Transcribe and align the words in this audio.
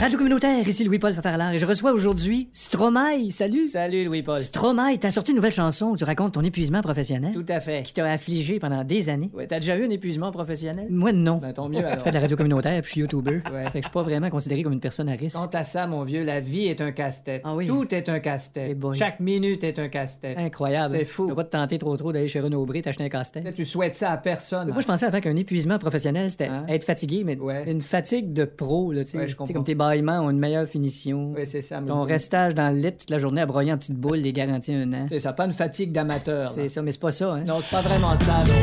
Radio 0.00 0.16
communautaire, 0.16 0.66
ici 0.68 0.84
Louis-Paul 0.84 1.12
Fafarlard 1.12 1.52
et 1.54 1.58
je 1.58 1.66
reçois 1.66 1.90
aujourd'hui 1.92 2.48
Stromae. 2.52 3.30
Salut. 3.30 3.64
Salut 3.64 4.04
Louis-Paul. 4.04 4.40
Stromae, 4.40 4.96
t'as 5.00 5.10
sorti 5.10 5.32
une 5.32 5.36
nouvelle 5.36 5.50
chanson 5.50 5.86
où 5.86 5.96
tu 5.96 6.04
racontes 6.04 6.34
ton 6.34 6.42
épuisement 6.42 6.82
professionnel. 6.82 7.32
Tout 7.32 7.44
à 7.48 7.58
fait. 7.58 7.82
Qui 7.82 7.94
t'a 7.94 8.04
affligé 8.06 8.60
pendant 8.60 8.84
des 8.84 9.08
années. 9.10 9.28
Ouais, 9.34 9.48
t'as 9.48 9.58
déjà 9.58 9.76
eu 9.76 9.84
un 9.84 9.88
épuisement 9.90 10.30
professionnel? 10.30 10.86
Moi, 10.88 11.10
non. 11.12 11.38
Ben, 11.38 11.52
tant 11.52 11.68
mieux 11.68 11.78
alors. 11.84 11.94
Je 11.98 12.04
fais 12.04 12.10
de 12.10 12.14
la 12.14 12.20
radio 12.20 12.36
communautaire 12.36 12.80
puis 12.80 12.86
je 12.88 12.92
suis 12.92 13.00
YouTuber. 13.00 13.40
Ouais. 13.52 13.64
Fait 13.64 13.70
que 13.72 13.78
je 13.78 13.82
suis 13.82 13.90
pas 13.92 14.02
vraiment 14.02 14.30
considéré 14.30 14.62
comme 14.62 14.72
une 14.72 14.78
personne 14.80 15.08
à 15.08 15.12
risque. 15.14 15.36
Quant 15.36 15.46
à 15.52 15.64
ça, 15.64 15.88
mon 15.88 16.04
vieux, 16.04 16.22
la 16.24 16.38
vie 16.38 16.68
est 16.68 16.80
un 16.80 16.92
casse-tête. 16.92 17.42
Ah 17.44 17.56
oui. 17.56 17.66
Tout 17.66 17.92
est 17.92 18.08
un 18.08 18.16
Eh 18.16 18.20
casse-tête. 18.20 18.78
boy. 18.78 18.96
Chaque 18.96 19.18
minute 19.18 19.64
est 19.64 19.80
un 19.80 19.88
casse-tête. 19.88 20.38
Incroyable. 20.38 20.94
C'est 20.96 21.04
fou. 21.06 21.26
T'as 21.26 21.34
pas 21.34 21.44
te 21.44 21.50
tenter 21.50 21.78
trop 21.78 21.96
trop 21.96 22.12
d'aller 22.12 22.28
chez 22.28 22.38
Renaud 22.40 22.64
Bré 22.66 22.82
t'acheter 22.82 23.02
un 23.02 23.08
casse-tête? 23.08 23.52
Tu 23.52 23.64
souhaites 23.64 23.96
ça 23.96 24.12
à 24.12 24.16
personne. 24.16 24.68
Moi, 24.68 24.80
je 24.80 24.86
pensais 24.86 25.06
avant 25.06 25.20
qu'un 25.20 25.34
épuisement 25.36 25.78
professionnel, 25.78 26.30
c'était 26.30 26.46
Hein? 26.46 26.64
être 26.68 26.84
fatigué, 26.84 27.24
mais 27.24 27.36
Ouais. 27.36 27.64
une 27.66 27.80
fatigue 27.82 28.32
de 28.32 28.44
pro, 28.44 28.92
là, 28.92 29.02
tu 29.04 29.10
sais. 29.10 29.18
Ouais, 29.18 29.26
je 29.28 29.34
comme 29.34 29.46
ont 29.88 30.30
une 30.30 30.38
meilleure 30.38 30.66
finition. 30.66 31.32
Oui, 31.36 31.46
c'est 31.46 31.62
ça. 31.62 31.80
Ton 31.86 32.02
restage 32.02 32.54
dans 32.54 32.70
le 32.70 32.78
lit 32.80 32.96
toute 32.96 33.10
la 33.10 33.18
journée 33.18 33.40
à 33.40 33.46
broyer 33.46 33.72
en 33.72 33.78
petites 33.78 33.96
boules, 33.98 34.18
les 34.18 34.32
garanties 34.32 34.74
un 34.74 34.92
an. 34.92 35.06
C'est 35.08 35.18
ça, 35.18 35.32
pas 35.32 35.46
une 35.46 35.52
fatigue 35.52 35.92
d'amateur. 35.92 36.50
C'est 36.50 36.68
ça, 36.68 36.82
mais 36.82 36.92
c'est 36.92 37.00
pas 37.00 37.10
ça, 37.10 37.32
hein. 37.32 37.44
Non, 37.44 37.60
c'est 37.60 37.70
pas 37.70 37.82
vraiment 37.82 38.16
ça, 38.16 38.44
non. 38.46 38.54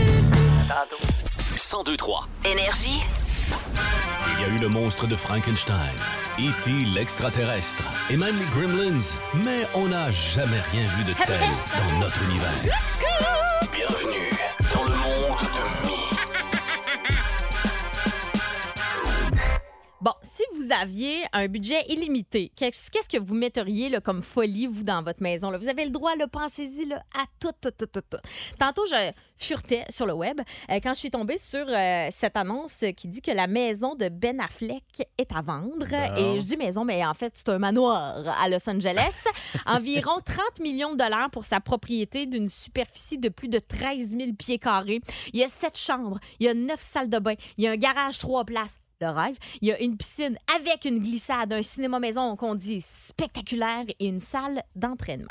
Tantôt. 0.68 1.04
1023. 1.54 2.28
Énergie. 2.52 3.02
Il 4.38 4.42
y 4.42 4.46
a 4.46 4.56
eu 4.56 4.60
le 4.60 4.68
monstre 4.68 5.08
de 5.08 5.16
Frankenstein, 5.16 5.78
E.T. 6.40 6.72
l'extraterrestre 6.94 7.84
et 8.10 8.18
même 8.18 8.36
les 8.38 8.46
Gremlins, 8.46 9.02
mais 9.44 9.68
on 9.76 9.88
n'a 9.88 10.12
jamais 10.12 10.60
rien 10.72 10.88
vu 10.98 11.04
de 11.04 11.14
tel 11.26 11.40
dans 11.40 12.00
notre 12.00 12.24
univers. 12.24 13.35
Vous 20.66 20.74
aviez 20.74 21.24
un 21.34 21.48
budget 21.48 21.86
illimité, 21.90 22.52
qu'est-ce 22.56 23.10
que 23.10 23.20
vous 23.20 23.36
metteriez 23.36 23.90
là, 23.90 24.02
comme 24.02 24.22
folie, 24.22 24.68
vous, 24.68 24.84
dans 24.84 25.04
votre 25.04 25.22
maison? 25.22 25.52
là? 25.52 25.58
Vous 25.58 25.70
avez 25.70 25.86
le 25.86 25.92
droit, 25.92 26.12
pensez-y 26.32 26.92
à 26.94 27.26
tout, 27.40 27.52
tout, 27.62 27.72
tout, 27.72 27.86
tout, 27.86 28.02
tout. 28.10 28.18
Tantôt, 28.60 28.86
je 28.86 29.12
furetais 29.38 29.84
sur 29.90 30.06
le 30.06 30.14
web 30.14 30.40
euh, 30.70 30.80
quand 30.82 30.94
je 30.94 31.00
suis 31.00 31.12
tombée 31.12 31.38
sur 31.38 31.66
euh, 31.68 32.08
cette 32.10 32.38
annonce 32.38 32.84
qui 32.96 33.08
dit 33.08 33.22
que 33.22 33.32
la 33.32 33.48
maison 33.48 33.96
de 33.96 34.10
Ben 34.10 34.40
Affleck 34.40 34.84
est 35.18 35.32
à 35.36 35.42
vendre. 35.42 35.92
Et 36.18 36.40
je 36.40 36.46
dis 36.46 36.58
maison, 36.58 36.86
mais 36.86 37.06
en 37.06 37.14
fait, 37.14 37.34
c'est 37.36 37.50
un 37.50 37.60
manoir 37.60 38.28
à 38.42 38.48
Los 38.50 38.68
Angeles. 38.70 39.26
Environ 39.66 40.20
30 40.24 40.60
millions 40.62 40.94
de 40.94 40.98
dollars 40.98 41.30
pour 41.32 41.44
sa 41.44 41.60
propriété 41.60 42.26
d'une 42.26 42.50
superficie 42.50 43.18
de 43.18 43.30
plus 43.30 43.50
de 43.50 43.60
13 43.60 44.16
000 44.18 44.34
pieds 44.34 44.60
carrés. 44.60 45.02
Il 45.34 45.40
y 45.40 45.44
a 45.44 45.50
sept 45.50 45.78
chambres, 45.78 46.20
il 46.40 46.46
y 46.46 46.50
a 46.50 46.54
neuf 46.54 46.82
salles 46.82 47.10
de 47.10 47.20
bain, 47.20 47.36
il 47.58 47.66
y 47.66 47.68
a 47.68 47.72
un 47.72 47.78
garage 47.78 48.18
trois 48.20 48.46
places 48.46 48.80
le 49.02 49.10
rêve. 49.10 49.38
Il 49.62 49.68
y 49.68 49.72
a 49.72 49.80
une 49.82 49.98
piscine 49.98 50.38
avec 50.56 50.86
une 50.86 51.00
glissade, 51.00 51.54
un 51.54 51.62
cinéma 51.62 52.00
maison 52.00 52.36
qu'on 52.36 52.56
dit 52.56 52.82
spectaculaire 52.82 53.86
et 54.00 54.08
une 54.08 54.20
salle 54.20 54.64
d'entraînement. 54.76 55.28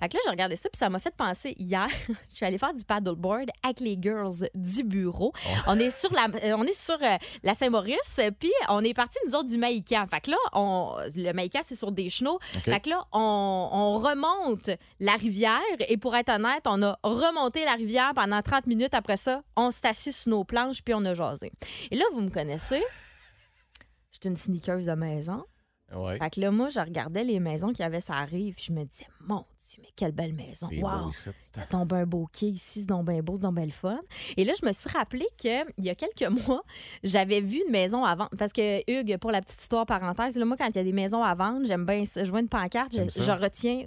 Fait 0.00 0.08
que 0.08 0.16
là, 0.16 0.20
j'ai 0.24 0.30
regardé 0.30 0.56
ça, 0.56 0.68
puis 0.68 0.78
ça 0.78 0.88
m'a 0.88 0.98
fait 0.98 1.14
penser 1.14 1.54
hier. 1.58 1.88
je 2.08 2.36
suis 2.36 2.46
allée 2.46 2.58
faire 2.58 2.74
du 2.74 2.84
paddleboard 2.84 3.50
avec 3.62 3.80
les 3.80 3.98
girls 4.00 4.48
du 4.54 4.82
bureau. 4.82 5.32
On 5.66 5.78
est 5.78 5.90
sur 5.90 6.12
la, 6.12 6.26
euh, 6.44 6.56
on 6.56 6.64
est 6.64 6.78
sur 6.78 6.96
euh, 7.02 7.16
la 7.42 7.54
Saint-Maurice, 7.54 8.20
puis 8.38 8.52
on 8.68 8.82
est 8.82 8.94
parti 8.94 9.18
nous 9.26 9.34
autres 9.34 9.48
du 9.48 9.58
Maïcan. 9.58 10.06
Fait 10.10 10.20
que 10.20 10.30
là, 10.30 10.36
on, 10.52 10.96
le 11.14 11.32
Maïcan, 11.32 11.60
c'est 11.64 11.76
sur 11.76 11.92
des 11.92 12.08
chenaux. 12.08 12.38
Fait 12.40 12.80
que 12.80 12.90
là, 12.90 13.04
on, 13.12 13.68
on 13.72 13.98
remonte 13.98 14.70
la 15.00 15.14
rivière, 15.14 15.60
et 15.88 15.96
pour 15.96 16.16
être 16.16 16.30
honnête, 16.30 16.62
on 16.66 16.82
a 16.82 16.98
remonté 17.02 17.64
la 17.64 17.74
rivière 17.74 18.12
pendant 18.14 18.42
30 18.42 18.66
minutes. 18.66 18.94
Après 18.94 19.16
ça, 19.16 19.42
on 19.56 19.70
s'est 19.70 19.88
assis 19.88 20.12
sur 20.12 20.30
nos 20.30 20.44
planches, 20.44 20.82
puis 20.82 20.94
on 20.94 21.04
a 21.04 21.14
jasé. 21.14 21.52
Et 21.90 21.96
là, 21.96 22.04
vous 22.12 22.20
me 22.20 22.30
connaissez. 22.30 22.82
Une 24.24 24.36
sneakeuse 24.36 24.86
de 24.86 24.92
maison. 24.92 25.44
Ouais. 25.94 26.16
Fait 26.18 26.30
que 26.30 26.40
là, 26.40 26.50
moi, 26.50 26.70
je 26.70 26.80
regardais 26.80 27.22
les 27.22 27.38
maisons 27.38 27.68
qu'il 27.68 27.80
y 27.80 27.82
avait 27.82 28.00
sur 28.00 28.14
la 28.14 28.24
rive, 28.24 28.54
puis 28.54 28.64
je 28.68 28.72
me 28.72 28.82
disais, 28.84 29.06
mon 29.20 29.44
Dieu, 29.68 29.78
mais 29.82 29.90
quelle 29.94 30.12
belle 30.12 30.32
maison. 30.32 30.66
C'est 30.70 30.82
Wow! 30.82 31.02
beau 31.04 31.10
ici. 31.10 31.30
Ça 31.54 31.62
tombe 31.66 31.92
un 31.92 32.06
beau 32.06 32.26
quai 32.32 32.46
ici, 32.48 32.80
c'est 32.80 32.86
donc 32.86 33.06
bien 33.06 33.20
beau, 33.22 33.36
c'est 33.36 33.42
donc 33.42 33.56
bien 33.56 33.66
le 33.66 33.72
fun. 33.72 34.00
Et 34.38 34.44
là, 34.44 34.54
je 34.58 34.66
me 34.66 34.72
suis 34.72 34.88
rappelé 34.88 35.26
qu'il 35.36 35.66
y 35.78 35.90
a 35.90 35.94
quelques 35.94 36.30
mois, 36.48 36.62
j'avais 37.04 37.42
vu 37.42 37.60
une 37.66 37.70
maison 37.72 38.04
à 38.04 38.14
vendre. 38.14 38.30
Parce 38.38 38.54
que, 38.54 38.80
Hugues, 38.90 39.18
pour 39.18 39.32
la 39.32 39.42
petite 39.42 39.60
histoire 39.60 39.84
parenthèse, 39.84 40.36
là, 40.36 40.46
moi, 40.46 40.56
quand 40.56 40.66
il 40.68 40.76
y 40.76 40.78
a 40.78 40.84
des 40.84 40.92
maisons 40.92 41.22
à 41.22 41.34
vendre, 41.34 41.66
j'aime 41.66 41.84
bien 41.84 42.06
ça. 42.06 42.24
Je 42.24 42.30
vois 42.30 42.40
une 42.40 42.48
pancarte, 42.48 42.92
je, 42.94 43.30
retiens 43.30 43.84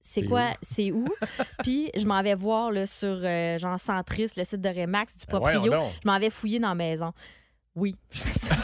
c'est 0.00 0.22
C'est 0.22 0.26
quoi, 0.26 0.50
où? 0.50 0.54
c'est 0.62 0.92
où? 0.92 1.04
Puis 1.62 1.90
je 1.94 2.06
m'en 2.06 2.22
vais 2.22 2.34
voir 2.34 2.70
là, 2.72 2.86
sur 2.86 3.20
euh, 3.22 3.58
genre 3.58 3.78
Centris, 3.78 4.30
le 4.38 4.44
site 4.44 4.62
de 4.62 4.68
Remax, 4.70 5.18
du 5.18 5.26
Ben 5.26 5.40
proprio. 5.40 5.72
je 5.72 6.08
m'en 6.08 6.18
vais 6.18 6.30
fouiller 6.30 6.58
dans 6.58 6.70
la 6.70 6.74
maison. 6.74 7.12
Oui, 7.74 7.96
je 8.10 8.20
fais 8.20 8.38
ça. 8.38 8.54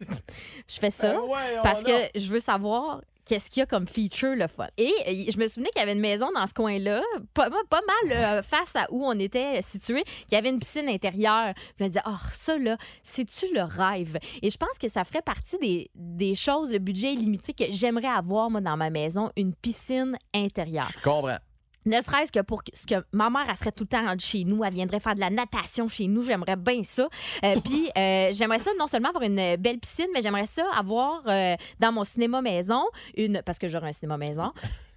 je 0.68 0.78
fais 0.78 0.90
ça 0.90 1.18
voyons 1.18 1.62
parce 1.62 1.82
que 1.82 1.92
je 2.14 2.26
veux 2.28 2.40
savoir 2.40 3.00
qu'est-ce 3.24 3.50
qu'il 3.50 3.60
y 3.60 3.62
a 3.62 3.66
comme 3.66 3.86
feature 3.86 4.34
le 4.34 4.46
fun. 4.46 4.66
Et 4.76 4.92
euh, 5.08 5.30
je 5.30 5.38
me 5.38 5.46
souvenais 5.46 5.70
qu'il 5.70 5.80
y 5.80 5.82
avait 5.82 5.92
une 5.92 6.00
maison 6.00 6.30
dans 6.34 6.46
ce 6.46 6.54
coin-là, 6.54 7.02
pas, 7.32 7.48
pas 7.68 7.80
mal 7.80 8.12
euh, 8.12 8.42
face 8.48 8.76
à 8.76 8.86
où 8.90 9.04
on 9.04 9.18
était 9.18 9.62
situé, 9.62 10.04
qu'il 10.04 10.32
y 10.32 10.36
avait 10.36 10.50
une 10.50 10.58
piscine 10.58 10.88
intérieure. 10.88 11.54
Je 11.78 11.84
me 11.84 11.88
disais, 11.88 12.02
oh, 12.06 12.16
ça 12.32 12.58
là, 12.58 12.76
c'est-tu 13.02 13.52
le 13.54 13.62
rêve? 13.62 14.18
Et 14.42 14.50
je 14.50 14.56
pense 14.56 14.78
que 14.80 14.88
ça 14.88 15.04
ferait 15.04 15.22
partie 15.22 15.58
des, 15.58 15.90
des 15.94 16.34
choses, 16.34 16.72
le 16.72 16.78
budget 16.78 17.12
illimité 17.12 17.52
que 17.52 17.64
j'aimerais 17.70 18.08
avoir, 18.08 18.50
moi, 18.50 18.60
dans 18.60 18.76
ma 18.76 18.90
maison, 18.90 19.30
une 19.36 19.54
piscine 19.54 20.16
intérieure. 20.34 20.88
Je 20.92 21.00
comprends. 21.02 21.38
Ne 21.86 22.00
serait-ce 22.00 22.32
que 22.32 22.40
pour 22.40 22.64
que- 22.64 22.70
ce 22.76 22.86
que 22.86 23.04
ma 23.12 23.28
mère, 23.30 23.44
elle 23.48 23.56
serait 23.56 23.72
tout 23.72 23.84
le 23.84 23.88
temps 23.88 24.04
rendue 24.04 24.24
chez 24.24 24.44
nous, 24.44 24.64
elle 24.64 24.72
viendrait 24.74 25.00
faire 25.00 25.14
de 25.14 25.20
la 25.20 25.30
natation 25.30 25.86
chez 25.88 26.06
nous, 26.06 26.22
j'aimerais 26.22 26.56
bien 26.56 26.82
ça. 26.82 27.08
Euh, 27.44 27.56
Puis 27.62 27.88
euh, 27.96 28.30
j'aimerais 28.32 28.58
ça 28.58 28.70
non 28.78 28.86
seulement 28.86 29.10
avoir 29.10 29.22
une 29.24 29.56
belle 29.56 29.78
piscine, 29.78 30.06
mais 30.14 30.22
j'aimerais 30.22 30.46
ça 30.46 30.64
avoir 30.76 31.22
euh, 31.26 31.54
dans 31.80 31.92
mon 31.92 32.04
cinéma 32.04 32.40
maison, 32.42 32.82
une 33.16 33.42
parce 33.44 33.58
que 33.58 33.68
j'aurais 33.68 33.88
un 33.88 33.92
cinéma 33.92 34.16
maison, 34.16 34.52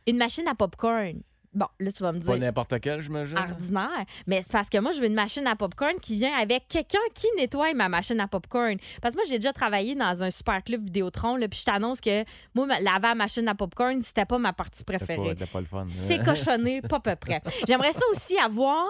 une 0.08 0.18
machine 0.18 0.48
à 0.48 0.56
popcorn. 0.56 1.22
Bon, 1.57 1.66
là, 1.79 1.91
tu 1.91 2.03
vas 2.03 2.12
me 2.12 2.19
Pas 2.19 2.34
dire 2.34 2.38
n'importe 2.38 2.79
quel, 2.79 3.01
j'imagine. 3.01 3.35
ordinaire, 3.35 4.06
mais 4.28 4.44
c'est 4.44 4.51
parce 4.51 4.69
que 4.69 4.78
moi, 4.78 4.91
je 4.91 5.00
veux 5.00 5.07
une 5.07 5.16
machine 5.16 5.47
à 5.47 5.56
popcorn 5.56 5.95
qui 6.00 6.16
vient 6.16 6.38
avec 6.38 6.68
quelqu'un 6.68 7.00
qui 7.16 7.25
nettoie 7.35 7.73
ma 7.73 7.90
machine 7.90 8.19
à 8.19 8.28
popcorn. 8.28 8.78
Parce 9.01 9.16
que 9.16 9.19
moi, 9.22 9.25
j'ai 9.28 9.40
déjà 9.40 9.53
travaillé 9.53 9.95
dans 9.95 10.22
un 10.22 10.29
super 10.29 10.63
club 10.63 10.84
Vidéotron, 10.84 11.35
là, 11.35 11.47
puis 11.47 11.59
je 11.59 11.66
t'annonce 11.66 12.00
que 12.00 12.23
moi, 12.53 12.68
laver 12.68 13.07
la 13.07 13.16
machine 13.16 13.47
à 13.47 13.56
popcorn, 13.56 14.00
c'était 14.03 14.25
pas 14.25 14.38
ma 14.38 14.53
partie 14.53 14.84
préférée. 14.84 15.16
pas, 15.18 15.29
c'était 15.29 15.45
pas 15.47 15.59
le 15.59 15.66
fun. 15.66 15.85
C'est 15.88 16.23
cochonné, 16.23 16.81
pas 16.84 17.00
peu 17.00 17.16
près. 17.16 17.41
J'aimerais 17.68 17.94
ça 17.94 18.06
aussi 18.12 18.38
avoir. 18.38 18.85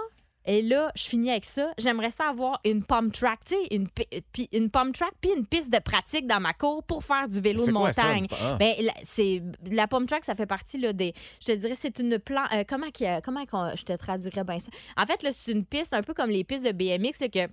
Et 0.47 0.61
là, 0.63 0.91
je 0.95 1.03
finis 1.03 1.29
avec 1.29 1.45
ça. 1.45 1.71
J'aimerais 1.77 2.09
ça 2.09 2.29
avoir 2.29 2.59
une 2.65 2.83
pump 2.83 3.13
track, 3.13 3.39
tu 3.45 3.55
sais, 3.55 3.75
une, 3.75 3.87
pi- 3.89 4.49
une 4.53 4.69
pump 4.71 4.95
track 4.95 5.11
puis 5.21 5.29
une 5.37 5.45
piste 5.45 5.71
de 5.71 5.77
pratique 5.79 6.25
dans 6.25 6.39
ma 6.39 6.53
cour 6.53 6.83
pour 6.83 7.03
faire 7.03 7.27
du 7.27 7.39
vélo 7.41 7.65
de 7.65 7.71
quoi 7.71 7.87
montagne. 7.87 8.27
ah. 8.31 8.55
Ben, 8.57 8.73
la, 8.79 8.93
c'est 9.03 9.43
la 9.69 9.87
pump 9.87 10.07
track, 10.07 10.23
ça 10.25 10.33
fait 10.35 10.45
partie 10.45 10.77
là, 10.79 10.93
des. 10.93 11.13
Je 11.41 11.47
te 11.47 11.51
dirais, 11.51 11.75
c'est 11.75 11.99
une 11.99 12.17
plan. 12.17 12.45
euh, 12.53 12.63
comment 12.67 12.87
comment 13.23 13.45
je 13.75 13.83
te 13.83 13.93
traduirais 13.93 14.43
bien 14.43 14.59
ça? 14.59 14.71
En 14.95 15.05
fait, 15.05 15.21
là, 15.21 15.31
c'est 15.33 15.51
une 15.51 15.65
piste 15.65 15.93
un 15.93 16.01
peu 16.01 16.13
comme 16.13 16.29
les 16.29 16.43
pistes 16.43 16.63
de 16.65 16.71
BMX 16.71 17.19
là, 17.19 17.27
que 17.29 17.51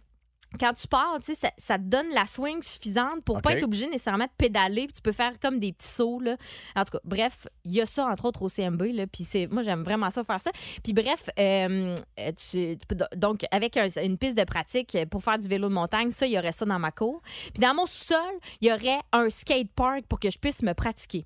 quand 0.59 0.73
tu 0.75 0.87
pars, 0.89 1.17
tu 1.21 1.35
sais, 1.35 1.35
ça, 1.35 1.51
ça 1.59 1.79
te 1.79 1.85
donne 1.85 2.09
la 2.12 2.27
swing 2.27 2.62
suffisante 2.62 3.23
pour 3.25 3.41
pas 3.43 3.51
OK. 3.51 3.56
être 3.56 3.65
obligé 3.65 3.87
nécessairement 3.87 4.25
de 4.27 4.31
pédaler. 4.37 4.85
Puis 4.87 4.95
tu 4.95 5.03
peux 5.03 5.12
faire 5.12 5.33
comme 5.41 5.59
des 5.59 5.73
petits 5.73 5.89
sauts. 5.89 6.21
Là. 6.21 6.37
En 6.77 6.85
tout 6.85 6.93
cas, 6.93 7.01
bref, 7.05 7.47
il 7.65 7.73
y 7.73 7.81
a 7.81 7.87
ça, 7.87 8.06
entre 8.06 8.27
autres, 8.27 8.43
au 8.43 8.49
CMB. 8.49 8.83
Là, 8.93 9.06
puis 9.06 9.25
c'est, 9.25 9.47
moi, 9.47 9.62
j'aime 9.62 9.83
vraiment 9.83 10.11
ça, 10.11 10.23
faire 10.25 10.41
ça. 10.41 10.51
Puis 10.83 10.93
bref, 10.93 11.29
euh, 11.39 11.95
tu- 12.37 12.79
donc, 13.17 13.45
avec 13.51 13.77
un- 13.77 13.89
une 14.03 14.19
piste 14.19 14.37
de 14.37 14.45
pratique 14.45 14.97
pour 15.11 15.23
faire 15.23 15.39
du 15.39 15.49
vélo 15.49 15.69
de 15.69 15.75
montagne, 15.75 16.11
ça, 16.11 16.27
il 16.27 16.33
y 16.33 16.39
aurait 16.39 16.53
ça 16.53 16.65
dans 16.65 16.79
ma 16.79 16.91
cour. 16.91 17.21
Puis 17.53 17.61
dans 17.61 17.75
mon 17.75 17.87
sous-sol, 17.87 18.19
il 18.61 18.69
y 18.69 18.73
aurait 18.73 19.01
un 19.12 19.31
skate 19.31 19.71
park 19.75 20.03
pour 20.09 20.21
que 20.21 20.31
je 20.31 20.39
puisse 20.39 20.62
me 20.62 20.73
pratiquer. 20.75 21.25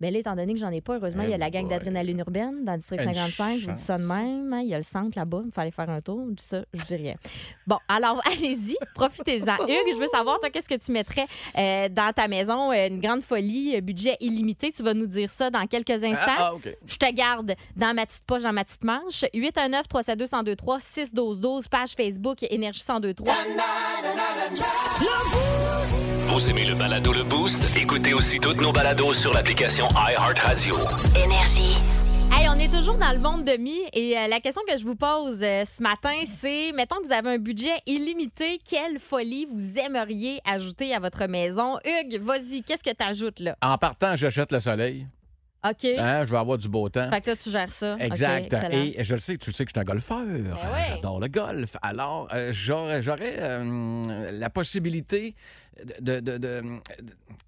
Ben 0.00 0.12
là, 0.12 0.20
étant 0.20 0.36
donné 0.36 0.54
que 0.54 0.60
j'en 0.60 0.70
ai 0.70 0.80
pas, 0.80 0.94
heureusement, 0.94 1.24
il 1.24 1.30
y 1.30 1.34
a 1.34 1.38
la 1.38 1.50
gang 1.50 1.66
d'adrénaline 1.68 2.20
urbaine 2.20 2.64
dans 2.64 2.72
le 2.72 2.78
district 2.78 3.02
Une 3.04 3.14
55. 3.14 3.58
Je 3.58 3.66
vous 3.66 3.72
dis 3.72 3.80
ça 3.80 3.98
de 3.98 4.04
même. 4.04 4.52
hein? 4.52 4.60
Il 4.60 4.68
y 4.68 4.74
a 4.74 4.76
le 4.76 4.84
centre 4.84 5.18
là-bas. 5.18 5.42
Il 5.46 5.50
fallait 5.52 5.72
faire 5.72 5.90
un 5.90 6.00
tour. 6.00 6.24
Je 6.28 6.34
dis 6.34 6.44
ça, 6.44 6.62
je 6.72 6.84
dis 6.84 6.94
rien. 6.94 7.14
Bon, 7.66 7.78
alors, 7.88 8.22
allez-y. 8.32 8.76
Profitez-en. 8.94 9.56
Hugues, 9.64 9.94
je 9.94 9.98
veux 9.98 10.06
savoir, 10.06 10.38
toi, 10.38 10.50
qu'est-ce 10.50 10.68
que 10.68 10.76
tu 10.76 10.92
mettrais 10.92 11.26
euh, 11.58 11.88
dans 11.88 12.12
ta 12.12 12.28
maison? 12.28 12.70
Euh, 12.70 12.86
Une 12.86 13.00
grande 13.00 13.22
folie, 13.22 13.74
euh, 13.76 13.80
budget 13.80 14.16
illimité? 14.20 14.70
Tu 14.70 14.84
vas 14.84 14.94
nous 14.94 15.06
dire 15.08 15.28
ça 15.30 15.50
dans 15.50 15.66
quelques 15.66 15.90
instants. 16.04 16.32
Ah, 16.36 16.50
ah, 16.50 16.54
OK. 16.54 16.76
Je 16.86 16.96
te 16.96 17.12
garde 17.12 17.54
dans 17.74 17.92
ma 17.92 18.06
petite 18.06 18.22
poche, 18.24 18.42
dans 18.42 18.52
ma 18.52 18.62
petite 18.64 18.84
manche. 18.84 19.24
819 19.34 19.88
372 19.88 20.30
1023 20.32 20.78
6 20.80 21.12
12 21.12 21.40
12 21.40 21.66
page 21.68 21.90
Facebook 21.96 22.38
Énergie 22.48 22.84
1023. 22.88 23.34
Vous 26.26 26.48
aimez 26.48 26.66
le 26.66 26.74
balado 26.74 27.12
Le 27.12 27.24
Boost? 27.24 27.76
Écoutez 27.76 28.14
aussi 28.14 28.38
toutes 28.38 28.60
nos 28.60 28.70
balados 28.70 29.14
sur 29.14 29.32
l'application 29.32 29.87
iHeartRadio. 29.94 30.76
Hey, 32.30 32.48
on 32.48 32.58
est 32.58 32.72
toujours 32.72 32.98
dans 32.98 33.12
le 33.12 33.18
monde 33.18 33.44
de 33.44 33.56
mi 33.56 33.78
et 33.92 34.18
euh, 34.18 34.26
la 34.28 34.40
question 34.40 34.62
que 34.68 34.76
je 34.76 34.84
vous 34.84 34.94
pose 34.94 35.42
euh, 35.42 35.64
ce 35.64 35.82
matin, 35.82 36.14
c'est 36.24 36.72
mettons 36.72 36.96
que 36.96 37.06
vous 37.06 37.12
avez 37.12 37.30
un 37.30 37.38
budget 37.38 37.74
illimité, 37.86 38.60
quelle 38.68 38.98
folie 38.98 39.46
vous 39.50 39.78
aimeriez 39.78 40.40
ajouter 40.44 40.94
à 40.94 41.00
votre 41.00 41.26
maison? 41.26 41.78
Hugues, 41.84 42.20
vas-y, 42.20 42.62
qu'est-ce 42.62 42.84
que 42.84 42.94
tu 42.94 43.04
ajoutes 43.04 43.40
là? 43.40 43.56
En 43.62 43.78
partant, 43.78 44.14
j'achète 44.14 44.52
le 44.52 44.60
soleil. 44.60 45.06
OK. 45.64 45.84
Hein, 45.98 46.24
je 46.24 46.30
vais 46.30 46.36
avoir 46.38 46.56
du 46.58 46.68
beau 46.68 46.88
temps. 46.88 47.10
Fait 47.10 47.20
que 47.20 47.30
là, 47.30 47.36
tu 47.36 47.50
gères 47.50 47.70
ça. 47.70 47.96
Exact. 47.98 48.54
Et 48.72 49.02
je 49.02 49.14
le 49.14 49.20
sais, 49.20 49.36
tu 49.38 49.50
sais 49.52 49.64
que 49.64 49.70
je 49.70 49.72
suis 49.74 49.80
un 49.80 49.84
golfeur. 49.84 50.24
Ben 50.24 50.52
ouais. 50.52 50.84
J'adore 50.88 51.18
le 51.20 51.28
golf. 51.28 51.76
Alors, 51.82 52.28
euh, 52.32 52.50
j'aurais 52.52 53.02
j'aurais, 53.02 53.34
euh, 53.38 54.30
la 54.32 54.50
possibilité 54.50 55.34
de, 56.00 56.20
de- 56.20 56.20
de- 56.20 56.38
de- 56.38 56.62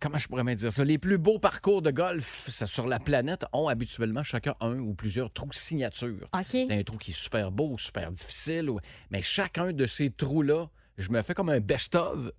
Comment 0.01 0.19
je 0.19 0.27
pourrais 0.29 0.45
me 0.45 0.55
dire 0.55 0.73
ça? 0.73 0.83
Les 0.85 0.99
plus 0.99 1.19
beaux 1.19 1.39
parcours 1.39 1.83
de 1.83 1.91
golf 1.91 2.47
ça, 2.49 2.67
sur 2.67 2.87
la 2.89 2.99
planète 2.99 3.45
ont 3.53 3.69
habituellement 3.69 4.23
chacun 4.23 4.55
un 4.61 4.79
ou 4.79 4.95
plusieurs 4.95 5.31
trous 5.31 5.53
signature. 5.53 6.29
OK. 6.35 6.55
Un 6.71 6.83
trou 6.83 6.97
qui 6.97 7.11
est 7.13 7.15
super 7.15 7.51
beau, 7.53 7.77
super 7.79 8.11
difficile. 8.11 8.71
ou- 8.71 8.81
Mais 9.11 9.23
chacun 9.23 9.73
de 9.73 9.87
ces 9.87 10.11
trous-là, 10.11 10.69
je 10.99 11.11
me 11.11 11.23
fais 11.23 11.35
comme 11.35 11.51
un 11.51 11.61
best-of. 11.61 12.31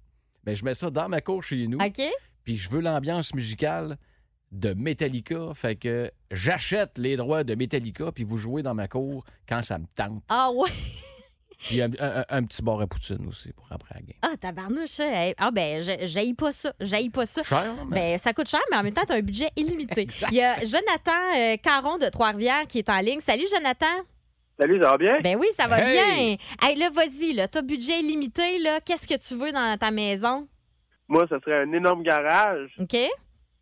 Mais 0.46 0.56
je 0.56 0.66
mets 0.66 0.74
ça 0.74 0.90
dans 0.90 1.08
ma 1.08 1.22
cour 1.22 1.44
chez 1.44 1.68
nous. 1.68 1.78
OK. 1.78 2.02
Puis 2.44 2.58
je 2.58 2.70
veux 2.70 2.82
l'ambiance 2.82 3.34
musicale 3.36 3.98
de 4.52 4.74
Metallica. 4.74 5.54
Fait 5.54 5.76
que 5.76 6.12
j'achète 6.32 6.98
les 6.98 7.16
droits 7.16 7.44
de 7.44 7.56
Metallica, 7.56 8.12
puis 8.12 8.24
vous 8.24 8.38
jouez 8.38 8.62
dans 8.64 8.74
ma 8.74 8.88
cour 8.88 9.24
quand 9.48 9.64
ça 9.64 9.78
me 9.80 9.86
tente. 9.96 10.24
Ah 10.30 10.50
ouais? 10.52 10.70
Puis 11.60 11.80
un, 11.80 11.92
un- 12.00 12.26
un 12.28 12.44
petit 12.44 12.64
bar 12.64 12.82
à 12.82 12.88
poutine 12.88 13.28
aussi 13.28 13.54
pour 13.54 13.68
après 13.70 13.94
la 13.94 14.02
game. 14.02 14.18
Ah, 14.24 14.36
tabarnouche. 14.36 15.00
hein. 15.00 15.32
Ah 15.38 15.52
ben, 15.52 15.82
je- 15.84 16.08
j'haïs 16.08 16.34
pas 16.34 16.52
ça. 16.52 16.74
J'haïs 16.80 17.12
pas 17.12 17.28
ça. 17.28 17.44
Cher, 17.44 17.76
mais... 17.88 18.14
Ben, 18.14 18.18
ça 18.18 18.34
coûte 18.34 18.50
cher, 18.50 18.62
mais 18.72 18.78
en 18.78 18.84
même 18.84 18.94
temps, 18.94 19.04
tu 19.06 19.14
as 19.14 19.18
un 19.18 19.22
budget 19.22 19.50
illimité. 19.56 20.08
Il 20.32 20.38
y 20.38 20.42
a 20.42 20.56
Jonathan 20.66 21.12
euh, 21.38 21.58
Caron 21.58 22.00
de 22.00 22.10
Trois-Rivières 22.10 22.66
qui 22.68 22.80
est 22.80 22.90
en 22.90 22.98
ligne. 22.98 23.20
Salut, 23.20 23.46
Jonathan. 23.56 23.86
Salut, 24.60 24.82
ça 24.82 24.90
va 24.90 24.98
bien? 24.98 25.20
Ben 25.22 25.38
oui, 25.40 25.48
ça 25.56 25.68
va 25.68 25.80
Hey! 25.88 25.94
bien. 25.94 26.68
Hey, 26.68 26.76
là, 26.78 26.90
vas-y, 26.92 27.34
là, 27.34 27.48
t'as 27.48 27.62
budget 27.62 28.00
illimité, 28.00 28.58
là. 28.60 28.80
Qu'est-ce 28.82 29.08
que 29.08 29.18
tu 29.20 29.36
veux 29.40 29.52
dans 29.52 29.78
ta 29.78 29.92
maison? 29.92 30.48
Moi, 31.08 31.28
ça 31.30 31.40
serait 31.46 31.62
un 31.62 31.72
énorme 31.74 32.02
garage 32.04 32.72
OK? 32.80 32.96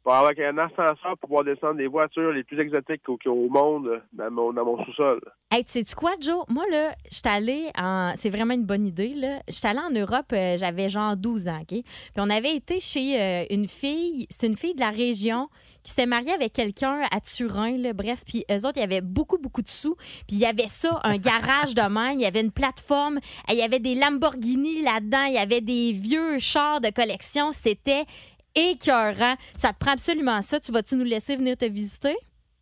Pour 0.04 0.14
avoir 0.14 0.32
un 0.38 0.58
ascenseur 0.58 1.18
pour 1.20 1.30
pouvoir 1.30 1.44
descendre 1.44 1.76
des 1.76 1.88
voitures 1.88 2.32
les 2.32 2.44
plus 2.44 2.60
exotiques 2.60 3.08
au, 3.08 3.18
au 3.26 3.50
monde 3.50 4.02
dans 4.14 4.32
mon, 4.32 4.54
mon 4.54 4.84
sous-sol. 4.86 5.20
Hey, 5.52 5.64
tu 5.66 5.72
sais 5.72 5.96
quoi, 5.96 6.12
Joe? 6.20 6.46
Moi, 6.48 6.64
là, 6.72 6.94
je 7.12 7.16
suis 7.16 7.28
allée 7.28 7.70
en. 7.78 8.14
C'est 8.16 8.30
vraiment 8.30 8.54
une 8.54 8.66
bonne 8.66 8.86
idée, 8.86 9.14
là. 9.16 9.40
Je 9.48 9.56
suis 9.56 9.68
allée 9.68 9.80
en 9.80 9.92
Europe, 9.92 10.28
euh, 10.34 10.58
j'avais 10.58 10.90
genre 10.90 11.18
12 11.18 11.48
ans, 11.48 11.60
OK? 11.62 11.68
Puis 11.68 11.84
on 12.18 12.30
avait 12.30 12.56
été 12.56 12.80
chez 12.80 13.20
euh, 13.20 13.46
une 13.50 13.68
fille, 13.68 14.28
c'est 14.30 14.48
une 14.48 14.58
fille 14.58 14.76
de 14.76 14.80
la 14.80 14.92
région 14.92 15.50
qui 15.84 15.92
s'était 15.92 16.06
mariée 16.06 16.32
avec 16.32 16.54
quelqu'un 16.54 17.02
à 17.12 17.20
Turin, 17.22 17.78
là, 17.78 17.94
bref. 17.94 18.24
Puis 18.26 18.46
eux 18.52 18.66
autres, 18.66 18.78
il 18.78 18.82
y 18.82 18.84
avait 18.84 19.02
beaucoup, 19.02 19.38
beaucoup 19.38 19.62
de 19.62 19.70
sous. 19.70 19.96
Puis 20.28 20.36
il 20.36 20.40
y 20.40 20.46
avait 20.46 20.68
ça, 20.68 21.00
un 21.04 21.18
garage 21.18 21.74
de 21.74 21.82
même, 21.82 22.20
il 22.20 22.22
y 22.22 22.26
avait 22.26 22.42
une 22.42 22.52
plateforme, 22.52 23.20
il 23.50 23.56
y 23.56 23.62
avait 23.62 23.80
des 23.80 23.96
Lamborghini 23.96 24.82
là-dedans, 24.82 25.24
il 25.24 25.34
y 25.34 25.38
avait 25.38 25.62
des 25.62 25.94
vieux 25.94 26.38
chars 26.38 26.82
de 26.82 26.90
collection. 26.90 27.52
C'était 27.52 28.06
écœurant. 28.72 29.36
Ça 29.56 29.74
te 29.74 29.80
prend 29.80 29.92
absolument 29.92 30.42
ça. 30.42 30.60
Tu 30.60 30.72
vas-tu 30.72 30.96
nous 30.96 31.04
laisser 31.06 31.36
venir 31.36 31.58
te 31.58 31.66
visiter? 31.66 32.16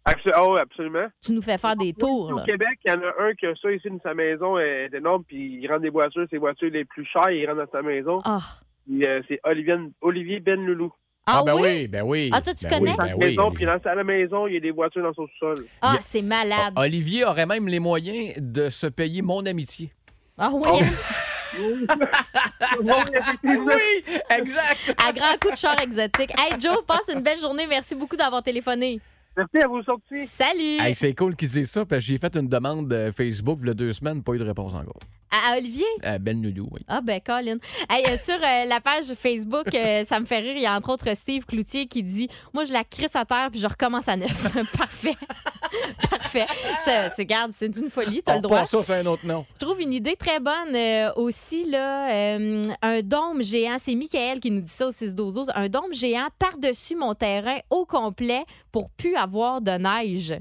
Abso- 0.06 0.32
oh, 0.40 0.56
absolument. 0.56 1.08
Tu 1.22 1.34
nous 1.34 1.42
fais 1.42 1.58
faire 1.58 1.76
des 1.76 1.94
tours, 1.94 2.30
Au 2.32 2.38
là. 2.38 2.44
Québec, 2.46 2.80
il 2.86 2.92
y 2.92 2.94
en 2.94 3.02
a 3.02 3.28
un 3.28 3.34
qui 3.34 3.46
a 3.46 3.54
ça 3.62 3.70
ici 3.72 3.90
dans 3.90 4.00
sa 4.02 4.14
maison, 4.14 4.58
est 4.58 4.90
énorme, 4.94 5.24
puis 5.28 5.60
il 5.62 5.68
rend 5.70 5.80
des 5.80 5.90
voitures, 5.90 6.26
ses 6.30 6.38
voitures 6.38 6.70
les 6.72 6.86
plus 6.86 7.06
chères, 7.06 7.30
il 7.30 7.46
rentre 7.46 7.66
dans 7.66 7.72
sa 7.72 7.82
maison. 7.82 8.20
Ah, 8.24 8.40
Puis, 8.86 9.04
euh, 9.06 9.22
c'est 9.28 9.40
Olivier, 9.44 9.76
Olivier 10.00 10.40
Ben 10.40 10.66
Loulou. 10.66 10.94
ah, 11.26 11.44
ben 11.46 11.56
oui? 11.56 11.62
oui, 11.62 11.88
ben 11.90 12.04
oui. 12.04 12.30
Ah, 12.32 12.42
toi, 12.42 12.54
tu 12.54 12.64
Ben 12.68 12.80
connais? 12.80 12.92
oui, 12.92 12.96
Sa 12.98 13.04
ben 13.04 13.14
oui. 13.16 13.26
maison, 13.26 13.52
puis 13.52 13.66
dans 13.66 13.82
sa 13.84 13.96
la 13.96 14.04
maison, 14.06 14.48
il 14.48 14.54
y 14.54 14.58
a 14.58 14.60
des 14.62 14.72
voitures 14.72 15.04
dans 15.04 15.14
son 15.14 15.28
sous-sol. 15.28 15.56
Ah, 15.82 15.96
a- 15.98 16.02
c'est 16.02 16.22
malade. 16.22 16.74
Olivier 16.78 17.26
aurait 17.26 17.46
même 17.46 17.68
les 17.68 17.80
moyens 17.82 18.34
de 18.38 18.70
se 18.70 18.88
payer 18.88 19.22
mon 19.22 19.46
amitié. 19.46 19.92
Ah 20.38 20.50
oui, 20.54 20.62
Oh. 20.72 20.80
Oui, 23.48 24.04
exact. 24.30 24.96
à 25.08 25.12
grand 25.12 25.38
coup 25.40 25.52
de 25.52 25.58
char 25.58 25.80
exotique. 25.82 26.32
Hey 26.38 26.60
Joe, 26.60 26.84
passe 26.86 27.10
une 27.14 27.22
belle 27.22 27.40
journée. 27.40 27.66
Merci 27.68 27.96
beaucoup 27.96 28.16
d'avoir 28.16 28.44
téléphoné. 28.44 29.00
Merci 29.36 29.58
à 29.64 29.68
vous 29.68 29.84
sortis. 29.84 30.26
Salut! 30.26 30.80
Hey, 30.82 30.96
c'est 30.96 31.14
cool 31.14 31.36
qu'ils 31.36 31.50
disent 31.50 31.70
ça, 31.70 31.86
parce 31.86 32.04
que 32.04 32.08
j'ai 32.08 32.18
fait 32.18 32.36
une 32.36 32.48
demande 32.48 32.92
euh, 32.92 33.12
Facebook 33.12 33.60
il 33.62 33.68
y 33.68 33.70
a 33.70 33.76
deux 33.76 33.94
semaines, 33.94 34.24
pas 34.24 34.34
eu 34.34 34.40
de 34.40 34.44
réponse 34.44 34.74
encore. 34.74 35.00
À, 35.32 35.54
à 35.54 35.58
Olivier? 35.58 35.86
Ben 36.22 36.42
Noulou, 36.42 36.68
oui. 36.72 36.82
Ah 36.88 37.02
ben 37.02 37.20
Colin. 37.20 37.58
Hey, 37.90 38.06
euh, 38.08 38.18
sur 38.18 38.36
euh, 38.36 38.66
la 38.66 38.80
page 38.80 39.14
Facebook, 39.18 39.74
euh, 39.74 40.04
ça 40.06 40.20
me 40.20 40.26
fait 40.26 40.40
rire. 40.40 40.54
Il 40.56 40.62
y 40.62 40.66
a 40.66 40.76
entre 40.76 40.90
autres 40.92 41.14
Steve 41.16 41.46
Cloutier 41.46 41.88
qui 41.88 42.04
dit 42.04 42.30
Moi, 42.54 42.66
je 42.66 42.74
la 42.74 42.84
crisse 42.84 43.16
à 43.16 43.26
terre 43.26 43.50
puis 43.52 43.60
je 43.60 43.68
recommence 43.68 44.08
à 44.08 44.16
neuf. 44.16 44.48
Parfait. 44.78 45.16
Parfait. 46.10 46.48
Ça, 46.86 47.10
c'est, 47.16 47.26
garde, 47.26 47.52
c'est 47.54 47.76
une 47.76 47.90
folie, 47.90 48.22
t'as 48.24 48.34
On 48.34 48.36
le 48.38 48.42
droit. 48.42 48.66
ça, 48.66 48.82
c'est 48.84 48.96
un 48.96 49.06
autre 49.06 49.26
nom. 49.26 49.46
Je 49.60 49.66
trouve 49.66 49.82
une 49.82 49.94
idée 49.94 50.16
très 50.16 50.40
bonne 50.40 50.76
euh, 50.76 51.12
aussi, 51.16 51.66
là, 51.70 52.10
euh, 52.12 52.64
un 52.82 53.02
dôme 53.02 53.42
géant. 53.44 53.78
C'est 53.80 53.96
Michael 53.96 54.40
qui 54.40 54.52
nous 54.52 54.62
dit 54.62 54.72
ça 54.72 54.88
au 54.88 54.92
6 54.92 55.14
12 55.16 55.52
Un 55.56 55.68
dôme 55.70 55.94
géant 55.94 56.28
par-dessus 56.40 56.96
mon 56.96 57.14
terrain 57.16 57.58
au 57.70 57.86
complet 57.86 58.44
pour 58.72 58.90
plus 58.92 59.16
avoir 59.16 59.62
de 59.62 59.72
neige. 59.72 60.34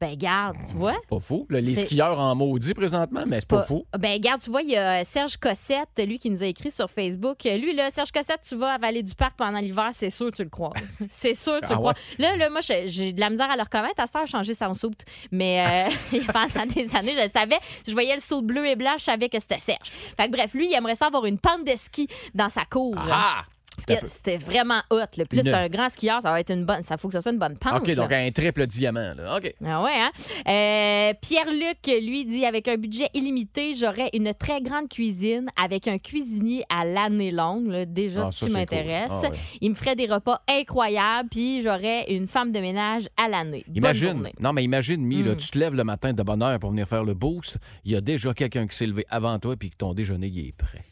Ben, 0.00 0.16
garde, 0.16 0.56
tu 0.66 0.76
vois. 0.76 0.96
Pas 1.10 1.20
fou. 1.20 1.46
Là, 1.50 1.60
les 1.60 1.74
skieurs 1.74 2.18
en 2.18 2.34
maudit 2.34 2.72
présentement, 2.72 3.20
mais 3.26 3.40
c'est 3.40 3.46
pas, 3.46 3.66
fou. 3.66 3.84
Ben, 3.98 4.18
garde, 4.18 4.40
tu 4.40 4.48
vois, 4.48 4.62
il 4.62 4.70
y 4.70 4.76
a 4.76 5.04
Serge 5.04 5.36
Cossette, 5.36 5.90
lui, 5.98 6.18
qui 6.18 6.30
nous 6.30 6.42
a 6.42 6.46
écrit 6.46 6.70
sur 6.70 6.88
Facebook. 6.88 7.44
Lui, 7.44 7.74
là, 7.74 7.90
Serge 7.90 8.10
Cossette, 8.10 8.40
tu 8.48 8.56
vas 8.56 8.72
à 8.74 8.78
Vallée 8.78 9.02
du 9.02 9.14
Parc 9.14 9.36
pendant 9.36 9.58
l'hiver, 9.58 9.90
c'est 9.92 10.08
sûr 10.08 10.30
tu 10.32 10.42
le 10.42 10.48
croises. 10.48 10.98
c'est 11.10 11.34
sûr 11.34 11.58
tu 11.60 11.66
Ah 11.66 11.72
le 11.72 11.76
crois. 11.76 11.94
Là, 12.18 12.34
là, 12.36 12.48
moi, 12.48 12.60
j'ai- 12.62 13.12
de 13.12 13.20
la 13.20 13.28
misère 13.28 13.50
à 13.50 13.56
le 13.56 13.62
reconnaître. 13.62 14.00
À 14.00 14.06
ce 14.06 14.12
temps, 14.12 14.22
a 14.22 14.26
changé 14.26 14.54
son 14.54 14.72
soupe. 14.72 15.02
Mais 15.30 15.66
euh, 16.12 16.18
pendant 16.32 16.64
des 16.64 16.96
années, 16.96 17.12
je 17.14 17.22
le 17.24 17.28
savais. 17.28 17.58
Si 17.84 17.90
je 17.90 17.92
voyais 17.92 18.14
le 18.14 18.22
saut 18.22 18.40
bleu 18.40 18.66
et 18.66 18.76
blanc, 18.76 18.94
je 18.98 19.04
savais 19.04 19.28
que 19.28 19.38
c'était 19.38 19.58
Serge. 19.58 19.80
Fait 20.16 20.28
que 20.28 20.30
bref, 20.32 20.54
lui, 20.54 20.70
il 20.70 20.74
aimerait 20.74 20.94
ça 20.94 21.08
avoir 21.08 21.26
une 21.26 21.38
pente 21.38 21.66
de 21.66 21.76
ski 21.76 22.08
dans 22.34 22.48
sa 22.48 22.64
cour. 22.64 22.94
Ah! 22.96 23.44
Parce 23.86 24.00
que 24.00 24.06
c'était 24.08 24.36
vraiment 24.38 24.80
hot. 24.90 24.96
Là, 25.16 25.24
Une- 25.32 25.42
c'est 25.42 25.52
un 25.52 25.68
grand 25.68 25.88
skieur, 25.88 26.20
ça 26.22 26.30
va 26.30 26.40
être 26.40 26.52
une 26.52 26.64
bonne. 26.64 26.82
Ça 26.82 26.96
faut 26.96 27.08
que 27.08 27.14
ce 27.14 27.20
soit 27.20 27.32
une 27.32 27.38
bonne 27.38 27.56
pente. 27.56 27.80
OK, 27.80 27.88
là. 27.88 27.94
donc 27.94 28.12
un 28.12 28.30
triple 28.30 28.66
diamant. 28.66 29.14
Là. 29.16 29.36
OK. 29.38 29.54
Ah 29.64 29.82
ouais, 29.82 29.90
hein? 29.98 30.10
Euh, 30.48 31.14
Pierre-Luc, 31.20 31.78
lui, 32.04 32.24
dit 32.24 32.44
avec 32.44 32.68
un 32.68 32.76
budget 32.76 33.08
illimité, 33.14 33.74
j'aurais 33.74 34.10
une 34.12 34.32
très 34.34 34.60
grande 34.60 34.88
cuisine 34.88 35.48
avec 35.62 35.88
un 35.88 35.98
cuisinier 35.98 36.62
à 36.68 36.84
l'année 36.84 37.30
longue. 37.30 37.66
là. 37.68 37.84
Déjà, 37.84 38.26
Ah, 38.26 38.32
ça, 38.32 38.46
tu 38.46 38.52
m'intéresses. 38.52 39.10
cool. 39.10 39.20
Ah, 39.26 39.30
ouais. 39.30 39.38
Il 39.60 39.70
me 39.70 39.74
ferait 39.74 39.96
des 39.96 40.06
repas 40.06 40.42
incroyables, 40.48 41.28
puis 41.30 41.62
j'aurais 41.62 42.10
une 42.12 42.26
femme 42.26 42.52
de 42.52 42.60
ménage 42.60 43.08
à 43.22 43.28
l'année. 43.28 43.64
Imagine, 43.74 44.28
non, 44.40 44.52
mais 44.52 44.64
imagine, 44.64 45.00
Mi, 45.04 45.22
là, 45.22 45.32
Mm. 45.32 45.36
tu 45.36 45.48
te 45.50 45.58
lèves 45.58 45.74
le 45.74 45.84
matin 45.84 46.12
de 46.12 46.22
bonne 46.22 46.42
heure 46.42 46.58
pour 46.58 46.70
venir 46.70 46.86
faire 46.86 47.04
le 47.04 47.14
boost. 47.14 47.58
Il 47.84 47.92
y 47.92 47.96
a 47.96 48.00
déjà 48.00 48.32
quelqu'un 48.34 48.66
qui 48.66 48.76
s'est 48.76 48.86
levé 48.86 49.04
avant 49.10 49.38
toi 49.38 49.56
puis 49.56 49.70
que 49.70 49.76
ton 49.76 49.94
déjeuner 49.94 50.28
il 50.28 50.48
est 50.48 50.52
prêt. 50.52 50.84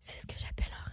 C'est 0.00 0.20
ce 0.22 0.26
que 0.26 0.34
j'appelle 0.38 0.66
un. 0.72 0.87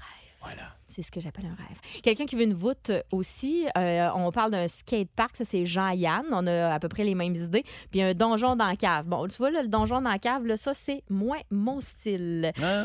C'est 0.95 1.01
ce 1.01 1.11
que 1.11 1.19
j'appelle 1.19 1.45
un 1.45 1.55
rêve. 1.61 1.77
Quelqu'un 2.03 2.25
qui 2.25 2.37
veut 2.37 2.43
une 2.43 2.53
voûte 2.53 2.89
euh, 2.89 3.01
aussi. 3.11 3.67
euh, 3.77 4.07
on 4.15 4.31
parle 4.31 4.51
d'un 4.51 4.67
skatepark, 4.69 5.35
ça 5.35 5.43
c'est 5.43 5.65
Jean-Yann. 5.65 6.23
On 6.31 6.47
a 6.47 6.73
à 6.73 6.79
peu 6.79 6.87
près 6.87 7.03
les 7.03 7.15
mêmes 7.15 7.35
idées. 7.35 7.65
Puis 7.91 8.01
un 8.01 8.13
donjon 8.13 8.55
dans 8.55 8.65
la 8.67 8.77
cave. 8.77 9.05
Bon, 9.05 9.27
tu 9.27 9.35
vois, 9.37 9.51
là, 9.51 9.61
le 9.61 9.67
donjon 9.67 10.01
dans 10.01 10.09
la 10.09 10.19
cave, 10.19 10.45
là, 10.45 10.55
ça 10.55 10.73
c'est 10.73 11.03
moins 11.09 11.39
mon 11.51 11.81
style. 11.81 12.51
Ah, 12.63 12.83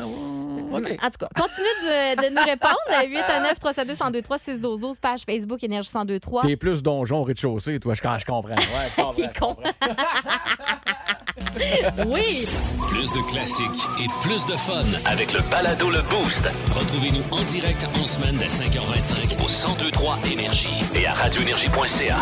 ouais, 0.71 0.79
OK. 0.79 0.91
En 1.03 1.09
tout 1.09 1.17
cas, 1.25 1.29
continue 1.35 1.67
de, 1.83 2.21
de 2.27 2.35
nous 2.35 2.43
répondre. 2.43 2.75
8 3.07 3.17
à 3.17 3.39
9 3.43 3.59
372 3.59 3.97
1023 3.99 4.37
6 4.37 4.59
12 4.59 4.79
12 4.81 4.99
page 4.99 5.21
Facebook 5.21 5.63
Énergie 5.63 5.89
1023. 5.95 6.41
T'es 6.41 6.57
plus 6.57 6.83
donjon 6.83 7.19
au 7.19 7.23
rez-de-chaussée, 7.23 7.79
toi, 7.79 7.93
je, 7.93 8.01
je 8.01 8.25
comprends. 8.25 8.49
Ouais, 8.49 8.55
je 8.89 8.95
comprends, 8.97 9.11
Qui 9.13 9.21
est 9.21 9.31
je 9.33 9.39
con. 9.39 9.55
comprends. 9.55 9.71
Oui! 12.07 12.45
Plus 12.89 13.11
de 13.13 13.31
classiques 13.31 13.87
et 13.99 14.07
plus 14.21 14.45
de 14.45 14.55
fun. 14.57 14.83
Avec 15.05 15.31
le 15.33 15.39
balado 15.49 15.89
Le 15.89 16.01
Boost 16.09 16.45
Retrouvez-nous 16.75 17.23
en 17.31 17.41
direct 17.43 17.87
en 17.95 18.00
semaine 18.07 18.35
dès 18.37 18.47
5h25 18.47 19.35
au 19.43 19.47
1023 19.47 20.19
Énergie 20.31 20.69
et 20.95 21.05
à 21.05 21.13
radioénergie.ca. 21.13 22.17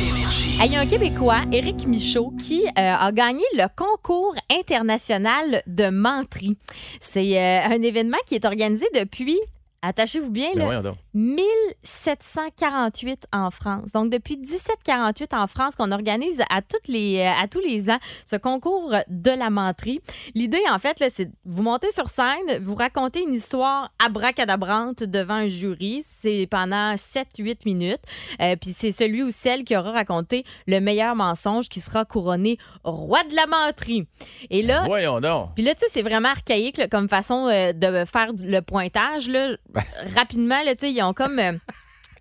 Énergie. 0.00 0.58
Il 0.64 0.72
y 0.72 0.76
a 0.76 0.80
un 0.80 0.86
Québécois, 0.86 1.42
Éric 1.52 1.86
Michaud, 1.86 2.32
qui 2.38 2.64
euh, 2.64 2.70
a 2.76 3.10
gagné 3.12 3.44
le 3.54 3.66
concours 3.74 4.34
international 4.50 5.62
de 5.66 5.88
menterie. 5.88 6.56
C'est 7.00 7.38
euh, 7.38 7.74
un 7.74 7.82
événement 7.82 8.18
qui 8.26 8.34
est 8.34 8.44
organisé 8.44 8.86
depuis 8.94 9.40
attachez-vous 9.82 10.30
bien, 10.30 10.50
Ben 10.54 10.60
là, 10.60 10.64
voyons 10.64 10.82
donc. 10.82 10.96
1748 11.14 13.26
en 13.32 13.50
France. 13.50 13.92
Donc, 13.92 14.10
depuis 14.10 14.36
1748 14.36 15.34
en 15.34 15.46
France, 15.46 15.76
qu'on 15.76 15.92
organise 15.92 16.40
à, 16.50 16.62
toutes 16.62 16.88
les, 16.88 17.18
euh, 17.18 17.42
à 17.42 17.48
tous 17.48 17.60
les 17.60 17.90
ans 17.90 17.98
ce 18.24 18.36
concours 18.36 18.94
de 19.08 19.30
la 19.30 19.50
menterie. 19.50 20.00
L'idée, 20.34 20.62
en 20.70 20.78
fait, 20.78 20.96
c'est 21.08 21.30
vous 21.44 21.62
montez 21.62 21.90
sur 21.90 22.08
scène, 22.08 22.58
vous 22.62 22.74
racontez 22.74 23.22
une 23.22 23.34
histoire 23.34 23.90
abracadabrante 24.04 25.02
devant 25.04 25.34
un 25.34 25.46
jury. 25.48 26.02
C'est 26.04 26.46
pendant 26.50 26.94
7-8 26.94 27.58
minutes. 27.66 28.00
Euh, 28.40 28.56
Puis 28.60 28.72
c'est 28.72 28.92
celui 28.92 29.22
ou 29.22 29.30
celle 29.30 29.64
qui 29.64 29.76
aura 29.76 29.92
raconté 29.92 30.44
le 30.66 30.80
meilleur 30.80 31.14
mensonge 31.16 31.68
qui 31.68 31.80
sera 31.80 32.04
couronné 32.04 32.58
roi 32.84 33.22
de 33.24 33.34
la 33.34 33.46
menterie. 33.46 34.06
Et 34.50 34.62
là, 34.62 34.84
Voyons 34.86 35.20
donc. 35.20 35.50
puis 35.54 35.64
là, 35.64 35.74
tu 35.74 35.80
sais, 35.80 35.86
c'est 35.90 36.02
vraiment 36.02 36.28
archaïque 36.28 36.76
là, 36.78 36.88
comme 36.88 37.08
façon 37.08 37.48
euh, 37.48 37.72
de 37.72 38.04
faire 38.04 38.28
le 38.38 38.60
pointage. 38.60 39.28
Là. 39.28 39.56
Rapidement, 40.16 40.62
là, 40.62 40.74
ils 40.82 41.02
ont 41.02 41.14
comme. 41.14 41.40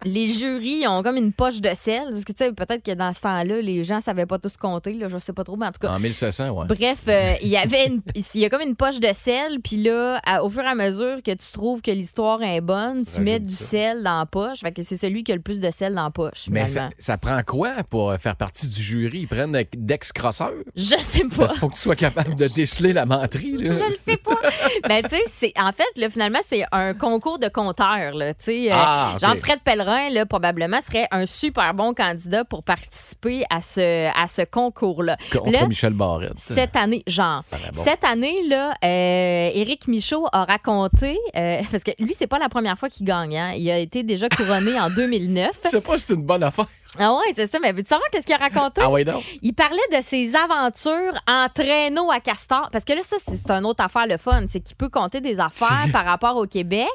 Euh, 0.05 0.09
les 0.09 0.27
jurys 0.27 0.87
ont 0.87 1.03
comme 1.03 1.17
une 1.17 1.33
poche 1.33 1.61
de 1.61 1.71
sel. 1.73 2.03
Parce 2.09 2.23
que, 2.23 2.31
tu 2.31 2.43
sais, 2.43 2.51
peut-être 2.51 2.83
que 2.83 2.91
dans 2.91 3.13
ce 3.13 3.21
temps-là, 3.21 3.61
les 3.61 3.83
gens 3.83 4.01
savaient 4.01 4.25
pas 4.25 4.39
tous 4.39 4.57
compter. 4.57 4.93
Là, 4.93 5.07
je 5.09 5.17
sais 5.17 5.33
pas 5.33 5.43
trop, 5.43 5.55
mais 5.57 5.67
en 5.67 5.71
tout 5.71 5.79
cas. 5.81 5.89
En 5.93 5.99
1700, 5.99 6.49
ouais. 6.49 6.65
Bref, 6.67 6.99
euh, 7.07 7.33
il 7.41 7.49
y 7.49 7.57
avait 7.57 7.87
une, 7.87 8.01
il 8.33 8.39
y 8.41 8.45
a 8.45 8.49
comme 8.49 8.61
une 8.61 8.75
poche 8.75 8.99
de 8.99 9.09
sel, 9.13 9.59
puis 9.63 9.77
là, 9.77 10.19
à- 10.25 10.43
au 10.43 10.49
fur 10.49 10.63
et 10.63 10.67
à 10.67 10.75
mesure 10.75 11.17
que 11.23 11.31
tu 11.31 11.51
trouves 11.53 11.81
que 11.81 11.91
l'histoire 11.91 12.41
est 12.43 12.61
bonne, 12.61 13.03
tu 13.03 13.11
Rajoute 13.11 13.23
mets 13.25 13.39
du 13.39 13.53
ça. 13.53 13.65
sel 13.65 14.03
dans 14.03 14.19
la 14.19 14.25
poche. 14.25 14.59
Fait 14.59 14.71
que 14.71 14.83
c'est 14.83 14.97
celui 14.97 15.23
qui 15.23 15.31
a 15.31 15.35
le 15.35 15.41
plus 15.41 15.59
de 15.59 15.69
sel 15.71 15.93
dans 15.95 16.03
la 16.05 16.09
poche. 16.11 16.45
Mais 16.49 16.65
ça, 16.67 17.17
prend 17.17 17.41
quoi 17.45 17.71
pour 17.89 18.13
faire 18.15 18.35
partie 18.35 18.67
du 18.67 18.81
jury? 18.81 19.19
Ils 19.21 19.27
prennent 19.27 19.55
d'ex-crosseurs? 19.75 20.51
Je 20.75 20.95
sais 20.97 21.23
pas. 21.25 21.47
Qu'il 21.47 21.57
faut 21.59 21.67
que 21.69 21.75
tu 21.75 21.81
sois 21.81 21.95
capable 21.95 22.35
de 22.35 22.47
déceler 22.47 22.93
la 22.93 23.05
menterie. 23.05 23.57
Là. 23.57 23.75
Je 23.77 23.85
le 23.85 23.91
sais 23.91 24.17
pas. 24.17 24.39
Mais 24.87 25.03
tu 25.03 25.15
sais, 25.27 25.51
en 25.59 25.71
fait, 25.71 25.83
là, 25.97 26.09
finalement, 26.09 26.39
c'est 26.45 26.63
un 26.71 26.93
concours 26.93 27.39
de 27.39 27.47
compteurs. 27.47 28.13
Là, 28.15 28.33
tu 28.33 28.43
sais, 28.45 28.71
euh, 28.71 28.75
Ah. 28.75 29.17
Jean-Fred 29.19 29.59
Pellerin, 29.63 29.90
là, 30.11 30.25
probablement, 30.25 30.79
serait 30.81 31.07
un 31.11 31.25
super 31.25 31.73
bon 31.73 31.93
candidat 31.93 32.43
pour 32.45 32.63
participer 32.63 33.43
à 33.49 33.61
ce, 33.61 34.07
à 34.21 34.27
ce 34.27 34.41
concours-là. 34.43 35.17
Contre 35.31 35.51
Là, 35.51 35.67
Michel 35.67 35.93
Barrette. 35.93 36.33
Cette 36.37 36.75
année, 36.75 37.03
genre, 37.07 37.43
bon. 37.73 37.83
cette 37.83 38.03
année, 38.03 38.47
là, 38.47 38.73
euh, 38.83 39.49
Éric 39.53 39.87
Michaud 39.87 40.27
a 40.31 40.45
raconté, 40.45 41.17
euh, 41.35 41.61
parce 41.71 41.83
que 41.83 41.91
lui, 41.99 42.13
c'est 42.13 42.27
pas 42.27 42.39
la 42.39 42.49
première 42.49 42.77
fois 42.77 42.89
qu'il 42.89 43.05
gagne. 43.05 43.37
hein. 43.37 43.51
Il 43.55 43.69
a 43.69 43.77
été 43.77 44.03
déjà 44.03 44.29
couronné 44.29 44.79
en 44.79 44.89
2009. 44.95 45.51
Je 45.65 45.69
sais 45.69 45.81
pas 45.81 45.97
si 45.97 46.05
c'est 46.07 46.13
une 46.13 46.23
bonne 46.23 46.43
affaire. 46.43 46.65
Ah 46.99 47.13
ouais, 47.13 47.31
c'est 47.35 47.49
ça. 47.49 47.57
Mais 47.61 47.71
veux-tu 47.71 47.87
savoir 47.87 48.09
qu'est-ce 48.11 48.25
qu'il 48.25 48.35
a 48.35 48.37
raconté? 48.37 48.81
Ah 48.83 48.89
ouais, 48.89 49.05
donc. 49.05 49.23
Il 49.41 49.53
parlait 49.53 49.77
de 49.95 50.01
ses 50.01 50.35
aventures 50.35 51.13
en 51.25 51.47
traîneau 51.53 52.11
à 52.11 52.19
castor. 52.19 52.67
Parce 52.69 52.83
que 52.83 52.91
là, 52.91 52.99
ça, 53.01 53.15
c'est 53.25 53.37
c'est 53.37 53.51
une 53.51 53.65
autre 53.65 53.81
affaire, 53.83 54.05
le 54.07 54.17
fun. 54.17 54.43
C'est 54.47 54.59
qu'il 54.59 54.75
peut 54.75 54.89
compter 54.89 55.21
des 55.21 55.39
affaires 55.39 55.85
par 55.93 56.03
rapport 56.03 56.35
au 56.35 56.45
Québec. 56.47 56.89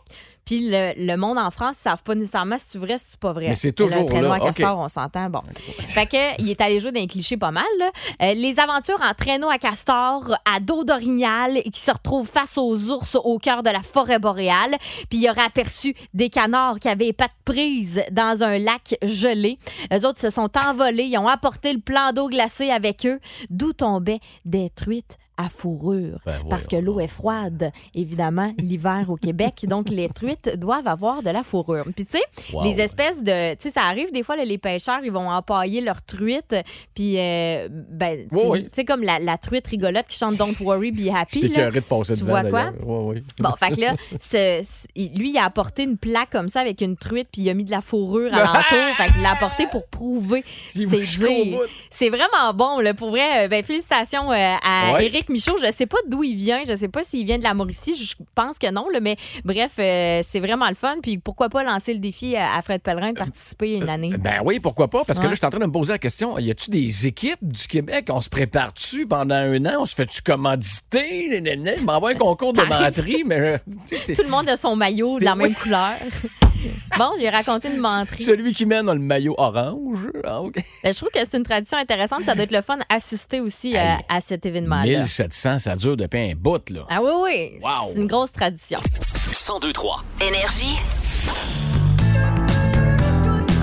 Puis 0.46 0.70
le, 0.70 0.92
le 0.96 1.16
monde 1.16 1.38
en 1.38 1.50
France, 1.50 1.76
ils 1.80 1.82
savent 1.82 2.04
pas 2.04 2.14
nécessairement 2.14 2.56
si 2.56 2.70
tu 2.70 2.78
vrai, 2.78 2.98
si 2.98 3.06
c'est 3.10 3.20
pas 3.20 3.32
vrai. 3.32 3.48
Mais 3.48 3.54
c'est 3.56 3.72
toujours 3.72 4.02
Le 4.02 4.06
traîneau 4.06 4.28
là, 4.28 4.34
à 4.36 4.40
castor, 4.40 4.78
on 4.78 4.88
s'entend. 4.88 5.28
Bon. 5.28 5.40
fait 5.80 6.06
que, 6.06 6.40
il 6.40 6.48
est 6.48 6.60
allé 6.60 6.78
jouer 6.78 6.92
dans 6.92 7.00
les 7.00 7.08
clichés 7.08 7.36
pas 7.36 7.50
mal. 7.50 7.64
là. 7.80 7.90
Euh, 8.22 8.32
les 8.34 8.60
aventures 8.60 9.00
en 9.02 9.12
traîneau 9.12 9.50
à 9.50 9.58
castor, 9.58 10.36
à 10.44 10.60
dos 10.60 10.84
d'orignal, 10.84 11.62
qui 11.72 11.80
se 11.80 11.90
retrouvent 11.90 12.28
face 12.28 12.56
aux 12.58 12.90
ours 12.90 13.16
au 13.16 13.38
cœur 13.38 13.64
de 13.64 13.70
la 13.70 13.82
forêt 13.82 14.20
boréale. 14.20 14.76
Puis 15.10 15.18
il 15.18 15.28
aurait 15.28 15.42
aperçu 15.42 15.94
des 16.14 16.30
canards 16.30 16.78
qui 16.78 16.88
avaient 16.88 17.06
les 17.06 17.12
pattes 17.12 17.30
prises 17.44 18.02
dans 18.12 18.44
un 18.44 18.58
lac 18.58 18.96
gelé. 19.02 19.58
Les 19.90 20.04
autres 20.04 20.20
se 20.20 20.30
sont 20.30 20.50
envolés, 20.56 21.04
ils 21.04 21.18
ont 21.18 21.26
apporté 21.26 21.72
le 21.72 21.80
plan 21.80 22.12
d'eau 22.12 22.28
glacé 22.28 22.70
avec 22.70 23.04
eux, 23.04 23.18
d'où 23.50 23.72
tombaient 23.72 24.20
des 24.44 24.70
truites 24.70 25.18
à 25.36 25.48
fourrure. 25.48 26.18
Ben, 26.24 26.38
parce 26.48 26.66
que 26.66 26.76
l'eau 26.76 26.98
est 27.00 27.08
froide, 27.08 27.70
évidemment, 27.94 28.52
l'hiver 28.58 29.06
au 29.08 29.16
Québec. 29.16 29.64
Donc, 29.68 29.88
les 29.90 30.08
truites 30.08 30.56
doivent 30.58 30.86
avoir 30.88 31.22
de 31.22 31.30
la 31.30 31.42
fourrure. 31.42 31.84
Puis, 31.94 32.06
tu 32.06 32.18
sais, 32.18 32.22
Wow. 32.52 32.64
les 32.64 32.80
espèces 32.80 33.22
de. 33.22 33.52
Tu 33.54 33.62
sais, 33.62 33.70
ça 33.70 33.82
arrive 33.82 34.12
des 34.12 34.22
fois, 34.22 34.36
là, 34.36 34.44
les 34.44 34.58
pêcheurs, 34.58 35.00
ils 35.04 35.12
vont 35.12 35.28
empailler 35.30 35.80
leurs 35.80 36.02
truites. 36.02 36.54
Puis, 36.94 37.18
euh, 37.18 37.68
ben, 37.70 38.26
Oui, 38.32 38.40
oui. 38.46 38.62
tu 38.64 38.70
sais, 38.72 38.84
comme 38.84 39.02
la, 39.02 39.18
la 39.18 39.36
truite 39.38 39.66
rigolote 39.66 40.06
qui 40.08 40.16
chante 40.18 40.36
Don't 40.36 40.54
worry, 40.60 40.90
be 40.92 41.08
happy. 41.14 41.48
Là. 41.48 41.70
de 41.70 41.80
passer 41.80 42.14
Tu 42.14 42.24
vois 42.24 42.42
quoi? 42.44 42.72
ouais. 42.82 43.22
Bon, 43.38 43.50
fait 43.58 43.74
que 43.74 43.80
là, 43.80 43.94
ce- 44.20 44.62
ce- 44.64 44.86
lui, 45.18 45.30
il 45.30 45.38
a 45.38 45.44
apporté 45.44 45.82
une 45.82 45.96
plaque 45.98 46.30
comme 46.30 46.48
ça 46.48 46.60
avec 46.60 46.80
une 46.80 46.96
truite, 46.96 47.28
puis 47.32 47.42
il 47.42 47.50
a 47.50 47.54
mis 47.54 47.64
de 47.64 47.70
la 47.70 47.80
fourrure 47.80 48.32
alentour. 48.32 48.78
fait 48.96 49.12
qu'il 49.12 49.22
l'a 49.22 49.32
apporté 49.32 49.66
pour 49.70 49.86
prouver 49.88 50.44
ses. 50.74 51.02
C'est 51.90 52.08
vraiment 52.10 52.52
bon, 52.54 52.80
là. 52.80 52.94
Pour 52.94 53.10
vrai, 53.10 53.44
euh, 53.44 53.48
ben, 53.48 53.62
félicitations 53.62 54.30
euh, 54.32 54.54
à 54.62 54.92
Ouais. 54.94 55.08
Éric 55.26 55.28
Michaud. 55.30 55.56
Je 55.64 55.70
sais 55.72 55.86
pas 55.86 55.98
d'où 56.06 56.22
il 56.24 56.36
vient. 56.36 56.62
Je 56.68 56.74
sais 56.74 56.88
pas 56.88 57.02
s'il 57.02 57.26
vient 57.26 57.38
de 57.38 57.42
la 57.44 57.54
Mauricie. 57.54 57.94
Je 57.94 58.14
pense 58.34 58.58
que 58.58 58.70
non, 58.70 58.88
là. 58.90 59.00
Mais 59.00 59.16
bref, 59.44 59.72
euh, 59.78 60.20
c'est 60.22 60.40
vraiment 60.40 60.68
le 60.68 60.74
fun. 60.74 60.96
Puis 61.02 61.18
pourquoi 61.18 61.48
pas 61.48 61.62
lancer 61.62 61.92
le 61.92 61.98
défi 61.98 62.36
à, 62.36 62.54
à 62.56 62.62
Fred 62.62 62.80
Pellerin 62.82 63.12
de 63.12 63.18
participer 63.18 63.76
une 63.76 63.88
année? 63.88 64.12
Ben 64.18 64.40
oui, 64.44 64.60
pourquoi 64.60 64.88
pas? 64.88 65.04
Parce 65.04 65.18
que 65.18 65.24
Ouais. 65.24 65.30
là, 65.30 65.34
je 65.34 65.38
suis 65.38 65.46
en 65.46 65.50
train 65.50 65.60
de 65.60 65.66
me 65.66 65.72
poser 65.72 65.92
la 65.92 65.98
question 65.98 66.38
y 66.38 66.50
a-tu 66.50 66.70
des 66.70 67.06
équipes 67.06 67.38
du 67.42 67.66
Québec? 67.66 68.06
On 68.10 68.20
se 68.20 68.28
prépare-tu 68.28 69.06
pendant 69.06 69.34
un 69.34 69.64
an? 69.66 69.80
On 69.80 69.86
se 69.86 69.94
fait-tu 69.94 70.22
commanditer? 70.22 71.40
M'envoie 71.82 72.10
un 72.10 72.14
concours 72.14 72.52
de 72.52 72.62
menterie, 72.68 73.24
mais. 73.26 73.38
euh, 73.40 73.58
Tout 74.14 74.22
le 74.22 74.28
monde 74.28 74.48
a 74.48 74.56
son 74.56 74.76
maillot 74.76 75.18
de 75.18 75.24
la 75.24 75.34
même 75.34 75.54
couleur. 75.54 75.94
bon, 76.98 77.10
j'ai 77.18 77.28
raconté 77.28 77.68
une 77.68 77.78
menterie. 77.78 78.22
Celui 78.22 78.52
qui 78.52 78.66
mène 78.66 78.88
a 78.88 78.94
le 78.94 79.00
maillot 79.00 79.34
orange. 79.38 80.08
Ah, 80.24 80.40
OK. 80.42 80.56
Ben, 80.82 80.92
je 80.92 80.96
trouve 80.98 81.10
que 81.10 81.18
c'est 81.28 81.36
une 81.36 81.44
tradition 81.44 81.78
intéressante. 81.78 82.24
Ça 82.24 82.34
doit 82.34 82.44
être 82.44 82.52
le 82.52 82.62
fun 82.62 82.78
d'assister 82.90 83.40
aussi 83.40 83.76
euh, 83.76 83.94
à 84.08 84.20
cet 84.20 84.46
événement-là. 84.46 85.00
1700, 85.00 85.58
ça 85.58 85.76
dure 85.76 85.96
depuis 85.96 86.30
un 86.30 86.34
bout, 86.34 86.68
là. 86.70 86.82
Ah 86.88 87.00
oui, 87.02 87.10
oui. 87.22 87.58
Wow. 87.62 87.90
C'est 87.92 88.00
une 88.00 88.06
grosse 88.06 88.32
tradition. 88.32 88.78
1023. 89.28 90.04
Énergie. 90.20 90.76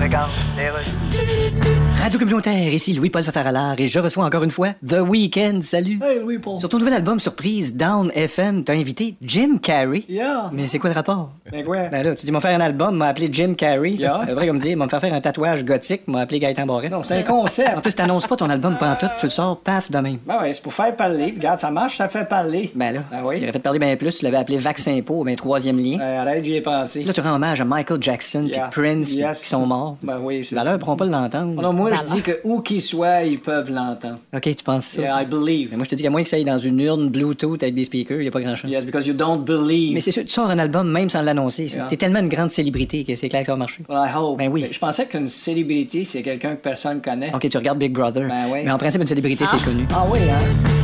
Regarde, 0.00 0.30
les 0.56 0.70
rues. 0.70 1.93
Radio 2.04 2.18
communautaire, 2.18 2.70
ici 2.74 2.92
Louis-Paul 2.92 3.22
Fafaralard 3.22 3.76
et 3.80 3.86
je 3.86 3.98
reçois 3.98 4.26
encore 4.26 4.42
une 4.42 4.50
fois 4.50 4.72
The 4.86 4.98
Weeknd. 5.00 5.60
Salut. 5.62 5.98
Hey, 6.04 6.20
oui, 6.22 6.36
Paul. 6.38 6.60
Sur 6.60 6.68
ton 6.68 6.76
nouvel 6.78 6.92
album 6.92 7.18
surprise, 7.18 7.74
Down 7.74 8.10
FM, 8.14 8.62
t'as 8.62 8.74
invité 8.74 9.14
Jim 9.22 9.56
Carrey. 9.56 10.02
Yeah. 10.06 10.50
Mais 10.52 10.66
c'est 10.66 10.78
quoi 10.78 10.90
le 10.90 10.94
rapport? 10.96 11.30
Ben 11.50 11.64
quoi? 11.64 11.88
Ben 11.88 12.02
là, 12.04 12.14
tu 12.14 12.26
dis, 12.26 12.30
m'en 12.30 12.40
faire 12.40 12.54
un 12.54 12.60
album, 12.60 12.98
m'a 12.98 13.06
appelé 13.06 13.30
Jim 13.32 13.54
Carrey. 13.56 13.92
Yeah. 13.92 14.16
Après, 14.28 14.46
comme 14.46 14.58
dire, 14.58 14.76
m'en 14.76 14.86
faire 14.86 15.00
faire 15.00 15.14
un 15.14 15.20
tatouage 15.22 15.64
gothique, 15.64 16.02
m'a 16.06 16.20
appelé 16.20 16.40
Gaëtan 16.40 16.66
Barret. 16.66 16.90
Non, 16.90 17.02
c'est 17.02 17.14
un 17.16 17.22
concept. 17.22 17.70
En 17.74 17.80
plus, 17.80 17.94
t'annonces 17.94 18.26
pas 18.26 18.36
ton 18.36 18.50
album 18.50 18.76
pendant 18.78 18.96
tout, 18.96 19.06
tu 19.18 19.24
le 19.24 19.30
sors, 19.30 19.56
paf, 19.60 19.90
de 19.90 19.98
même. 19.98 20.18
Ben 20.26 20.42
ouais, 20.42 20.52
c'est 20.52 20.62
pour 20.62 20.74
faire 20.74 20.94
parler. 20.94 21.32
Regarde, 21.34 21.58
ça 21.58 21.70
marche, 21.70 21.96
ça 21.96 22.10
fait 22.10 22.28
parler. 22.28 22.70
Ben 22.74 22.96
là, 22.96 23.00
Ah 23.12 23.22
oui? 23.24 23.36
il 23.38 23.44
aurait 23.44 23.52
fait 23.52 23.58
parler 23.60 23.78
bien 23.78 23.96
plus, 23.96 24.18
tu 24.18 24.26
l'avais 24.26 24.36
appelé 24.36 24.58
Vaccin 24.58 25.00
Po, 25.00 25.24
ben 25.24 25.34
troisième 25.36 25.78
lien. 25.78 25.98
Euh, 26.02 26.20
arrête, 26.20 26.44
j'y 26.44 26.56
ai 26.56 26.60
pensé. 26.60 27.02
Là, 27.02 27.14
tu 27.14 27.22
rends 27.22 27.36
hommage 27.36 27.62
à 27.62 27.64
Michael 27.64 28.02
Jackson 28.02 28.44
Yeah. 28.46 28.68
puis 28.70 28.82
Prince 28.82 29.14
Yes. 29.14 29.40
qui 29.40 29.48
sont 29.48 29.64
morts. 29.64 29.96
Ben 30.02 30.20
oui, 30.22 30.44
c'est 30.44 30.54
pourront 30.78 30.96
pas 30.96 31.06
l'entendre. 31.06 31.62
Non, 31.62 31.72
moi, 31.72 31.93
je 31.94 32.14
dis 32.14 32.22
que 32.22 32.40
où 32.44 32.60
qu'ils 32.60 32.82
soient, 32.82 33.22
ils 33.22 33.38
peuvent 33.38 33.70
l'entendre. 33.70 34.18
OK, 34.34 34.42
tu 34.42 34.64
penses 34.64 34.86
ça? 34.86 35.00
Yeah, 35.02 35.22
I 35.22 35.26
believe. 35.26 35.70
Mais 35.70 35.76
moi, 35.76 35.84
je 35.84 35.90
te 35.90 35.94
dis 35.94 36.02
qu'à 36.02 36.10
moins 36.10 36.22
que 36.22 36.28
ça 36.28 36.36
aille 36.36 36.44
dans 36.44 36.58
une 36.58 36.80
urne 36.80 37.08
Bluetooth 37.08 37.62
avec 37.62 37.74
des 37.74 37.84
speakers, 37.84 38.20
il 38.20 38.28
a 38.28 38.30
pas 38.30 38.40
grand-chose. 38.40 38.70
Yes, 38.70 38.84
because 38.84 39.06
you 39.06 39.14
don't 39.14 39.44
believe. 39.44 39.94
Mais 39.94 40.00
c'est 40.00 40.10
sûr, 40.10 40.24
tu 40.24 40.32
sors 40.32 40.50
un 40.50 40.58
album 40.58 40.90
même 40.90 41.10
sans 41.10 41.22
l'annoncer. 41.22 41.66
Yeah. 41.66 41.86
T'es 41.86 41.96
tellement 41.96 42.20
une 42.20 42.28
grande 42.28 42.50
célébrité 42.50 43.04
que 43.04 43.14
c'est 43.16 43.28
clair 43.28 43.42
que 43.42 43.46
ça 43.46 43.52
va 43.52 43.58
marcher. 43.58 43.82
Well, 43.88 43.98
I 43.98 44.10
hope. 44.14 44.38
Ben 44.38 44.50
oui. 44.50 44.66
Je 44.70 44.78
pensais 44.78 45.06
qu'une 45.06 45.28
célébrité, 45.28 46.04
c'est 46.04 46.22
quelqu'un 46.22 46.56
que 46.56 46.62
personne 46.62 47.00
connaît. 47.00 47.32
OK, 47.34 47.48
tu 47.48 47.56
regardes 47.56 47.78
Big 47.78 47.92
Brother. 47.92 48.28
Ben 48.28 48.46
oui. 48.52 48.60
Mais 48.64 48.70
en 48.70 48.78
principe, 48.78 49.00
une 49.00 49.06
célébrité, 49.06 49.44
c'est 49.46 49.62
connu. 49.62 49.86
Ah 49.94 50.04
oui, 50.10 50.20
hein? 50.30 50.83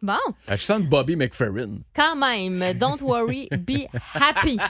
Bon, 0.00 0.14
Je 0.48 0.54
sens 0.56 0.80
Bobby 0.82 1.16
McFerrin. 1.16 1.78
quand 1.94 2.14
même, 2.14 2.62
don't 2.74 3.00
worry, 3.02 3.48
be 3.50 3.86
happy. 4.14 4.58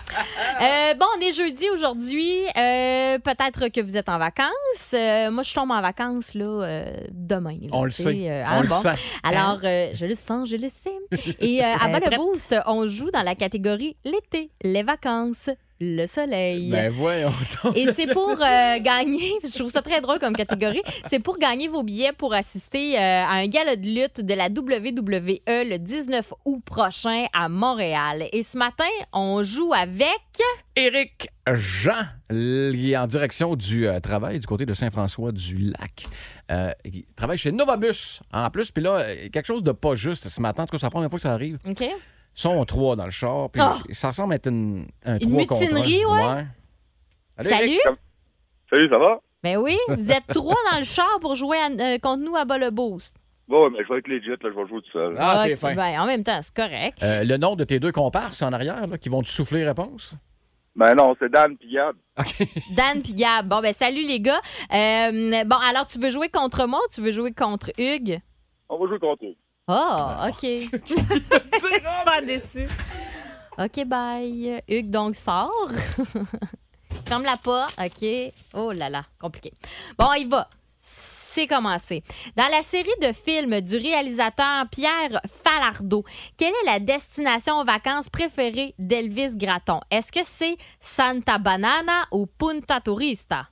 Euh, 0.61 0.95
bon, 0.95 1.07
on 1.17 1.21
est 1.21 1.31
jeudi 1.33 1.69
aujourd'hui. 1.71 2.33
Euh, 2.57 3.19
Peut-être 3.21 3.69
que 3.69 3.81
vous 3.81 3.97
êtes 3.97 4.09
en 4.09 4.19
vacances. 4.19 4.93
Euh, 4.93 5.31
moi, 5.31 5.43
je 5.45 5.55
tombe 5.55 5.71
en 5.71 5.81
vacances 5.81 6.35
là 6.35 6.45
euh, 6.65 6.93
demain. 7.13 7.57
là, 7.63 7.69
On 7.73 7.85
le 7.85 7.91
sait. 7.93 8.29
euh, 8.29 8.43
On 8.45 8.51
ah, 8.59 8.63
le 8.63 8.69
bon? 8.69 8.75
sait. 8.75 8.95
Alors, 9.23 9.61
euh, 9.63 9.91
je 9.95 10.07
le 10.07 10.15
sens, 10.17 10.49
je 10.49 10.57
le 10.57 10.69
sais. 10.69 11.37
Et 11.39 11.63
euh, 11.65 11.75
à 11.81 11.89
bas 11.89 12.01
le 12.01 12.17
boost, 12.17 12.57
on 12.67 12.87
joue 12.89 13.11
dans 13.13 13.23
la 13.23 13.37
catégorie 13.37 13.97
l'été, 14.05 14.51
les 14.63 14.83
vacances 14.83 15.51
le 15.81 16.07
soleil. 16.07 16.71
Ben 16.71 16.91
voyons 16.91 17.33
donc. 17.63 17.77
Et 17.77 17.93
c'est 17.93 18.13
pour 18.13 18.31
euh, 18.31 18.79
gagner, 18.81 19.35
je 19.45 19.59
trouve 19.59 19.71
ça 19.71 19.83
très 19.83 20.01
drôle 20.01 20.19
comme 20.19 20.35
catégorie, 20.35 20.83
c'est 21.09 21.21
pour 21.21 21.39
gagner 21.39 21.69
vos 21.69 21.83
billets 21.83 22.13
pour 22.13 22.35
assister 22.35 22.97
euh, 22.97 23.01
à 23.01 23.35
un 23.35 23.47
gala 23.47 23.77
de 23.77 23.87
lutte 23.87 24.21
de 24.21 24.35
la 24.35 24.47
WWE 24.47 25.41
le 25.47 25.77
19 25.77 26.33
août 26.45 26.63
prochain 26.65 27.27
à 27.33 27.49
Montréal. 27.49 28.25
Et 28.33 28.43
ce 28.43 28.59
matin, 28.59 28.85
on 29.13 29.43
joue 29.43 29.73
avec... 29.73 30.21
Éric 30.77 31.29
Jean, 31.55 32.07
il 32.31 32.91
est 32.91 32.97
en 32.97 33.07
direction 33.07 33.57
du 33.57 33.87
euh, 33.87 34.01
travail 34.01 34.39
du 34.39 34.47
côté 34.47 34.67
de 34.67 34.75
Saint-François-du-Lac. 34.75 36.05
Euh, 36.51 36.73
il 36.85 37.05
travaille 37.17 37.39
chez 37.39 37.53
Novabus 37.53 38.21
en 38.33 38.51
plus. 38.51 38.71
Puis 38.71 38.83
là, 38.83 39.05
quelque 39.33 39.47
chose 39.47 39.63
de 39.63 39.73
pas 39.73 39.95
juste 39.95 40.29
ce 40.29 40.41
matin. 40.41 40.65
En 40.65 40.67
tout 40.67 40.73
cas, 40.73 40.79
c'est 40.79 40.87
la 40.87 40.91
première 40.91 41.11
fois 41.11 41.19
que 41.19 41.23
ça 41.23 41.33
arrive. 41.33 41.59
OK? 41.67 41.85
Ils 42.39 42.43
sont 42.43 42.65
trois 42.65 42.95
dans 42.95 43.05
le 43.05 43.11
char. 43.11 43.51
Puis 43.51 43.61
Oh! 43.65 43.77
ça 43.91 44.09
ressemble 44.09 44.35
être 44.35 44.49
une, 44.49 44.87
un 45.05 45.19
Une 45.19 45.29
trois 45.31 45.45
contre 45.47 45.61
mutinerie, 45.63 46.03
un. 46.05 46.37
ouais. 46.37 46.45
Salut, 47.41 47.79
Salut! 47.85 47.99
Salut, 48.71 48.89
ça 48.91 48.99
va? 48.99 49.21
Ben 49.43 49.57
oui, 49.57 49.77
vous 49.89 50.13
êtes 50.13 50.27
trois 50.29 50.57
dans 50.71 50.79
le 50.79 50.85
char 50.85 51.19
pour 51.21 51.35
jouer 51.35 51.57
à- 51.59 51.69
euh, 51.71 51.99
contre 51.99 52.23
nous 52.25 52.37
à 52.37 52.45
bas 52.45 52.59
le 52.59 52.71
boost. 52.71 53.17
Bon, 53.49 53.71
mais 53.71 53.79
je 53.83 53.93
vais 53.93 53.99
être 53.99 54.09
legit, 54.09 54.29
là, 54.29 54.37
je 54.43 54.49
vais 54.49 54.69
jouer 54.69 54.81
tout 54.83 54.91
seul. 54.93 55.17
Ah, 55.19 55.41
c'est 55.43 55.57
fin. 55.57 55.75
ben, 55.75 55.99
en 56.01 56.07
même 56.07 56.23
temps, 56.23 56.39
c'est 56.43 56.55
correct. 56.55 56.99
Euh, 57.03 57.25
le 57.25 57.37
nom 57.39 57.57
de 57.57 57.65
tes 57.65 57.81
deux 57.81 57.93
comparses 57.93 58.43
en 58.43 58.53
arrière, 58.53 58.87
là, 58.87 58.99
qui 58.99 59.09
vont 59.09 59.23
te 59.23 59.29
souffler 59.29 59.65
réponse? 59.65 60.15
Ben 60.77 60.95
non, 60.95 61.17
c'est 61.19 61.31
Dan 61.33 61.57
pis 61.57 61.73
Gab. 61.73 61.97
Dan 62.77 63.03
puis 63.03 63.15
Gab. 63.15 63.49
Bon, 63.49 63.61
ben 63.61 63.73
salut 63.73 64.07
les 64.07 64.21
gars. 64.21 64.41
Euh, 64.73 65.45
bon, 65.45 65.57
alors 65.69 65.87
tu 65.87 65.99
veux 65.99 66.11
jouer 66.11 66.29
contre 66.29 66.67
moi 66.67 66.79
ou 66.79 66.93
tu 66.95 67.01
veux 67.01 67.11
jouer 67.11 67.33
contre 67.33 67.73
Hugues? 67.79 68.21
On 68.69 68.79
va 68.79 68.87
jouer 68.87 68.99
contre 69.01 69.25
eux. 69.25 69.35
Ah, 69.69 70.29
OK. 70.29 70.41
Super 71.59 72.23
déçu. 72.27 72.67
OK, 73.59 73.85
bye. 73.85 74.63
Hugues, 74.67 74.91
donc, 74.91 75.15
sort. 75.15 75.71
Ferme 77.07 77.25
la 77.25 77.37
porte. 77.37 77.75
OK. 77.79 78.33
Oh 78.55 78.73
là 78.73 78.89
là, 78.89 79.05
compliqué. 79.21 79.53
Bon, 79.99 80.13
il 80.15 80.29
va. 80.29 80.49
C'est 80.77 81.47
commencé. 81.47 82.03
Dans 82.37 82.49
la 82.51 82.63
série 82.63 82.89
de 83.03 83.13
films 83.13 83.61
du 83.61 83.77
réalisateur 83.77 84.65
Pierre 84.71 85.21
Falardeau, 85.45 86.03
quelle 86.37 86.55
est 86.63 86.67
la 86.67 86.79
destination 86.79 87.55
en 87.57 87.65
vacances 87.65 88.09
préférée 88.09 88.75
d'Elvis 88.79 89.37
Gratton? 89.37 89.81
Est-ce 89.91 90.11
que 90.11 90.25
c'est 90.25 90.57
Santa 90.81 91.39
Banana 91.39 92.07
ou 92.11 92.27
Punta 92.27 92.81
Turista? 92.81 93.49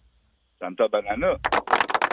Santa 0.59 0.89
Banana. 0.89 1.37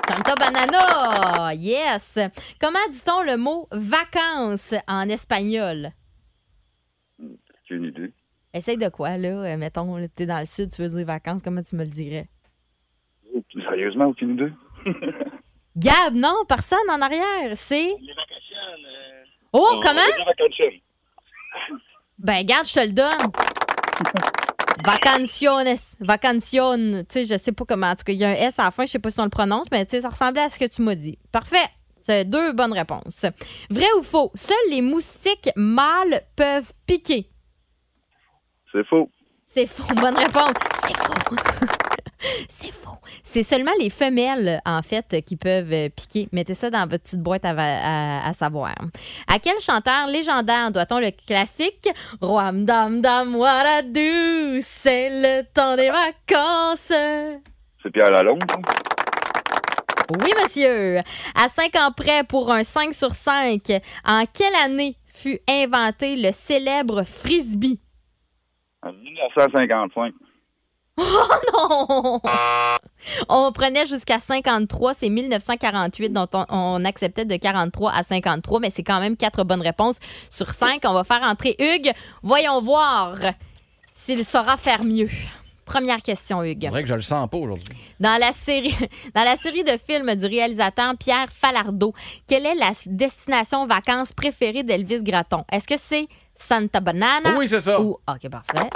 Santa 0.07 0.35
Banana! 0.35 1.53
Yes! 1.53 2.19
Comment 2.59 2.79
dit-on 2.91 3.21
le 3.23 3.37
mot 3.37 3.67
vacances 3.71 4.73
en 4.87 5.07
espagnol? 5.09 5.91
J'ai 7.65 7.75
une 7.75 7.85
idée. 7.85 8.11
Essaye 8.53 8.77
de 8.77 8.89
quoi, 8.89 9.17
là? 9.17 9.29
Euh, 9.29 9.57
Mettons, 9.57 9.97
t'es 10.15 10.25
dans 10.25 10.39
le 10.39 10.45
sud, 10.45 10.71
tu 10.71 10.81
veux 10.81 10.89
dire 10.89 11.05
vacances, 11.05 11.41
comment 11.41 11.61
tu 11.61 11.75
me 11.75 11.83
le 11.83 11.89
dirais? 11.89 12.27
Sérieusement, 13.53 14.05
aucune 14.07 14.33
idée? 14.33 14.51
Gab, 15.77 16.13
non, 16.13 16.43
personne 16.47 16.89
en 16.89 17.01
arrière. 17.01 17.55
C'est? 17.55 17.95
Oh, 19.51 19.79
comment? 19.81 20.01
Ben, 22.19 22.43
garde, 22.45 22.67
je 22.67 22.73
te 22.73 22.79
le 22.85 22.91
donne. 22.93 23.31
Vacaciones. 24.83 25.95
Vacacion. 25.99 27.03
Tu 27.03 27.05
sais, 27.09 27.25
je 27.25 27.37
sais 27.37 27.51
pas 27.51 27.65
comment. 27.65 27.87
En 27.87 27.95
tout 27.95 28.03
cas, 28.03 28.13
il 28.13 28.19
y 28.19 28.25
a 28.25 28.29
un 28.29 28.33
S 28.33 28.59
à 28.59 28.65
la 28.65 28.71
fin, 28.71 28.85
je 28.85 28.91
sais 28.91 28.99
pas 28.99 29.09
si 29.09 29.19
on 29.19 29.25
le 29.25 29.29
prononce, 29.29 29.65
mais 29.71 29.85
tu 29.85 29.91
sais, 29.91 30.01
ça 30.01 30.09
ressemblait 30.09 30.41
à 30.41 30.49
ce 30.49 30.59
que 30.59 30.65
tu 30.65 30.81
m'as 30.81 30.95
dit. 30.95 31.17
Parfait. 31.31 31.69
C'est 32.01 32.25
deux 32.25 32.51
bonnes 32.51 32.73
réponses. 32.73 33.25
Vrai 33.69 33.87
ou 33.97 34.03
faux? 34.03 34.31
Seuls 34.35 34.57
les 34.69 34.81
moustiques 34.81 35.49
mâles 35.55 36.21
peuvent 36.35 36.73
piquer. 36.85 37.29
C'est 38.73 38.85
faux. 38.87 39.09
C'est 39.45 39.67
faux. 39.67 39.93
Bonne 39.95 40.17
réponse. 40.17 40.53
C'est 40.85 40.97
faux. 40.97 41.35
C'est 42.49 42.71
faux. 42.71 42.97
C'est 43.21 43.43
seulement 43.43 43.71
les 43.79 43.89
femelles, 43.89 44.61
en 44.65 44.81
fait, 44.81 45.23
qui 45.25 45.35
peuvent 45.35 45.71
euh, 45.73 45.89
piquer. 45.89 46.29
Mettez 46.31 46.53
ça 46.53 46.69
dans 46.69 46.87
votre 46.87 47.03
petite 47.03 47.21
boîte 47.21 47.45
à, 47.45 47.53
va- 47.53 47.63
à- 48.23 48.27
à 48.29 48.33
savoir. 48.33 48.73
À 49.27 49.39
quel 49.39 49.59
chanteur 49.59 50.07
légendaire 50.07 50.71
doit-on 50.71 50.99
le 50.99 51.11
classique? 51.11 51.89
Roam 52.21 52.65
dam 52.65 53.01
dam 53.01 53.33
do? 53.33 54.59
C'est 54.61 55.09
le 55.09 55.43
temps 55.53 55.75
des 55.75 55.89
vacances. 55.89 56.93
C'est 57.81 57.91
Pierre 57.91 58.11
Lalonde. 58.11 58.43
Oui, 60.21 60.31
monsieur. 60.41 60.99
À 61.35 61.49
5 61.49 61.75
ans 61.75 61.91
près 61.95 62.23
pour 62.23 62.51
un 62.51 62.63
5 62.63 62.93
sur 62.93 63.11
5, 63.13 63.61
en 64.05 64.23
quelle 64.31 64.55
année 64.63 64.95
fut 65.07 65.39
inventé 65.49 66.15
le 66.15 66.31
célèbre 66.31 67.03
frisbee? 67.03 67.79
En 68.83 68.91
1955. 68.93 70.13
non! 71.53 72.21
On 73.29 73.51
prenait 73.51 73.85
jusqu'à 73.85 74.19
53, 74.19 74.93
c'est 74.93 75.09
1948, 75.09 76.09
dont 76.09 76.27
on, 76.33 76.45
on 76.49 76.85
acceptait 76.85 77.25
de 77.25 77.35
43 77.35 77.91
à 77.91 78.03
53, 78.03 78.59
mais 78.59 78.69
c'est 78.69 78.83
quand 78.83 78.99
même 78.99 79.17
quatre 79.17 79.43
bonnes 79.43 79.61
réponses 79.61 79.97
sur 80.29 80.51
cinq. 80.51 80.81
On 80.85 80.93
va 80.93 81.03
faire 81.03 81.23
entrer 81.23 81.55
Hugues. 81.59 81.91
Voyons 82.21 82.61
voir 82.61 83.15
s'il 83.91 84.23
saura 84.23 84.57
faire 84.57 84.83
mieux. 84.83 85.09
Première 85.65 86.01
question, 86.01 86.43
Hugues. 86.43 86.59
C'est 86.63 86.69
vrai 86.69 86.83
que 86.83 86.89
je 86.89 86.95
le 86.95 87.01
sens 87.01 87.29
pas 87.29 87.37
aujourd'hui. 87.37 87.73
Dans 87.99 88.19
la 88.19 88.31
série, 88.31 88.75
dans 89.15 89.23
la 89.23 89.35
série 89.35 89.63
de 89.63 89.77
films 89.77 90.13
du 90.15 90.25
réalisateur 90.25 90.93
Pierre 90.99 91.29
Falardeau, 91.31 91.93
quelle 92.27 92.45
est 92.45 92.55
la 92.55 92.71
destination 92.85 93.65
vacances 93.65 94.11
préférée 94.11 94.63
d'Elvis 94.63 95.03
Gratton? 95.03 95.45
Est-ce 95.51 95.67
que 95.67 95.77
c'est 95.77 96.07
Santa 96.35 96.79
Banana? 96.81 97.35
Oui, 97.37 97.47
c'est 97.47 97.61
ça. 97.61 97.79
Ou, 97.81 97.97
OK, 98.07 98.29
parfait. 98.29 98.69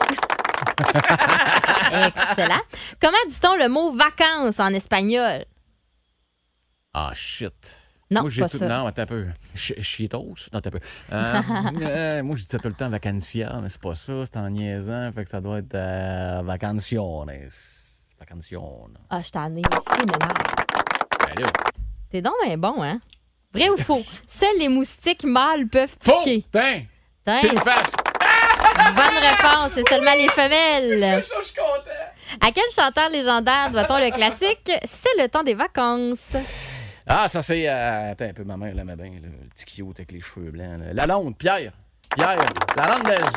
Excellent. 1.92 2.62
Comment 3.02 3.18
dit-on 3.30 3.56
le 3.56 3.70
mot 3.70 3.92
vacances 3.92 4.60
en 4.60 4.74
espagnol? 4.74 5.46
Ah, 6.94 7.12
shit. 7.14 7.54
Non, 8.10 8.22
moi, 8.22 8.30
c'est 8.34 8.40
pas 8.40 8.50
tout... 8.50 8.58
ça. 8.58 8.68
Non, 8.68 8.88
attends 8.88 9.02
un 9.02 9.06
peu. 9.06 9.28
Ch- 9.54 9.80
Chitos? 9.82 10.36
Non, 10.54 10.60
attends 10.60 10.70
un 10.70 10.72
peu. 10.72 10.80
Euh, 11.12 11.42
euh, 11.82 12.24
moi, 12.24 12.36
je 12.38 12.44
disais 12.44 12.58
tout 12.58 12.70
le 12.70 12.74
temps 12.74 12.90
vacancia, 12.90 13.60
mais 13.62 13.70
c'est 13.70 13.82
pas 13.82 13.96
ça. 13.96 14.26
C'est 14.26 14.38
en 14.38 14.50
niaisant. 14.50 15.12
Fait 15.14 15.24
que 15.26 15.30
ça 15.30 15.42
doit 15.42 15.60
être 15.60 15.76
euh, 15.76 16.42
vacaciones. 16.44 17.30
Ah, 19.10 19.22
je 19.22 19.30
t'en 19.30 19.54
ai 19.56 19.60
ici, 19.60 19.66
maintenant. 19.90 20.34
Ben. 21.36 21.46
T'es 22.10 22.22
donc 22.22 22.34
bien 22.46 22.58
bon, 22.58 22.82
hein? 22.82 23.00
Vrai 23.54 23.70
ou 23.70 23.78
faux? 23.78 24.02
Seuls 24.28 24.58
les 24.58 24.70
moustiques 24.70 25.24
mâles 25.26 25.68
peuvent 25.68 25.96
Faux! 26.02 26.18
piquer. 26.20 26.46
Tiens! 26.52 26.84
Tain, 27.26 27.42
Pile 27.42 27.60
face! 27.60 27.94
Bonne 28.96 29.18
réponse, 29.20 29.72
c'est 29.74 29.88
seulement 29.90 30.14
les 30.14 30.28
femelles. 30.30 31.24
Ça, 31.24 31.36
je 31.40 31.46
suis 31.46 31.56
content! 31.56 32.46
À 32.48 32.52
quel 32.52 32.70
chanteur 32.76 33.10
légendaire 33.10 33.72
doit-on 33.72 33.98
le 33.98 34.12
classique? 34.12 34.72
C'est 34.86 35.18
le 35.22 35.28
temps 35.28 35.44
des 35.44 35.54
vacances? 35.54 36.36
Ah, 37.06 37.28
ça, 37.30 37.42
c'est. 37.42 37.68
euh, 37.70 38.12
attends 38.12 38.26
un 38.26 38.34
peu, 38.34 38.44
ma 38.44 38.58
mère 38.58 38.76
l'aimait 38.76 38.96
bien, 38.98 39.06
là, 39.22 39.28
le 39.42 39.48
petit 39.50 39.66
cute 39.66 39.98
avec 40.00 40.12
les 40.12 40.20
cheveux 40.22 40.52
blancs. 40.52 40.80
là. 40.80 40.94
La 40.94 41.06
Londe, 41.08 41.38
Pierre. 41.38 41.72
Pierre, 42.16 42.38
la 42.76 42.88
Londaise. 42.98 43.36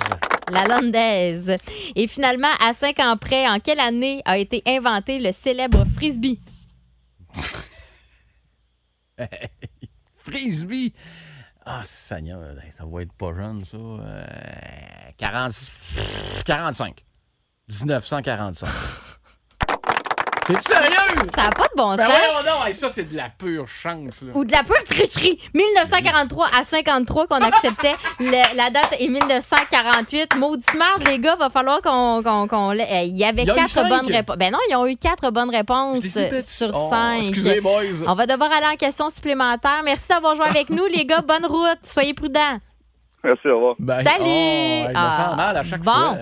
La 0.52 0.64
landaise. 0.64 1.56
Et 1.94 2.06
finalement, 2.08 2.50
à 2.60 2.72
cinq 2.74 2.98
ans 2.98 3.16
près, 3.16 3.46
en 3.48 3.60
quelle 3.60 3.78
année 3.80 4.22
a 4.24 4.38
été 4.38 4.62
inventé 4.66 5.20
le 5.20 5.30
célèbre 5.32 5.84
frisbee? 5.96 6.40
Frisbee. 10.18 10.92
Ah, 11.72 11.82
Seigneur, 11.84 12.40
ça 12.70 12.84
va 12.84 13.02
être 13.02 13.12
pas 13.12 13.32
jeune, 13.32 13.64
ça. 13.64 13.76
Euh, 13.76 14.24
40, 15.16 15.52
45. 16.44 17.04
1945. 17.68 18.68
T'es-tu 20.52 20.72
sérieux? 20.72 21.28
Ça 21.34 21.42
n'a 21.44 21.50
pas 21.50 21.62
de 21.64 21.76
bon 21.76 21.94
Ben 21.96 22.08
sens. 22.08 22.66
Hey, 22.66 22.74
ça, 22.74 22.88
c'est 22.88 23.04
de 23.04 23.16
la 23.16 23.28
pure 23.30 23.66
chance, 23.68 24.22
là. 24.22 24.32
Ou 24.34 24.44
de 24.44 24.52
la 24.52 24.62
pure 24.62 24.82
tricherie. 24.84 25.40
1943 25.54 26.46
à 26.58 26.64
53 26.64 27.26
qu'on 27.26 27.36
acceptait. 27.36 27.94
Le- 28.20 28.56
la 28.56 28.70
date 28.70 28.94
est 28.98 29.08
1948. 29.08 30.36
Maudit 30.36 30.66
merde, 30.76 31.06
les 31.08 31.18
gars, 31.18 31.36
va 31.36 31.50
falloir 31.50 31.80
qu'on. 31.82 32.22
Eh, 32.72 33.06
Il 33.06 33.16
y 33.16 33.24
avait 33.24 33.42
y 33.42 33.46
quatre 33.46 33.88
bonnes 33.88 34.06
réponses. 34.12 34.36
Ben 34.36 34.52
non, 34.52 34.58
ils 34.68 34.76
ont 34.76 34.86
eu 34.86 34.96
quatre 34.96 35.30
bonnes 35.30 35.50
réponses 35.50 36.04
sur 36.44 36.70
Oh, 36.74 36.88
cinq. 36.90 37.18
excusez, 37.18 37.60
boys. 37.60 38.04
On 38.06 38.14
va 38.14 38.26
devoir 38.26 38.50
aller 38.52 38.66
en 38.72 38.76
question 38.76 39.08
supplémentaire. 39.10 39.82
Merci 39.84 40.08
d'avoir 40.08 40.34
joué 40.36 40.46
avec 40.46 40.70
nous, 40.70 40.86
les 40.86 41.04
gars. 41.04 41.20
Bonne 41.20 41.46
route. 41.46 41.78
Soyez 41.82 42.14
prudents. 42.14 42.58
Merci, 43.22 43.48
au 43.48 43.56
revoir. 43.56 43.74
Ben, 43.78 44.02
Salut! 44.02 44.24
oh, 44.24 44.24
hey, 44.24 44.86
je 44.86 44.90
me 44.90 44.96
Ah, 44.96 45.34
mal 45.36 45.56
à 45.58 45.62
chaque 45.62 45.82
bon. 45.82 45.92
fois. 45.92 46.16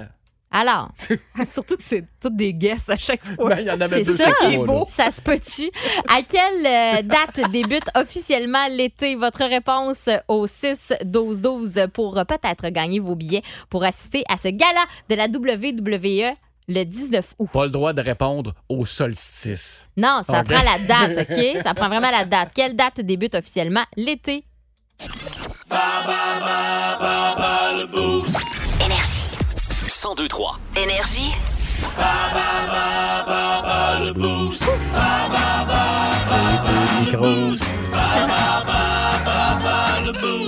Alors, 0.50 0.88
Surtout 1.44 1.76
que 1.76 1.82
c'est 1.82 2.04
toutes 2.20 2.36
des 2.36 2.54
guesses 2.54 2.88
à 2.88 2.96
chaque 2.96 3.22
fois. 3.24 3.50
Ben, 3.50 3.60
il 3.60 3.66
y 3.66 3.70
en 3.70 3.74
avait 3.80 4.02
c'est 4.02 4.04
deux, 4.12 4.16
ça. 4.16 4.30
c'est 4.40 4.52
trois, 4.54 4.66
là. 4.66 4.84
Ça 4.86 5.10
se 5.10 5.20
peut-tu? 5.20 5.70
À 6.08 6.22
quelle 6.22 6.66
euh, 6.66 7.02
date 7.02 7.50
débute 7.52 7.84
officiellement 7.94 8.66
l'été? 8.70 9.14
Votre 9.14 9.44
réponse 9.44 10.08
au 10.26 10.46
6-12-12 10.46 11.88
pour 11.88 12.16
euh, 12.18 12.24
peut-être 12.24 12.68
gagner 12.70 12.98
vos 12.98 13.14
billets 13.14 13.42
pour 13.68 13.84
assister 13.84 14.24
à 14.30 14.36
ce 14.38 14.48
gala 14.48 14.80
de 15.10 15.14
la 15.16 15.26
WWE 15.26 16.34
le 16.70 16.84
19 16.84 17.34
août. 17.38 17.48
Pas 17.52 17.64
le 17.66 17.70
droit 17.70 17.92
de 17.92 18.00
répondre 18.02 18.54
au 18.70 18.86
solstice. 18.86 19.86
Non, 19.98 20.20
ça 20.22 20.40
Ok. 20.40 20.48
prend 20.48 20.62
la 20.62 20.78
date, 20.78 21.28
OK? 21.30 21.62
Ça 21.62 21.74
prend 21.74 21.88
vraiment 21.88 22.10
la 22.10 22.24
date. 22.24 22.50
Quelle 22.54 22.74
date 22.74 23.00
débute 23.00 23.34
officiellement 23.34 23.84
l'été? 23.96 24.44
Énergie. 27.80 28.57
1023. 30.00 30.60
Énergie. 30.76 31.32
le. 37.16 37.64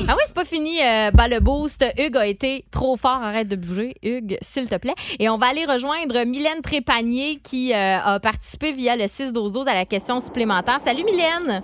Ah 0.09 0.15
oui, 0.17 0.23
c'est 0.25 0.35
pas 0.35 0.45
fini. 0.45 0.79
Euh, 0.81 1.11
bah, 1.11 1.27
le 1.27 1.41
boost. 1.41 1.85
Hugues 1.99 2.17
a 2.17 2.27
été 2.29 2.65
trop 2.71 2.97
fort. 2.97 3.23
Arrête 3.23 3.49
de 3.49 3.57
bouger, 3.57 3.97
Hugues, 4.05 4.39
s'il 4.41 4.69
te 4.69 4.77
plaît. 4.77 4.95
Et 5.19 5.29
on 5.29 5.37
va 5.37 5.47
aller 5.47 5.65
rejoindre 5.65 6.25
Mylène 6.25 6.63
Trépanier 6.63 7.41
qui 7.43 7.73
euh, 7.73 7.99
a 7.99 8.21
participé 8.21 8.71
via 8.71 8.95
le 8.95 9.05
6-12-12 9.05 9.67
à 9.67 9.75
la 9.75 9.85
question 9.85 10.21
supplémentaire. 10.21 10.79
Salut, 10.79 11.03
Mylène. 11.03 11.63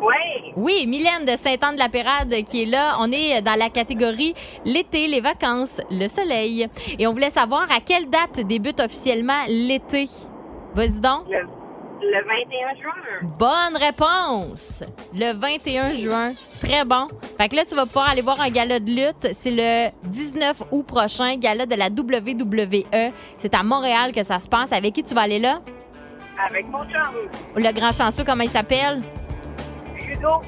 Oui. 0.00 0.52
Oui, 0.56 0.86
Mylène 0.86 1.24
de 1.24 1.36
Saint-Anne-de-la-Pérade 1.36 2.34
qui 2.44 2.62
est 2.62 2.66
là. 2.66 2.96
On 3.00 3.10
est 3.10 3.40
dans 3.42 3.58
la 3.58 3.70
catégorie 3.70 4.34
l'été, 4.64 5.06
les 5.08 5.20
vacances, 5.20 5.80
le 5.90 6.06
soleil. 6.08 6.68
Et 6.98 7.06
on 7.06 7.12
voulait 7.12 7.30
savoir 7.30 7.66
à 7.70 7.80
quelle 7.80 8.08
date 8.10 8.40
débute 8.46 8.80
officiellement 8.80 9.42
l'été. 9.48 10.08
Vas-y 10.74 11.00
donc. 11.00 11.24
Le, 11.30 11.38
le 12.02 12.24
21 12.24 12.74
juin. 12.82 13.36
Bonne 13.38 13.82
réponse! 13.82 14.82
Le 15.14 15.32
21 15.32 15.94
juin. 15.94 16.32
C'est 16.36 16.58
très 16.68 16.84
bon. 16.84 17.06
Fait 17.38 17.48
que 17.48 17.56
là, 17.56 17.64
tu 17.66 17.74
vas 17.74 17.86
pouvoir 17.86 18.10
aller 18.10 18.20
voir 18.22 18.38
un 18.40 18.50
gala 18.50 18.78
de 18.78 18.90
lutte. 18.90 19.32
C'est 19.32 19.50
le 19.50 19.88
19 20.04 20.62
août 20.72 20.86
prochain, 20.86 21.36
gala 21.36 21.64
de 21.64 21.74
la 21.74 21.86
WWE. 21.86 23.12
C'est 23.38 23.54
à 23.54 23.62
Montréal 23.62 24.12
que 24.12 24.22
ça 24.22 24.38
se 24.38 24.48
passe. 24.48 24.72
Avec 24.72 24.92
qui 24.92 25.02
tu 25.02 25.14
vas 25.14 25.22
aller 25.22 25.38
là? 25.38 25.60
Avec 26.50 26.66
mon 26.68 26.84
chum. 26.84 27.30
Le 27.56 27.72
grand 27.72 27.92
chanceux, 27.92 28.24
comment 28.24 28.44
il 28.44 28.50
s'appelle? 28.50 29.00
Ludo? 30.16 30.40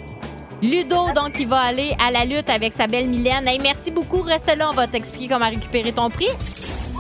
Ludo, 0.63 1.13
donc, 1.15 1.39
il 1.39 1.47
va 1.49 1.61
aller 1.61 1.95
à 2.05 2.11
la 2.11 2.25
lutte 2.25 2.51
avec 2.51 2.73
sa 2.73 2.87
belle 2.87 3.09
Mylène. 3.09 3.47
Hey, 3.47 3.59
merci 3.61 3.91
beaucoup. 3.91 4.23
Reste 4.23 4.55
là, 4.57 4.69
on 4.71 4.75
va 4.75 4.87
t'expliquer 4.87 5.29
comment 5.29 5.49
récupérer 5.49 5.93
ton 5.93 6.11
prix. 6.11 6.29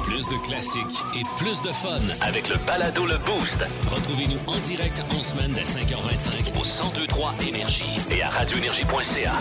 Plus 0.04 0.26
de 0.28 0.36
classiques 0.46 1.04
et 1.16 1.22
plus 1.36 1.60
de 1.62 1.68
fun 1.72 1.98
avec 2.22 2.48
le 2.48 2.56
balado 2.66 3.04
Le 3.04 3.16
Boost. 3.18 3.62
Retrouvez-nous 3.90 4.38
en 4.52 4.56
direct 4.60 5.02
en 5.16 5.22
semaine 5.22 5.52
dès 5.54 5.62
5h25 5.64 6.56
au 6.58 6.64
1023 6.94 7.34
Énergie 7.46 7.98
et 8.10 8.22
à 8.22 8.30
radioénergie.ca. 8.30 9.32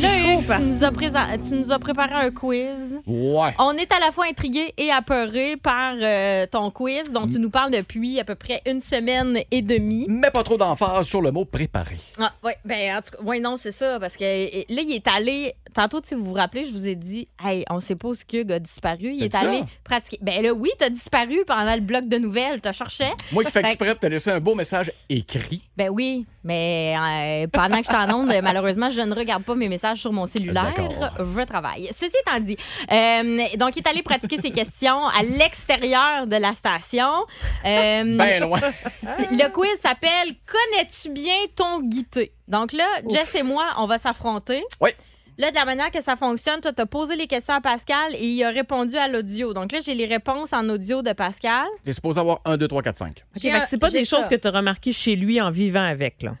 Là, 0.00 0.16
Hugues, 0.18 0.46
tu 0.56 0.62
nous, 0.62 0.84
as 0.84 0.90
présent- 0.92 1.26
tu 1.48 1.54
nous 1.56 1.72
as 1.72 1.78
préparé 1.78 2.14
un 2.14 2.30
quiz. 2.30 2.95
Ouais. 3.06 3.54
On 3.60 3.72
est 3.76 3.92
à 3.92 4.00
la 4.00 4.10
fois 4.10 4.26
intrigué 4.28 4.74
et 4.76 4.90
apeuré 4.90 5.56
par 5.56 5.94
euh, 6.00 6.46
ton 6.50 6.70
quiz 6.72 7.12
dont 7.12 7.26
tu 7.26 7.38
nous 7.38 7.50
parles 7.50 7.70
depuis 7.70 8.18
à 8.18 8.24
peu 8.24 8.34
près 8.34 8.62
une 8.66 8.80
semaine 8.80 9.38
et 9.50 9.62
demie. 9.62 10.06
Mets 10.08 10.30
pas 10.32 10.42
trop 10.42 10.56
d'emphase 10.56 11.06
sur 11.06 11.22
le 11.22 11.30
mot 11.30 11.44
préparé. 11.44 11.98
Ah, 12.18 12.32
ouais, 12.42 12.56
ben, 12.64 12.96
en 12.96 13.00
tout 13.02 13.16
cas, 13.16 13.22
ouais, 13.22 13.38
non, 13.38 13.56
c'est 13.56 13.70
ça, 13.70 14.00
parce 14.00 14.16
que 14.16 14.24
là, 14.24 14.82
il 14.82 14.92
est 14.92 15.06
allé. 15.06 15.54
Tantôt, 15.76 16.00
si 16.02 16.14
vous 16.14 16.24
vous 16.24 16.32
rappelez, 16.32 16.64
je 16.64 16.72
vous 16.72 16.88
ai 16.88 16.94
dit, 16.94 17.28
hey, 17.44 17.62
on 17.68 17.80
sait 17.80 17.96
pas 17.96 18.08
où 18.08 18.14
ce 18.14 18.24
que 18.24 18.50
a 18.50 18.58
disparu. 18.58 19.12
Il 19.12 19.22
est 19.22 19.34
allé 19.34 19.62
pratiquer. 19.84 20.16
Ben 20.22 20.42
là, 20.42 20.54
oui, 20.54 20.70
t'as 20.78 20.88
disparu 20.88 21.44
pendant 21.46 21.74
le 21.74 21.82
bloc 21.82 22.08
de 22.08 22.16
nouvelles, 22.16 22.62
t'as 22.62 22.72
cherché. 22.72 23.04
Moi 23.30 23.44
qui 23.44 23.50
fais 23.50 23.60
exprès 23.60 23.92
de 23.92 23.98
te 23.98 24.06
laisser 24.06 24.30
un 24.30 24.40
beau 24.40 24.54
message 24.54 24.90
écrit. 25.10 25.68
Ben 25.76 25.90
oui, 25.90 26.24
mais 26.42 26.96
euh, 26.96 27.46
pendant 27.52 27.78
que 27.82 27.84
je 27.88 27.90
t'en 27.90 28.10
onde, 28.10 28.32
malheureusement, 28.42 28.88
je 28.88 29.02
ne 29.02 29.14
regarde 29.14 29.42
pas 29.44 29.54
mes 29.54 29.68
messages 29.68 29.98
sur 29.98 30.14
mon 30.14 30.24
cellulaire. 30.24 30.72
Je 31.18 31.44
travaille. 31.44 31.88
Ceci 31.92 32.16
étant 32.26 32.40
dit, 32.40 32.56
euh, 32.90 33.44
donc 33.58 33.76
il 33.76 33.80
est 33.80 33.86
allé 33.86 34.02
pratiquer 34.02 34.40
ses 34.40 34.52
questions 34.52 35.06
à 35.08 35.22
l'extérieur 35.22 36.26
de 36.26 36.36
la 36.36 36.54
station. 36.54 37.26
Euh, 37.66 38.16
Ben 38.16 38.40
loin. 38.40 38.60
Le 38.62 39.52
quiz 39.52 39.78
s'appelle 39.78 40.36
Connais-tu 40.46 41.10
bien 41.10 41.36
ton 41.54 41.82
guité? 41.82 42.32
Donc 42.48 42.72
là, 42.72 42.86
Jess 43.10 43.34
et 43.34 43.42
moi, 43.42 43.66
on 43.76 43.84
va 43.84 43.98
s'affronter. 43.98 44.64
Oui. 44.80 44.92
Là, 45.38 45.50
de 45.50 45.54
la 45.54 45.64
manière 45.66 45.90
que 45.90 46.02
ça 46.02 46.16
fonctionne, 46.16 46.60
toi, 46.60 46.72
tu 46.72 46.80
as 46.80 46.86
posé 46.86 47.14
les 47.14 47.26
questions 47.26 47.54
à 47.54 47.60
Pascal 47.60 48.14
et 48.14 48.26
il 48.26 48.42
a 48.44 48.48
répondu 48.50 48.96
à 48.96 49.06
l'audio. 49.06 49.52
Donc 49.52 49.70
là, 49.72 49.80
j'ai 49.84 49.94
les 49.94 50.06
réponses 50.06 50.52
en 50.54 50.66
audio 50.70 51.02
de 51.02 51.12
Pascal. 51.12 51.66
T'es 51.84 51.92
supposé 51.92 52.20
avoir 52.20 52.40
1, 52.46 52.56
2, 52.56 52.66
3, 52.68 52.82
4, 52.82 52.96
5. 52.96 53.24
OK, 53.36 53.44
un- 53.44 53.60
c'est 53.62 53.76
pas 53.78 53.90
des 53.90 54.04
choses 54.06 54.28
que 54.28 54.34
tu 54.34 54.48
as 54.48 54.50
remarquées 54.50 54.92
chez 54.94 55.14
lui 55.14 55.40
en 55.40 55.50
vivant 55.50 55.84
avec. 55.86 56.22
Là. 56.22 56.36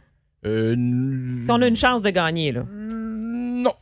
Euh. 0.46 0.74
Si 1.44 1.50
on 1.50 1.60
a 1.60 1.66
une 1.66 1.76
chance 1.76 2.00
de 2.02 2.10
gagner. 2.10 2.52
Là. 2.52 2.62
Non. 2.72 3.74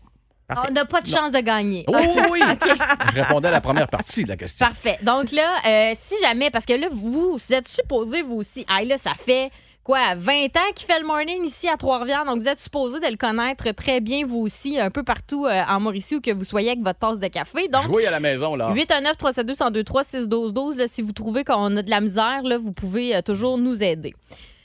Parfait. 0.48 0.68
On 0.70 0.72
n'a 0.74 0.84
pas 0.84 1.00
de 1.00 1.06
chance 1.06 1.32
de 1.32 1.38
gagner. 1.40 1.84
Oh 1.86 1.92
OK. 1.96 2.28
oui! 2.32 2.40
Je 3.14 3.20
répondais 3.22 3.48
à 3.48 3.52
la 3.52 3.60
première 3.60 3.88
partie 3.88 4.24
de 4.24 4.28
la 4.28 4.36
question. 4.36 4.66
Parfait. 4.66 4.98
Donc 5.02 5.30
là, 5.32 5.54
euh, 5.66 5.94
si 5.98 6.14
jamais, 6.22 6.50
parce 6.50 6.66
que 6.66 6.74
là, 6.74 6.88
vous, 6.90 7.38
vous 7.38 7.52
êtes 7.54 7.68
supposé, 7.68 8.22
vous 8.22 8.34
aussi, 8.36 8.66
ah 8.68 8.82
là, 8.84 8.98
ça 8.98 9.12
fait 9.16 9.50
quoi, 9.84 10.14
20 10.16 10.56
ans 10.56 10.72
qu'il 10.74 10.86
fait 10.86 10.98
le 10.98 11.06
morning 11.06 11.44
ici 11.44 11.68
à 11.68 11.76
Trois-Rivières, 11.76 12.24
donc 12.24 12.40
vous 12.40 12.48
êtes 12.48 12.60
supposé 12.60 12.98
de 12.98 13.06
le 13.06 13.16
connaître 13.16 13.70
très 13.72 14.00
bien, 14.00 14.26
vous 14.26 14.40
aussi, 14.40 14.80
un 14.80 14.90
peu 14.90 15.02
partout 15.02 15.46
euh, 15.46 15.62
en 15.68 15.78
Mauricie 15.78 16.16
où 16.16 16.20
que 16.20 16.30
vous 16.32 16.44
soyez 16.44 16.70
avec 16.70 16.82
votre 16.82 16.98
tasse 16.98 17.20
de 17.20 17.28
café. 17.28 17.68
Donc, 17.68 17.84
à 18.04 18.10
la 18.10 18.20
maison, 18.20 18.56
là. 18.56 18.72
819 18.72 19.16
372 19.16 19.60
1023 19.60 20.04
6 20.04 20.28
12 20.28 20.54
12 20.54 20.76
là, 20.76 20.86
si 20.88 21.02
vous 21.02 21.12
trouvez 21.12 21.44
qu'on 21.44 21.76
a 21.76 21.82
de 21.82 21.90
la 21.90 22.00
misère, 22.00 22.42
là, 22.42 22.58
vous 22.58 22.72
pouvez 22.72 23.14
euh, 23.14 23.22
toujours 23.22 23.58
nous 23.58 23.82
aider. 23.84 24.14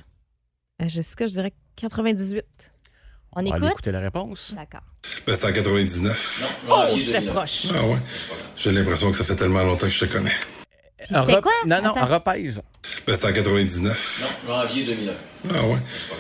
Euh, 0.81 0.89
Jessica, 0.89 1.27
je 1.27 1.33
dirais 1.33 1.53
98. 1.77 2.45
On 3.37 3.45
On 3.45 3.51
va 3.51 3.57
écoute? 3.59 3.71
écouter 3.71 3.93
la 3.93 4.01
réponse. 4.01 4.55
D'accord. 4.57 4.81
Ben, 5.27 5.35
c'était 5.35 5.49
en 5.49 5.53
99. 5.53 6.63
Oh, 6.71 6.85
j'étais 6.97 7.21
proche. 7.23 7.67
Ah 7.75 7.83
ouais? 7.87 7.97
J'ai 8.57 8.73
l'impression 8.73 9.11
que 9.11 9.17
ça 9.17 9.25
fait 9.25 9.37
tellement 9.37 9.63
longtemps 9.63 9.87
que 9.87 9.93
je 9.93 10.07
te 10.07 10.13
connais. 10.13 10.33
Puis 10.99 11.07
c'était 11.09 11.21
Rep- 11.21 11.43
quoi? 11.43 11.53
Non, 11.67 11.81
non, 11.83 11.93
Attends. 11.95 12.07
repèse. 12.15 12.61
Ben, 13.07 13.15
c'était 13.15 13.29
en 13.29 13.33
99. 13.33 14.43
Janvier 14.47 14.85
2001. 14.85 15.13
Ah 15.51 15.63
ouais? 15.67 15.77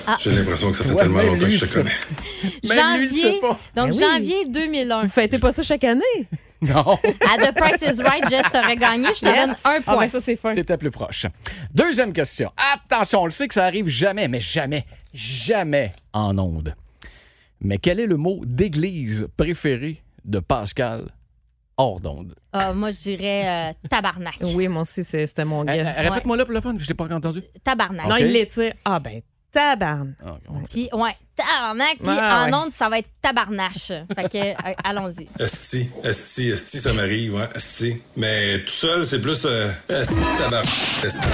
Ah. 0.07 0.17
J'ai 0.21 0.31
l'impression 0.33 0.71
que 0.71 0.77
ça 0.77 0.89
fait 0.89 0.95
tellement 0.95 1.23
longtemps 1.23 1.45
que 1.45 1.51
je 1.51 1.65
te 1.65 1.75
connais. 1.75 1.91
Même 2.77 3.01
lui, 3.01 3.07
il 3.07 3.13
sait 3.13 3.23
Janvier. 3.23 3.41
pas. 3.41 3.59
Donc, 3.77 3.91
Ben 3.91 3.93
oui. 3.93 3.99
janvier 3.99 4.47
2001. 4.49 5.03
Vous 5.03 5.09
fêtez 5.09 5.39
pas 5.39 5.53
ça 5.53 5.63
chaque 5.63 5.85
année? 5.85 6.03
Non, 6.61 6.99
À 7.21 7.37
The 7.39 7.55
Price 7.55 7.83
is 7.83 8.03
Right, 8.03 8.29
Jess 8.29 8.43
t'aurais 8.53 8.75
gagné. 8.75 9.07
Je 9.15 9.21
te 9.21 9.27
donne 9.27 9.51
un 9.51 9.55
Ah, 9.63 9.79
point. 9.85 9.97
ben 10.01 10.09
ça, 10.09 10.21
c'est 10.21 10.35
fin. 10.35 10.53
t'étais 10.55 10.77
plus 10.77 10.91
proche. 10.91 11.27
Deuxième 11.73 12.13
question. 12.13 12.51
Attention, 12.75 13.23
on 13.23 13.25
le 13.27 13.31
sait 13.31 13.47
que 13.47 13.55
ça 13.55 13.65
arrive 13.65 13.87
jamais, 13.87 14.27
mais 14.27 14.41
jamais, 14.41 14.85
jamais 15.15 15.93
en 16.13 16.37
onde. 16.37 16.75
Mais 17.61 17.79
quel 17.79 18.01
est 18.01 18.07
le 18.07 18.17
mot 18.17 18.41
d'église 18.45 19.29
préféré 19.37 20.03
de 20.25 20.41
Pascal 20.41 21.05
hors 21.79 22.01
d'onde? 22.01 22.35
Ah, 22.53 22.73
moi, 22.75 22.91
je 22.91 22.99
dirais 22.99 23.71
euh, 23.71 23.89
tabarnak. 23.89 24.35
Oui, 24.43 24.69
moi 24.69 24.83
aussi, 24.83 25.03
c'est- 25.05 25.27
c'était 25.27 25.45
mon 25.47 25.63
Euh, 25.63 25.73
guess. 25.75 25.97
euh, 25.99 26.03
Répète-moi 26.11 26.37
là 26.37 26.45
pour 26.45 26.53
le 26.55 26.61
fun, 26.61 26.75
je 26.79 26.87
t'ai 26.87 26.95
pas 26.95 27.05
entendu. 27.11 27.43
Tabarnak. 27.65 28.07
Non, 28.07 28.15
Ok. 28.17 28.21
il 28.21 28.33
l'étire. 28.33 28.73
Ah, 28.85 28.99
ben, 28.99 29.21
tabarne. 29.53 30.15
Ah, 30.25 30.37
on- 30.49 30.61
Puis, 30.65 30.89
ouais, 30.93 31.17
tabarnak. 31.37 31.99
Puis, 31.99 32.09
Ah, 32.09 32.45
en 32.45 32.51
ouais. 32.51 32.55
ondes, 32.67 32.71
ça 32.73 32.89
va 32.89 32.99
être 32.99 33.09
tabarnache. 33.23 33.89
Fait 34.15 34.29
que, 34.29 34.39
euh, 34.39 34.75
allons-y. 34.85 35.27
Esti, 35.39 35.89
esti, 36.05 36.49
esti, 36.51 36.79
ça 36.79 36.93
m'arrive, 36.93 37.35
ouais, 37.35 37.49
esti. 37.55 37.97
Mais 38.17 38.59
tout 38.61 38.69
seul, 38.73 39.07
c'est 39.07 39.21
plus 39.21 39.45
euh, 39.47 39.71
esti, 39.89 40.15
esti, 41.05 41.29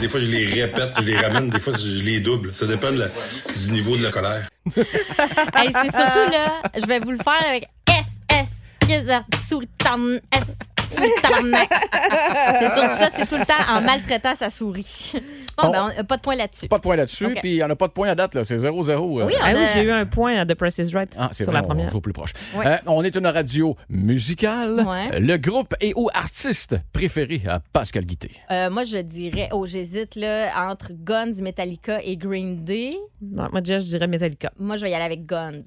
Des 0.00 0.08
fois, 0.08 0.20
je 0.20 0.28
les 0.30 0.46
répète, 0.62 0.92
je 0.98 1.04
les 1.04 1.16
ramène, 1.16 1.50
des 1.50 1.60
fois, 1.60 1.72
je 1.76 2.02
les 2.02 2.20
double. 2.20 2.54
Ça 2.54 2.66
dépend 2.66 2.90
de 2.92 2.98
la- 2.98 3.08
du 3.56 3.72
niveau 3.72 3.96
de 3.96 4.02
la 4.02 4.10
colère. 4.10 4.48
Hey, 5.54 5.70
c'est 5.72 5.94
surtout 5.94 6.30
là, 6.30 6.62
je 6.74 6.86
vais 6.86 6.98
vous 6.98 7.10
le 7.10 7.18
faire 7.18 7.42
avec 7.48 7.68
C'est 10.88 12.68
surtout 12.74 12.94
ça, 12.94 13.08
c'est 13.14 13.26
tout 13.26 13.36
le 13.36 13.44
temps 13.46 13.72
en 13.72 13.80
maltraitant 13.80 14.34
sa 14.34 14.50
souris. 14.50 15.12
Bon, 15.56 15.64
Bon. 15.64 15.70
ben, 15.72 15.92
on- 15.98 16.04
pas 16.04 16.16
de 16.16 16.22
point 16.22 16.34
là-dessus. 16.36 16.68
Pas 16.68 16.76
de 16.78 16.82
point 16.82 16.96
là-dessus, 16.96 17.26
Ok. 17.26 17.40
puis 17.40 17.52
il 17.52 17.56
n'y 17.56 17.62
en 17.62 17.70
a 17.70 17.76
pas 17.76 17.88
de 17.88 17.92
point 17.92 18.08
à 18.08 18.14
date, 18.14 18.34
là. 18.34 18.44
C'est 18.44 18.58
0-0. 18.58 19.20
euh. 19.20 19.26
Oui, 19.26 19.32
on 19.40 19.44
Ah 19.44 19.52
oui, 19.54 19.60
j'ai 19.72 19.82
eu 19.82 19.90
un 19.90 20.06
point 20.06 20.36
à 20.38 20.46
The 20.46 20.54
Price 20.54 20.78
is 20.78 20.92
Right 20.94 21.12
Ah, 21.18 21.28
c'est 21.32 21.44
sur 21.44 21.52
vrai, 21.52 21.60
la 21.60 21.64
on 21.64 21.68
première. 21.68 21.90
joue 21.90 22.00
plus 22.00 22.12
proche. 22.12 22.32
Euh, 22.56 22.76
on 22.86 23.02
est 23.02 23.16
une 23.16 23.26
radio 23.26 23.76
musicale. 23.88 24.84
Ouais. 24.86 25.20
Le 25.20 25.36
groupe 25.38 25.74
et 25.80 25.92
ou 25.96 26.08
artiste 26.12 26.76
préféré 26.92 27.42
à 27.48 27.60
Pascal 27.72 28.04
Guité? 28.04 28.30
Euh, 28.50 28.70
moi, 28.70 28.84
je 28.84 28.98
dirais, 28.98 29.48
oh, 29.52 29.64
j'hésite 29.66 30.16
là 30.16 30.52
entre 30.70 30.92
Guns, 30.92 31.40
Metallica 31.40 32.00
et 32.02 32.16
Green 32.16 32.64
Day. 32.64 32.94
Non, 33.22 33.48
moi, 33.50 33.60
Jess, 33.64 33.84
je 33.84 33.88
dirais 33.88 34.06
Metallica. 34.06 34.52
Moi, 34.58 34.76
je 34.76 34.82
vais 34.82 34.90
y 34.90 34.94
aller 34.94 35.04
avec 35.04 35.24
Guns. 35.24 35.62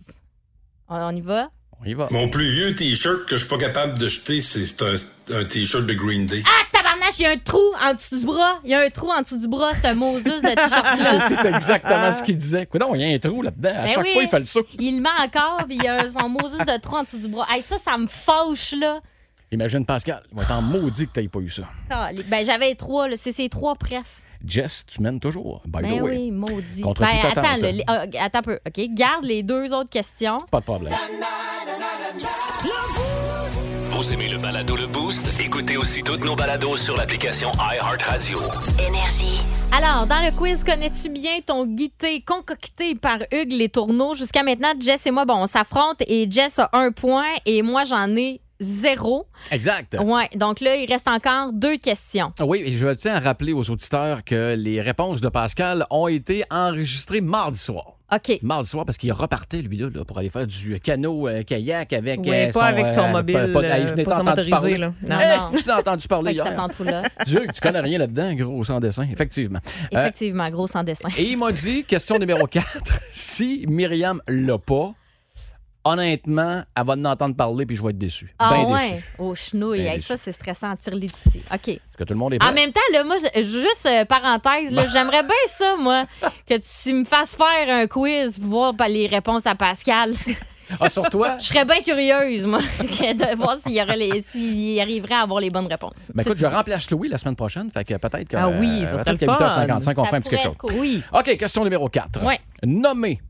On, 0.90 0.96
on 0.98 1.16
y 1.16 1.22
va? 1.22 1.50
On 1.82 1.86
y 1.86 1.94
va. 1.94 2.08
Mon 2.12 2.28
plus 2.30 2.48
vieux 2.50 2.76
T-shirt 2.76 3.26
que 3.28 3.36
je 3.38 3.46
suis 3.46 3.48
pas 3.50 3.58
capable 3.58 4.00
de 4.00 4.10
jeter, 4.10 4.42
c'est 4.42 4.82
un, 4.82 4.96
un 5.36 5.44
T-shirt 5.46 5.86
de 5.86 5.94
Green 5.94 6.26
Day. 6.26 6.42
Ah, 6.46 6.66
tabarnache, 6.72 7.20
il 7.20 7.24
y 7.24 7.26
a 7.26 7.32
un 7.32 7.38
trou 7.38 7.62
en 7.80 7.94
dessous 7.94 8.18
du 8.20 8.26
bras. 8.26 8.60
Il 8.64 8.72
y 8.72 8.74
a 8.74 8.80
un 8.80 8.90
trou 8.90 9.12
en 9.12 9.22
dessous 9.22 9.38
du 9.38 9.48
bras. 9.48 9.74
C'est 9.76 9.88
un 9.88 9.94
Moses, 9.94 10.24
le 10.26 10.56
t-shirt-là. 10.56 11.20
C'est 11.28 11.46
exactement 11.46 12.12
ce 12.12 12.24
qu'il 12.24 12.38
disait. 12.38 12.64
Écoute, 12.64 12.82
il 12.96 13.02
y 13.02 13.04
a 13.12 13.16
un 13.16 13.20
trou 13.20 13.42
là-dedans. 13.44 13.70
À 13.70 13.84
Ben 13.84 13.88
chaque 13.88 14.04
oui. 14.06 14.14
fois, 14.14 14.24
il 14.24 14.30
fait 14.30 14.40
le 14.40 14.46
saut. 14.46 14.66
Il 14.80 14.96
le 14.96 15.02
met 15.02 15.10
encore, 15.20 15.66
puis 15.68 15.76
il 15.78 15.84
y 15.84 15.88
a 15.88 16.10
son 16.10 16.30
Moses 16.30 16.58
de 16.58 16.82
trou 16.82 16.96
en 16.98 17.04
dessous 17.04 17.20
du 17.20 17.28
bras. 17.28 17.46
Hey, 17.52 17.62
ça, 17.62 17.78
ça 17.84 17.98
me 17.98 18.08
fâche, 18.08 18.74
là. 18.74 19.00
Imagine 19.52 19.86
Pascal, 19.86 20.24
il 20.32 20.36
va 20.38 20.44
être 20.44 20.52
en 20.52 20.62
maudit 20.62 21.08
que 21.08 21.22
tu 21.22 21.30
pas 21.30 21.40
eu 21.40 21.50
ça. 21.50 21.64
Ah, 21.90 22.10
ben, 22.28 22.46
j'avais 22.46 22.76
trois, 22.76 23.08
là. 23.08 23.16
c'est 23.16 23.32
ces 23.32 23.48
trois 23.48 23.76
prefs. 23.76 24.22
Jess, 24.46 24.86
tu 24.86 25.02
mènes 25.02 25.20
toujours, 25.20 25.62
by 25.66 25.82
Ben 25.82 25.98
the 25.98 26.02
way. 26.02 26.10
oui, 26.12 26.32
maudit. 26.32 26.82
Contre 26.82 27.02
ben, 27.02 27.08
toute 27.22 27.38
attends, 27.38 27.42
ah, 27.88 28.06
attends 28.20 28.40
un 28.40 28.42
peu, 28.44 28.60
OK? 28.68 28.86
Garde 28.94 29.26
les 29.26 29.44
deux 29.44 29.74
autres 29.74 29.90
questions. 29.90 30.42
Pas 30.52 30.60
de 30.60 30.66
problème. 30.66 30.94
Vous 33.90 34.14
aimez 34.14 34.30
le 34.30 34.38
balado 34.38 34.76
Le 34.76 34.86
Boost? 34.86 35.40
Écoutez 35.40 35.76
aussi 35.76 36.04
toutes 36.04 36.24
nos 36.24 36.36
balados 36.36 36.78
sur 36.78 36.96
l'application 36.96 37.52
iHeartRadio. 37.54 38.38
Énergie. 38.88 39.42
Alors, 39.72 40.06
dans 40.06 40.24
le 40.24 40.32
quiz, 40.36 40.64
connais-tu 40.64 41.10
bien 41.10 41.40
ton 41.46 41.66
guité 41.66 42.22
concocté 42.22 42.94
par 42.96 43.18
Hugues 43.32 43.54
Les 43.54 43.70
Tourneaux? 43.70 44.14
Jusqu'à 44.14 44.44
maintenant, 44.44 44.74
Jess 44.80 45.08
et 45.08 45.12
moi, 45.12 45.26
bon, 45.26 45.36
on 45.38 45.48
s'affronte 45.48 46.02
et 46.08 46.28
Jess 46.30 46.60
a 46.60 46.70
un 46.74 46.92
point 46.92 47.34
et 47.46 47.62
moi, 47.64 47.84
j'en 47.86 48.16
ai 48.16 48.40
zéro. 48.60 49.28
Exact. 49.52 49.98
Ouais, 50.02 50.30
donc 50.36 50.60
là, 50.62 50.76
il 50.76 50.86
reste 50.92 51.08
encore 51.08 51.52
deux 51.54 51.78
questions. 51.78 52.32
Oui, 52.42 52.64
et 52.66 52.72
je 52.72 52.88
tiens 52.94 53.16
à 53.16 53.20
rappeler 53.20 53.54
aux 53.54 53.70
auditeurs 53.70 54.24
que 54.24 54.56
les 54.56 54.82
réponses 54.82 55.22
de 55.22 55.30
Pascal 55.30 55.86
ont 55.90 56.08
été 56.08 56.44
enregistrées 56.50 57.22
mardi 57.22 57.60
soir. 57.60 57.94
OK. 58.10 58.40
Mardi 58.42 58.70
soir, 58.70 58.86
parce 58.86 58.98
qu'il 58.98 59.12
repartait, 59.12 59.62
lui, 59.62 59.76
là, 59.78 59.90
là, 59.94 60.06
pour 60.06 60.18
aller 60.18 60.30
faire 60.30 60.48
du 60.48 60.80
canot-kayak 60.80 61.92
avec 61.92 62.22
Oui, 62.22 62.30
euh, 62.32 62.52
pas 62.54 62.66
avec 62.68 62.88
son 62.88 63.02
euh, 63.04 63.12
mobile, 63.12 63.52
pas- 63.54 63.62
pas- 63.62 63.68
euh, 63.68 63.88
je 63.88 63.94
n'ai 63.96 64.04
pas 64.04 64.16
son 64.20 64.28
entendu 64.28 64.50
parler. 64.50 64.78
là. 64.78 64.94
Non, 65.02 65.20
Hey, 65.20 65.38
non. 65.38 65.52
Je 65.58 65.64
t'ai 65.64 65.72
entendu 65.74 66.08
parler 66.08 66.38
ça 66.38 66.50
hier. 66.54 67.04
Dieu, 67.26 67.48
tu 67.54 67.60
connais 67.62 67.82
rien 67.82 68.00
là-dedans, 68.00 68.34
gros, 68.36 68.64
sans 68.64 68.80
dessin. 68.80 69.06
Effectivement. 69.12 69.60
Euh, 69.94 70.00
Effectivement, 70.00 70.46
gros 70.46 70.68
sans 70.68 70.84
dessin. 70.84 71.10
et 71.18 71.24
il 71.32 71.38
m'a 71.38 71.52
dit, 71.52 71.84
question 71.84 72.18
numéro 72.18 72.48
4, 72.48 73.02
si 73.10 73.66
Myriam 73.68 74.22
l'a 74.30 74.58
pas, 74.58 74.94
honnêtement, 75.92 76.64
elle 76.76 76.86
va 76.86 76.94
en 76.94 77.06
entendre 77.06 77.36
parler 77.36 77.66
puis 77.66 77.76
je 77.76 77.84
vais 77.84 77.90
être 77.92 77.98
déçu. 77.98 78.34
Ah 78.40 78.50
Ben 78.52 78.66
ouais? 78.72 78.92
déçu. 78.94 79.04
Oh, 79.20 79.36
chenouille. 79.36 79.84
Ben 79.84 79.94
Hey, 79.94 80.00
ça, 80.00 80.18
c'est 80.18 80.32
stressant. 80.32 80.76
Tire 80.76 80.96
les 80.96 81.10
titis. 81.10 81.42
OK. 81.54 81.68
Est-ce 81.68 81.98
que 81.98 82.04
tout 82.04 82.14
le 82.14 82.20
monde 82.20 82.34
est 82.34 82.40
prêt? 82.40 82.50
En 82.50 82.54
même 82.54 82.72
temps, 82.72 82.80
là, 82.94 83.04
moi, 83.04 83.16
je- 83.18 83.42
juste 83.44 83.86
euh, 83.88 84.06
parenthèse, 84.06 84.72
là, 84.72 84.86
j'aimerais 84.92 85.24
bien 85.24 85.36
ça, 85.48 85.76
moi, 85.80 86.06
que 86.48 86.56
tu 86.56 86.94
me 86.94 87.06
fasses 87.06 87.36
faire 87.36 87.70
un 87.76 87.88
quiz 87.88 88.38
pour 88.40 88.50
voir 88.50 88.76
pas 88.76 88.88
les 88.88 89.08
réponses 89.08 89.46
à 89.48 89.56
Pascal. 89.56 90.14
Ah, 90.82 90.90
sur 90.90 91.10
toi? 91.10 91.38
Je 91.40 91.46
serais 91.46 91.64
bien 91.64 91.80
curieuse, 91.82 92.46
moi, 92.46 92.60
de 92.80 93.38
voir 93.38 93.56
s'il 93.64 93.72
y 93.72 93.82
aurait 93.82 93.96
les- 93.96 94.22
s'il 94.22 94.78
arriverait 94.82 95.16
à 95.16 95.22
avoir 95.22 95.40
les 95.40 95.50
bonnes 95.50 95.68
réponses. 95.70 96.12
Ben 96.14 96.24
écoute, 96.24 96.38
je 96.38 96.46
remplace 96.46 96.92
Louis 96.92 97.08
la 97.08 97.18
semaine 97.18 97.38
prochaine, 97.38 97.72
fait 97.72 97.86
que 97.86 97.94
peut-être 97.96 98.28
que, 98.28 98.36
Ah 98.36 98.50
oui, 98.50 98.82
ça 98.84 98.96
euh, 98.96 98.98
serait 99.00 99.04
peut-être 99.16 99.22
le 99.22 99.28
qu'à 99.38 99.50
fun. 99.50 99.66
8h55, 99.66 99.94
on 99.98 100.04
Ça 100.04 100.10
fait 100.10 100.16
un 100.18 100.22
petit 100.22 100.30
quelque 100.30 100.44
chose. 100.44 100.56
cool. 100.60 100.74
Oui. 100.78 101.02
OK, 101.14 101.38
question 101.38 101.64
numéro 101.64 101.88
4. 101.88 102.22
Ouais. 102.26 102.40
Nommer 102.66 103.22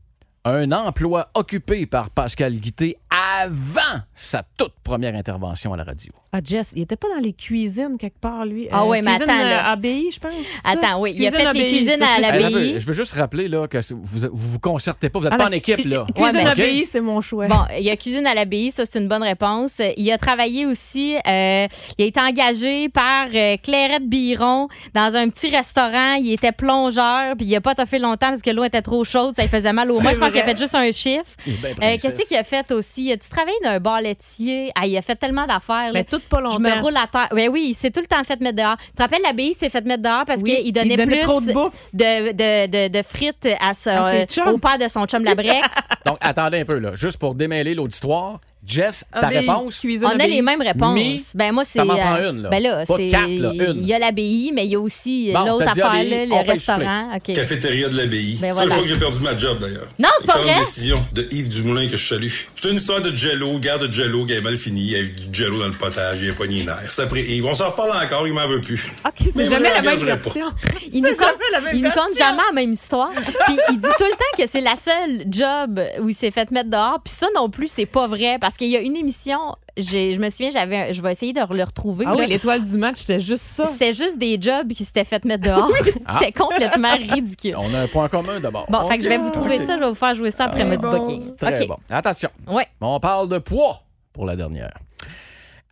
un 0.48 0.72
emploi 0.72 1.28
occupé 1.34 1.86
par 1.86 2.10
Pascal 2.10 2.54
Guité 2.54 2.96
avant 3.40 4.00
sa 4.14 4.42
toute 4.56 4.72
première 4.82 5.14
intervention 5.14 5.72
à 5.72 5.76
la 5.76 5.84
radio. 5.84 6.12
Ah, 6.32 6.40
Jess, 6.44 6.72
il 6.76 6.82
était 6.82 6.96
pas 6.96 7.08
dans 7.14 7.22
les 7.22 7.32
cuisines 7.32 7.96
quelque 7.98 8.18
part, 8.20 8.44
lui? 8.44 8.68
Ah 8.70 8.84
ouais, 8.86 9.00
mais 9.00 9.12
cuisine, 9.12 9.30
attends, 9.30 9.38
là. 9.44 9.68
euh, 9.70 9.72
ABI, 9.72 10.10
je 10.12 10.18
pense. 10.20 10.32
Attends, 10.62 11.00
oui, 11.00 11.14
il 11.16 11.26
a 11.26 11.30
fait 11.30 11.38
les 11.38 11.46
ABI, 11.46 11.60
cuisines 11.60 11.98
ça, 11.98 12.04
à 12.04 12.16
c'est- 12.16 12.20
la 12.20 12.36
Hey, 12.36 12.44
ABI. 12.44 12.54
un 12.54 12.72
peu, 12.74 12.78
je 12.78 12.86
veux 12.86 12.92
juste 12.92 13.12
rappeler 13.14 13.48
là, 13.48 13.66
que 13.66 13.78
vous 13.94 14.00
vous, 14.04 14.28
vous 14.32 14.58
concertez 14.58 15.08
pas, 15.08 15.18
vous 15.18 15.24
n'êtes 15.24 15.34
Ah, 15.34 15.38
pas 15.38 15.46
en 15.46 15.50
mais- 15.50 15.56
équipe. 15.58 15.84
là. 15.86 16.04
Cuisine 16.14 16.36
Ouais, 16.36 16.44
mais- 16.44 16.50
ABI, 16.50 16.84
c'est 16.84 17.00
mon 17.00 17.20
choix. 17.22 17.46
Bon, 17.48 17.62
il 17.78 17.82
y 17.84 17.90
a 17.90 17.96
cuisine 17.96 18.26
à 18.26 18.34
l'abbaye, 18.34 18.70
ça 18.70 18.84
c'est 18.84 18.98
une 18.98 19.08
bonne 19.08 19.22
réponse. 19.22 19.80
Il 19.96 20.10
a 20.12 20.18
travaillé 20.18 20.66
aussi, 20.66 21.14
euh, 21.16 21.66
il 21.96 22.04
a 22.04 22.06
été 22.06 22.20
engagé 22.20 22.90
par 22.90 23.28
euh, 23.34 23.56
Clairette 23.62 24.06
Biron 24.08 24.68
dans 24.94 25.16
un 25.16 25.28
petit 25.30 25.48
restaurant. 25.48 26.14
Il 26.14 26.30
était 26.32 26.52
plongeur, 26.52 27.36
puis 27.36 27.46
il 27.46 27.56
a 27.56 27.62
pas 27.62 27.74
toffé 27.74 27.98
longtemps 27.98 28.28
parce 28.28 28.42
que 28.42 28.50
l'eau 28.50 28.64
était 28.64 28.82
trop 28.82 29.02
chaude, 29.04 29.34
ça 29.34 29.42
lui 29.42 29.48
faisait 29.48 29.72
mal 29.72 29.88
Je 29.88 29.92
pense 30.18 30.32
qu'il 30.40 30.50
a 30.50 30.54
fait 30.54 30.58
juste 30.58 30.74
un 30.74 30.92
chiffre. 30.92 31.24
Euh. 31.46 31.96
Qu'est-ce 32.00 32.26
qu'il 32.28 32.36
a 32.36 32.44
fait 32.44 32.70
aussi? 32.72 33.10
As-tu 33.12 33.28
travaillé 33.30 33.56
dans 33.62 33.70
un 33.70 33.80
bar 33.80 34.00
laitier? 34.00 34.70
Ah, 34.74 34.86
il 34.86 34.96
a 34.96 35.02
fait 35.02 35.16
tellement 35.16 35.46
d'affaires. 35.46 35.90
Mais 35.92 36.04
tout 36.04 36.20
pas 36.20 36.38
Je 36.38 36.42
longtemps. 36.44 36.60
me 36.60 36.80
roule 36.82 36.96
à 36.96 37.06
terre. 37.06 37.28
Ben 37.32 37.48
oui, 37.50 37.66
il 37.70 37.74
s'est 37.74 37.90
tout 37.90 38.00
le 38.00 38.06
temps 38.06 38.22
fait 38.24 38.40
mettre 38.40 38.56
dehors. 38.56 38.76
Tu 38.78 38.92
te 38.92 39.02
rappelles, 39.02 39.22
l'abbaye 39.22 39.54
s'est 39.54 39.68
fait 39.70 39.84
mettre 39.84 40.02
dehors 40.02 40.24
parce 40.26 40.40
Oui, 40.42 40.56
qu'il 40.62 40.72
donnait, 40.72 40.88
il 40.94 40.96
donnait 40.96 41.16
plus 41.16 41.24
trop 41.24 41.40
de 41.40 41.52
bouffe. 41.52 41.88
de, 41.92 42.32
de, 42.32 42.66
de- 42.66 42.88
de 42.98 43.02
frites 43.02 43.48
à 43.60 43.74
son- 43.74 43.90
À 43.90 44.26
ses 44.26 44.40
euh, 44.40 44.52
au 44.52 44.58
père 44.58 44.78
de 44.78 44.88
son 44.88 45.04
chum 45.06 45.24
Labrec. 45.24 45.62
Donc, 46.06 46.18
attendez 46.20 46.60
un 46.60 46.64
peu, 46.64 46.78
là, 46.78 46.94
juste 46.94 47.18
pour 47.18 47.34
démêler 47.34 47.74
l'auditoire. 47.74 48.40
Jess, 48.66 49.04
ta 49.12 49.28
ABI, 49.28 49.38
réponse? 49.38 49.78
cuisine 49.78 50.06
On 50.06 50.18
a 50.20 50.26
les 50.26 50.42
mêmes 50.42 50.60
réponses. 50.60 50.94
Mais 50.94 51.20
ben 51.34 51.52
moi 51.52 51.64
c'est 51.64 51.78
ça 51.78 51.84
m'en 51.86 51.94
prend 51.96 52.16
euh, 52.16 52.30
une, 52.30 52.42
là. 52.42 52.48
Ben 52.50 52.62
là, 52.62 52.84
Pas 52.86 52.96
c'est 52.96 53.08
quatre, 53.08 53.28
là, 53.28 53.52
une. 53.54 53.76
il 53.78 53.86
y 53.86 53.94
a 53.94 53.98
l'abbaye, 53.98 54.52
mais 54.54 54.66
il 54.66 54.72
y 54.72 54.74
a 54.74 54.80
aussi 54.80 55.30
euh, 55.30 55.34
Bon, 55.34 55.44
l'autre 55.46 55.68
affaire 55.68 55.92
là, 55.92 56.00
on 56.30 56.42
le 56.44 56.50
restaurant. 56.52 57.08
OK. 57.16 57.32
Cafétéria 57.34 57.88
de 57.88 57.96
l'abbaye. 57.96 58.36
Ben 58.40 58.52
C'est 58.52 58.60
la 58.60 58.66
voilà. 58.66 58.74
fois 58.74 58.82
que 58.82 58.88
j'ai 58.90 58.98
perdu 58.98 59.20
ma 59.20 59.38
job, 59.38 59.58
d'ailleurs. 59.60 59.86
Non, 59.98 60.08
c'est 60.20 60.26
pas 60.26 60.38
vrai. 60.38 60.54
décision 60.58 61.02
de 61.14 61.26
Yves 61.30 61.48
Dumoulin 61.48 61.88
que 61.88 61.96
je 61.96 62.06
salue. 62.08 62.28
C'est 62.56 62.68
une 62.68 62.76
histoire 62.76 63.00
de 63.00 63.16
jello, 63.16 63.58
guerre 63.58 63.78
de 63.78 63.90
jello 63.92 64.26
qui 64.26 64.32
avait 64.32 64.42
mal 64.42 64.56
fini. 64.56 64.80
Il 64.82 64.90
y 64.90 64.96
avait 64.96 65.08
du 65.08 65.32
jello 65.32 65.58
dans 65.60 65.68
le 65.68 65.72
potage, 65.72 66.20
il 66.20 66.28
avait 66.28 66.36
pogné 66.36 66.56
les 66.56 66.64
nerfs. 66.64 66.98
Après 66.98 67.22
Yves, 67.22 67.46
on 67.46 67.54
s'en 67.54 67.70
reparle 67.70 68.04
encore, 68.04 68.26
il 68.26 68.34
m'en 68.34 68.46
veut 68.46 68.60
plus. 68.60 68.92
OK, 69.06 69.12
c'est 69.18 69.36
Mais 69.36 69.48
jamais 69.48 69.70
la 69.72 69.82
même 69.82 69.98
version. 69.98 70.46
Il 70.92 71.02
nous 71.02 71.08
C'est 71.08 71.16
compte, 71.16 71.26
jamais 71.28 71.44
la 71.52 71.60
même 71.60 71.74
il 71.74 71.78
nous 71.82 71.84
version. 71.84 72.02
compte 72.02 72.16
jamais 72.18 72.42
la 72.48 72.54
même 72.54 72.72
histoire. 72.72 73.10
Puis 73.46 73.56
il 73.70 73.76
dit 73.78 73.88
tout 73.98 74.04
le 74.04 74.12
temps 74.16 74.42
que 74.42 74.46
c'est 74.48 74.62
la 74.62 74.74
seule 74.74 75.24
job 75.30 75.80
où 76.00 76.08
il 76.08 76.14
s'est 76.14 76.30
fait 76.30 76.50
mettre 76.50 76.70
dehors. 76.70 76.98
Puis 77.04 77.14
ça 77.14 77.26
non 77.36 77.50
plus, 77.50 77.68
c'est 77.68 77.84
pas 77.86 78.06
vrai 78.06 78.38
parce 78.40 78.56
qu'il 78.58 78.68
y 78.68 78.76
a 78.76 78.80
une 78.80 78.96
émission, 78.96 79.38
je 79.78 80.18
me 80.18 80.28
souviens, 80.28 80.50
j'avais, 80.50 80.76
un- 80.76 80.92
je 80.92 81.00
vais 81.00 81.12
essayer 81.12 81.32
de 81.32 81.40
le 81.40 81.64
retrouver. 81.64 82.04
Ah 82.06 82.10
là. 82.12 82.16
oui, 82.18 82.26
l'étoile 82.26 82.60
du 82.62 82.76
match, 82.76 82.96
c'était 82.98 83.20
juste 83.20 83.42
ça. 83.44 83.64
C'était 83.64 83.94
juste 83.94 84.18
des 84.18 84.38
jobs 84.40 84.70
qui 84.72 84.84
s'étaient 84.84 85.04
fait 85.04 85.24
mettre 85.24 85.44
dehors. 85.44 85.70
C'était 86.18 86.32
complètement 86.32 86.92
ridicule. 86.96 87.54
On 87.56 87.72
a 87.72 87.80
un 87.82 87.86
point 87.88 88.08
commun 88.10 88.40
d'abord. 88.40 88.66
Bon, 88.68 88.86
fait 88.88 88.98
que 88.98 89.04
je 89.04 89.08
vais 89.08 89.16
vous 89.18 89.30
trouver 89.30 89.58
ça, 89.58 89.76
je 89.76 89.80
vais 89.82 89.88
vous 89.88 89.94
faire 89.94 90.14
jouer 90.14 90.30
ça 90.30 90.44
après 90.44 90.62
Ah, 90.70 90.76
bon. 90.76 90.98
Booking. 90.98 91.36
Très 91.36 91.62
OK. 91.62 91.68
bon. 91.68 91.76
Attention. 91.88 92.28
Ouais. 92.46 92.66
On 92.82 93.00
parle 93.00 93.28
de 93.30 93.38
poids 93.38 93.80
pour 94.12 94.26
la 94.26 94.36
dernière. 94.36 94.76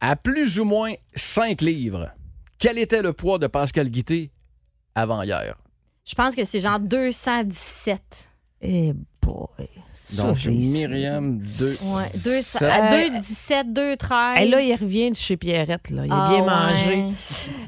À 0.00 0.16
plus 0.16 0.58
ou 0.60 0.64
moins 0.64 0.92
5 1.14 1.60
livres, 1.60 2.10
quel 2.58 2.78
était 2.78 3.02
le 3.02 3.12
poids 3.12 3.38
de 3.38 3.46
Pascal 3.48 3.88
Guité 3.90 4.30
avant 4.94 5.22
hier? 5.22 5.56
Je 6.04 6.14
pense 6.14 6.34
que 6.36 6.44
c'est 6.44 6.60
genre 6.60 6.78
217. 6.78 8.28
Eh 8.62 8.92
boy. 9.20 9.68
Donc, 10.16 10.44
Myriam 10.46 11.38
2. 11.38 11.76
Ouais, 11.82 12.04
2, 12.12 12.40
sept. 12.40 12.62
à 12.62 12.86
Euh, 12.86 12.90
2,17, 13.08 13.72
2,13. 13.72 14.40
Et 14.42 14.46
là, 14.48 14.60
il 14.60 14.74
revient 14.74 15.10
de 15.10 15.16
chez 15.16 15.36
Pierrette. 15.36 15.90
Là. 15.90 16.06
Il 16.06 16.12
a 16.12 16.26
Ah, 16.26 16.28
bien 16.30 16.40
ouais. 16.40 16.46
mangé. 16.46 17.14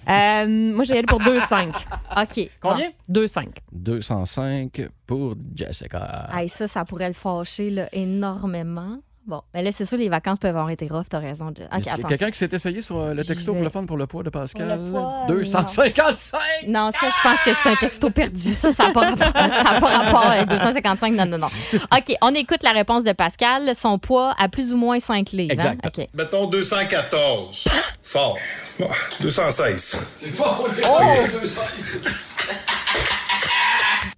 Euh, 0.09 0.73
moi, 0.75 0.85
j'ai 0.85 0.93
allé 0.93 1.03
pour 1.03 1.21
2,5. 1.21 1.69
OK. 2.17 2.51
Combien? 2.61 2.91
2,5. 3.09 3.47
205 3.73 4.89
pour 5.07 5.35
Jessica. 5.55 6.29
Ah. 6.31 6.41
Hey, 6.43 6.49
ça, 6.49 6.69
ça 6.69 6.85
pourrait 6.85 7.09
le 7.09 7.15
fâcher 7.15 7.71
là, 7.71 7.89
énormément. 7.93 8.99
Bon, 9.29 9.43
mais 9.53 9.63
là, 9.63 9.71
c'est 9.73 9.85
sûr, 9.85 9.99
les 9.99 10.09
vacances 10.09 10.39
peuvent 10.39 10.57
avoir 10.57 10.71
été 10.71 10.89
rough, 10.89 11.05
t'as 11.11 11.19
raison. 11.19 11.53
Jess. 11.55 11.67
OK. 11.71 12.07
Quelqu'un 12.09 12.31
qui 12.31 12.39
s'est 12.39 12.49
essayé 12.51 12.81
sur 12.81 12.97
euh, 12.99 13.13
le 13.13 13.23
texto 13.23 13.53
pour 13.53 13.59
vais- 13.59 13.65
le 13.65 13.71
fun 13.71 13.85
pour 13.85 13.99
le 13.99 14.07
poids 14.07 14.23
de 14.23 14.31
Pascal? 14.31 14.67
Pour 14.79 14.87
le 14.87 14.91
poids, 14.91 15.25
255! 15.29 16.41
Non, 16.67 16.91
ça, 16.99 17.11
je 17.11 17.23
pense 17.29 17.43
que 17.45 17.53
c'est 17.53 17.69
un 17.69 17.77
texto 17.77 18.09
perdu. 18.09 18.55
Ça, 18.55 18.73
ça 18.73 18.87
n'a 18.87 18.93
pas, 18.95 19.11
rapport- 19.11 19.33
ça 19.33 19.71
a 19.77 19.81
pas 19.83 19.99
rapport 19.99 20.27
avec 20.27 20.49
255. 20.49 21.13
Non, 21.13 21.27
non, 21.27 21.37
non. 21.39 21.47
OK, 21.47 22.17
on 22.23 22.35
écoute 22.35 22.63
la 22.63 22.71
réponse 22.73 23.05
de 23.05 23.13
Pascal. 23.13 23.77
Son 23.77 23.99
poids 23.99 24.35
à 24.39 24.49
plus 24.49 24.73
ou 24.73 24.79
moins 24.79 24.99
5 24.99 25.31
livres. 25.33 25.51
hein? 25.51 25.75
Exact. 25.75 25.87
OK. 25.99 26.09
Mettons 26.15 26.47
214. 26.47 27.69
Fort. 28.03 28.39
Ah, 28.81 28.85
216. 29.21 30.09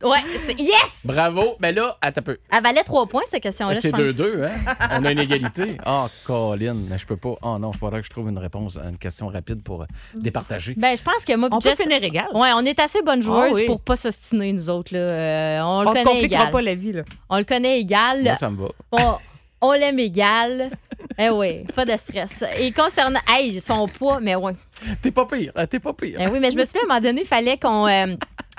Ouais, 0.02 0.18
c'est- 0.38 0.58
yes! 0.60 1.02
Bravo! 1.04 1.56
Mais 1.60 1.72
là, 1.72 1.96
attends 2.00 2.20
un 2.20 2.22
peu. 2.22 2.38
Elle 2.52 2.62
valait 2.62 2.82
3 2.84 3.06
points, 3.06 3.22
cette 3.30 3.42
question-là. 3.42 3.74
C'est 3.74 3.90
pense. 3.90 4.00
2-2, 4.00 4.44
hein? 4.44 4.74
On 5.00 5.04
a 5.04 5.12
une 5.12 5.18
égalité. 5.18 5.76
Ah, 5.84 6.06
Colin, 6.24 6.74
mais 6.88 6.98
je 6.98 7.06
peux 7.06 7.16
pas. 7.16 7.34
Oh 7.42 7.58
non, 7.58 7.70
il 7.74 7.78
faudrait 7.78 8.00
que 8.00 8.06
je 8.06 8.10
trouve 8.10 8.28
une 8.28 8.38
réponse 8.38 8.76
à 8.78 8.88
une 8.88 8.98
question 8.98 9.28
rapide 9.28 9.62
pour 9.62 9.82
euh, 9.82 9.86
départager. 10.14 10.74
Ben, 10.76 10.96
je 10.96 11.02
pense 11.02 11.24
que 11.24 11.36
moi, 11.36 11.48
On 11.52 11.58
puis 11.58 11.68
peut 11.70 11.76
Jess- 11.76 11.82
finir 11.82 12.02
égal. 12.02 12.26
Ouais, 12.34 12.50
on 12.54 12.60
est 12.64 12.78
assez 12.80 13.02
bonnes 13.02 13.22
joueuses 13.22 13.50
Ah 13.52 13.54
oui. 13.54 13.66
pour 13.66 13.80
pas 13.80 13.96
s'ostiner, 13.96 14.52
nous 14.52 14.68
autres. 14.70 14.92
Là. 14.94 15.00
Euh, 15.00 15.60
on 15.62 15.82
le 15.82 15.88
On 15.88 15.90
ne 15.92 15.98
connaît 15.98 16.04
compliquera 16.04 16.40
égal. 16.42 16.50
pas 16.50 16.62
la 16.62 16.74
vie. 16.74 16.92
Là. 16.92 17.02
On 17.28 17.38
le 17.38 17.44
connaît 17.44 17.80
égal. 17.80 18.22
Moi, 18.22 18.36
ça 18.36 18.50
me 18.50 18.62
va. 18.62 18.68
On, 18.92 19.68
on 19.68 19.72
l'aime 19.72 19.98
égal. 19.98 20.70
eh 21.18 21.28
oui, 21.30 21.64
pas 21.74 21.84
de 21.84 21.96
stress. 21.96 22.44
Et 22.58 22.72
concernant. 22.72 23.20
Hey, 23.28 23.60
son 23.60 23.86
poids, 23.88 24.20
mais 24.20 24.34
ouais. 24.36 24.52
T'es 25.02 25.10
pas 25.10 25.26
pire, 25.26 25.52
hein, 25.56 25.66
t'es 25.66 25.78
pas 25.78 25.92
pire. 25.92 26.16
Eh 26.18 26.28
oui, 26.28 26.38
mais 26.40 26.50
je 26.50 26.56
me 26.56 26.64
souviens, 26.64 26.80
à 26.82 26.84
un 26.84 26.88
moment 26.88 27.00
donné, 27.06 27.20
il 27.22 27.26
fallait 27.26 27.58
qu'on. 27.58 27.86
euh, 27.86 28.14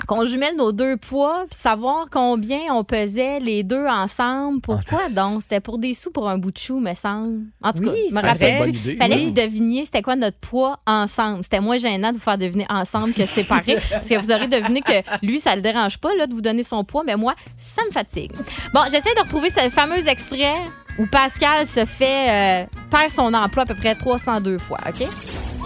qu'on 0.06 0.26
jumelle 0.26 0.56
nos 0.56 0.72
deux 0.72 0.98
poids 0.98 1.46
puis 1.50 1.60
savoir 1.60 2.08
combien 2.12 2.60
on 2.74 2.84
pesait 2.84 3.40
les 3.40 3.64
deux 3.64 3.86
ensemble. 3.86 4.62
Pourquoi 4.62 5.10
donc? 5.10 5.44
C'était 5.44 5.60
pour 5.60 5.78
des 5.78 5.94
sous 5.94 6.12
pour 6.12 6.30
un 6.30 6.38
bout 6.38 6.52
de 6.52 6.58
chou, 6.58 6.80
me 6.80 6.94
semble. 6.94 7.42
En 7.64 7.74
tout 7.74 7.84
cas, 7.84 7.92
je 8.10 8.16
me 8.16 8.22
rappelle. 8.22 8.76
idée, 8.76 8.98
fallait 8.98 9.16
que 9.16 9.26
vous 9.26 9.32
deviniez 9.32 9.86
c'était 9.86 10.02
quoi 10.02 10.16
notre 10.16 10.38
poids 10.38 10.80
ensemble. 10.86 11.44
C'était 11.44 11.60
moins 11.60 11.78
gênant 11.78 12.10
de 12.10 12.16
vous 12.16 12.22
faire 12.24 12.38
deviner 12.38 12.66
ensemble 12.70 13.14
que 13.14 13.26
séparés. 13.26 13.78
parce 13.92 14.08
que 14.08 14.18
vous 14.18 14.32
aurez 14.32 14.48
deviné 14.48 14.82
que 14.82 15.26
lui, 15.26 15.40
ça 15.40 15.56
le 15.56 15.62
dérange 15.62 15.98
pas 15.98 16.14
là, 16.16 16.28
de 16.28 16.34
vous 16.34 16.42
donner 16.42 16.64
son 16.64 16.84
poids, 16.84 17.04
mais 17.06 17.16
moi, 17.16 17.36
ça 17.58 17.82
me 17.88 17.92
fatigue. 17.92 18.32
Bon, 18.74 18.82
j'essaie 18.92 19.14
de 19.16 19.22
retrouver 19.22 19.50
ce 19.50 19.70
fameux 19.70 20.08
extrait 20.08 20.64
où 21.00 21.06
Pascal 21.06 21.66
se 21.66 21.86
fait. 21.86 22.62
euh, 22.62 22.66
perd 22.92 23.12
son 23.12 23.34
emploi 23.34 23.64
à 23.64 23.66
peu 23.66 23.76
près 23.76 23.96
302 23.96 24.58
fois, 24.60 24.78
OK? 24.88 25.08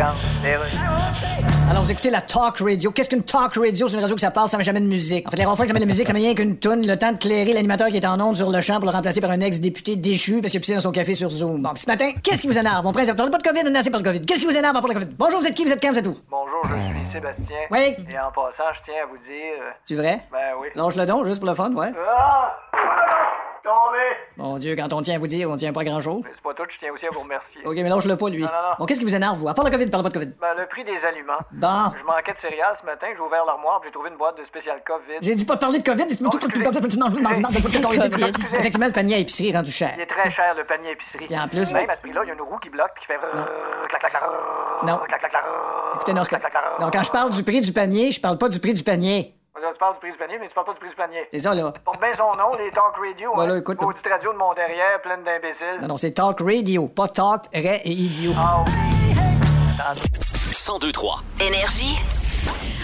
Regarde, 0.00 0.16
les 0.42 0.56
rues. 0.56 0.70
Alors, 1.70 1.82
vous 1.82 1.92
écoutez 1.92 2.08
la 2.08 2.22
talk 2.22 2.56
radio. 2.60 2.90
Qu'est-ce 2.90 3.10
qu'une 3.10 3.22
talk 3.22 3.54
radio? 3.56 3.86
C'est 3.86 3.96
une 3.96 4.00
radio 4.00 4.14
que 4.14 4.20
ça 4.22 4.30
parle, 4.30 4.48
ça 4.48 4.56
met 4.56 4.64
jamais 4.64 4.80
de 4.80 4.86
musique. 4.86 5.26
En 5.28 5.30
fait, 5.30 5.36
les 5.36 5.44
ronflants 5.44 5.64
que 5.64 5.68
ça 5.68 5.74
met 5.74 5.80
de 5.80 5.84
la 5.84 5.90
musique, 5.90 6.06
ça 6.06 6.14
met 6.14 6.20
rien 6.20 6.34
qu'une 6.34 6.56
toune, 6.56 6.86
le 6.86 6.96
temps 6.96 7.12
de 7.12 7.18
clairer 7.18 7.52
l'animateur 7.52 7.88
qui 7.88 7.98
est 7.98 8.06
en 8.06 8.18
onde 8.18 8.34
sur 8.34 8.48
le 8.50 8.62
champ 8.62 8.76
pour 8.76 8.86
le 8.86 8.92
remplacer 8.92 9.20
par 9.20 9.30
un 9.30 9.40
ex-député 9.40 9.96
déchu 9.96 10.40
parce 10.40 10.52
qu'il 10.52 10.60
pissé 10.60 10.72
dans 10.74 10.80
son 10.80 10.90
café 10.90 11.12
sur 11.12 11.28
Zoom. 11.28 11.60
Bon, 11.60 11.74
ce 11.74 11.86
matin, 11.86 12.12
qu'est-ce 12.24 12.40
qui 12.40 12.46
vous 12.48 12.58
énerve? 12.58 12.82
Mon 12.82 12.92
prince, 12.94 13.10
on 13.12 13.14
parle 13.14 13.30
pas 13.30 13.36
de 13.36 13.42
COVID, 13.42 13.60
on 13.66 13.74
est 13.74 13.78
assez 13.78 13.90
par 13.90 14.00
le 14.00 14.04
COVID. 14.04 14.22
Qu'est-ce 14.22 14.40
qui 14.40 14.46
vous 14.46 14.56
énerve 14.56 14.74
à 14.74 14.80
part 14.80 14.88
le 14.88 14.94
COVID? 14.94 15.14
Bonjour, 15.18 15.40
vous 15.40 15.46
êtes 15.46 15.54
qui? 15.54 15.66
Vous 15.66 15.72
êtes 15.72 15.82
quand? 15.82 15.92
Vous 15.92 15.98
êtes 15.98 16.06
où? 16.06 16.16
Bonjour, 16.30 16.62
je 16.64 16.76
suis 16.76 17.12
Sébastien. 17.12 17.56
Oui. 17.70 17.78
Et 18.10 18.18
en 18.18 18.32
passant, 18.32 18.72
je 18.72 18.80
tiens 18.86 19.02
à 19.02 19.06
vous 19.06 19.18
dire. 19.18 19.60
euh, 19.60 19.70
Tu 19.86 19.96
vrai? 19.96 20.20
Ben 20.32 20.38
oui. 20.62 20.68
Lâche 20.76 20.96
le 20.96 21.04
don, 21.04 21.26
juste 21.26 21.40
pour 21.40 21.48
le 21.50 21.54
fun, 21.54 21.70
ouais. 21.74 21.92
Ah! 22.18 22.56
Tombé! 22.72 23.49
Mon 24.36 24.56
Dieu, 24.58 24.74
quand 24.76 24.92
on 24.92 25.02
tient 25.02 25.16
à 25.16 25.18
vous 25.18 25.26
dire, 25.26 25.48
on 25.50 25.56
tient 25.56 25.72
pas 25.72 25.80
à 25.82 25.84
grand-chose. 25.84 26.22
C'est 26.34 26.42
pas 26.42 26.54
tout, 26.54 26.64
je 26.70 26.78
tiens 26.78 26.92
aussi 26.92 27.06
à 27.06 27.10
vous 27.10 27.20
remercier. 27.20 27.60
Ok, 27.64 27.74
mais 27.76 27.88
lâche-le 27.88 28.16
pas, 28.16 28.28
lui. 28.28 28.40
Non, 28.42 28.46
non, 28.48 28.52
non. 28.70 28.74
Bon, 28.78 28.86
qu'est-ce 28.86 29.00
qui 29.00 29.04
vous 29.06 29.14
énerve, 29.14 29.38
vous? 29.38 29.48
À 29.48 29.54
part 29.54 29.64
le 29.64 29.70
COVID, 29.70 29.86
parle 29.90 30.02
pas 30.04 30.08
de 30.08 30.14
COVID. 30.14 30.32
Ben, 30.40 30.54
le 30.56 30.66
prix 30.66 30.84
des 30.84 30.98
aliments. 31.06 31.38
Bon. 31.52 31.92
Je 31.98 32.04
manquais 32.04 32.32
de 32.32 32.40
céréales 32.40 32.76
ce 32.80 32.86
matin, 32.86 33.06
j'ai 33.14 33.20
ouvert 33.20 33.44
l'armoire, 33.44 33.80
j'ai 33.84 33.90
trouvé 33.90 34.10
une 34.10 34.16
boîte 34.16 34.38
de 34.38 34.44
spécial 34.44 34.80
COVID. 34.86 35.18
J'ai 35.22 35.34
dit 35.34 35.44
pas 35.44 35.54
de 35.56 35.60
parler 35.60 35.78
de 35.78 35.84
COVID, 35.84 36.04
c'est 36.08 36.18
tout 36.18 36.30
ça, 36.32 36.38
tu 36.88 36.98
manges, 36.98 37.18
manges, 37.20 37.38
manges, 37.38 37.56
Excusez, 37.56 37.80
manges, 37.80 37.96
manges. 37.98 38.30
Effectivement, 38.58 38.86
le 38.86 38.92
panier 38.92 39.14
à 39.16 39.18
épicerie 39.18 39.50
est 39.50 39.56
rendu 39.56 39.70
cher. 39.70 39.92
Il 39.96 40.02
est 40.02 40.06
très 40.06 40.30
cher, 40.32 40.54
le 40.56 40.64
panier 40.64 40.92
épicerie. 40.92 41.26
Et 41.28 41.38
en 41.38 41.48
plus- 41.48 41.72
Même 41.72 41.90
à 41.90 41.96
ce 41.96 42.00
prix-là, 42.00 42.20
il 42.24 42.28
y 42.28 42.30
a 42.30 42.34
une 42.34 42.40
roue 42.42 42.58
qui 42.58 42.70
bloque, 42.70 42.92
qui 43.00 43.06
fait. 43.06 43.18
Non. 44.86 45.00
Écoutez, 45.94 46.12
non. 46.14 46.22
Donc, 46.80 46.92
quand 46.92 47.02
je 47.02 47.10
parle 47.10 47.30
du 47.30 47.42
prix 47.42 47.60
du 47.60 47.72
panier, 47.72 48.10
je 48.12 48.20
parle 48.20 48.38
pas 48.38 48.48
du 48.48 48.58
prix 48.60 48.74
du 48.74 48.82
panier. 48.82 49.34
Tu 49.54 49.78
parles 49.78 49.96
du 50.02 50.12
panier, 50.16 50.38
mais 50.38 50.48
tu 50.48 50.54
parles 50.54 50.66
pas 50.66 50.74
du 50.74 50.94
panier. 50.94 51.26
C'est 51.32 51.40
ça, 51.40 51.54
là. 51.54 51.72
Porte 51.84 52.00
bien 52.00 52.12
son 52.14 52.38
nom, 52.38 52.52
les 52.56 52.70
talk 52.70 52.94
radio. 52.96 53.32
Voilà, 53.34 53.54
hein. 53.54 53.58
écoute, 53.58 53.80
Maudite 53.80 54.06
radio 54.06 54.32
de 54.32 54.38
mon 54.38 54.54
derrière, 54.54 55.00
pleine 55.02 55.24
d'imbéciles. 55.24 55.80
Non, 55.82 55.88
non, 55.88 55.96
c'est 55.96 56.12
talk 56.12 56.40
radio, 56.40 56.88
pas 56.88 57.08
talk, 57.08 57.46
ray 57.52 57.80
et 57.84 57.90
idiot. 57.90 58.32
Ah, 58.36 58.62
1023. 59.94 61.20
Énergie. 61.40 61.98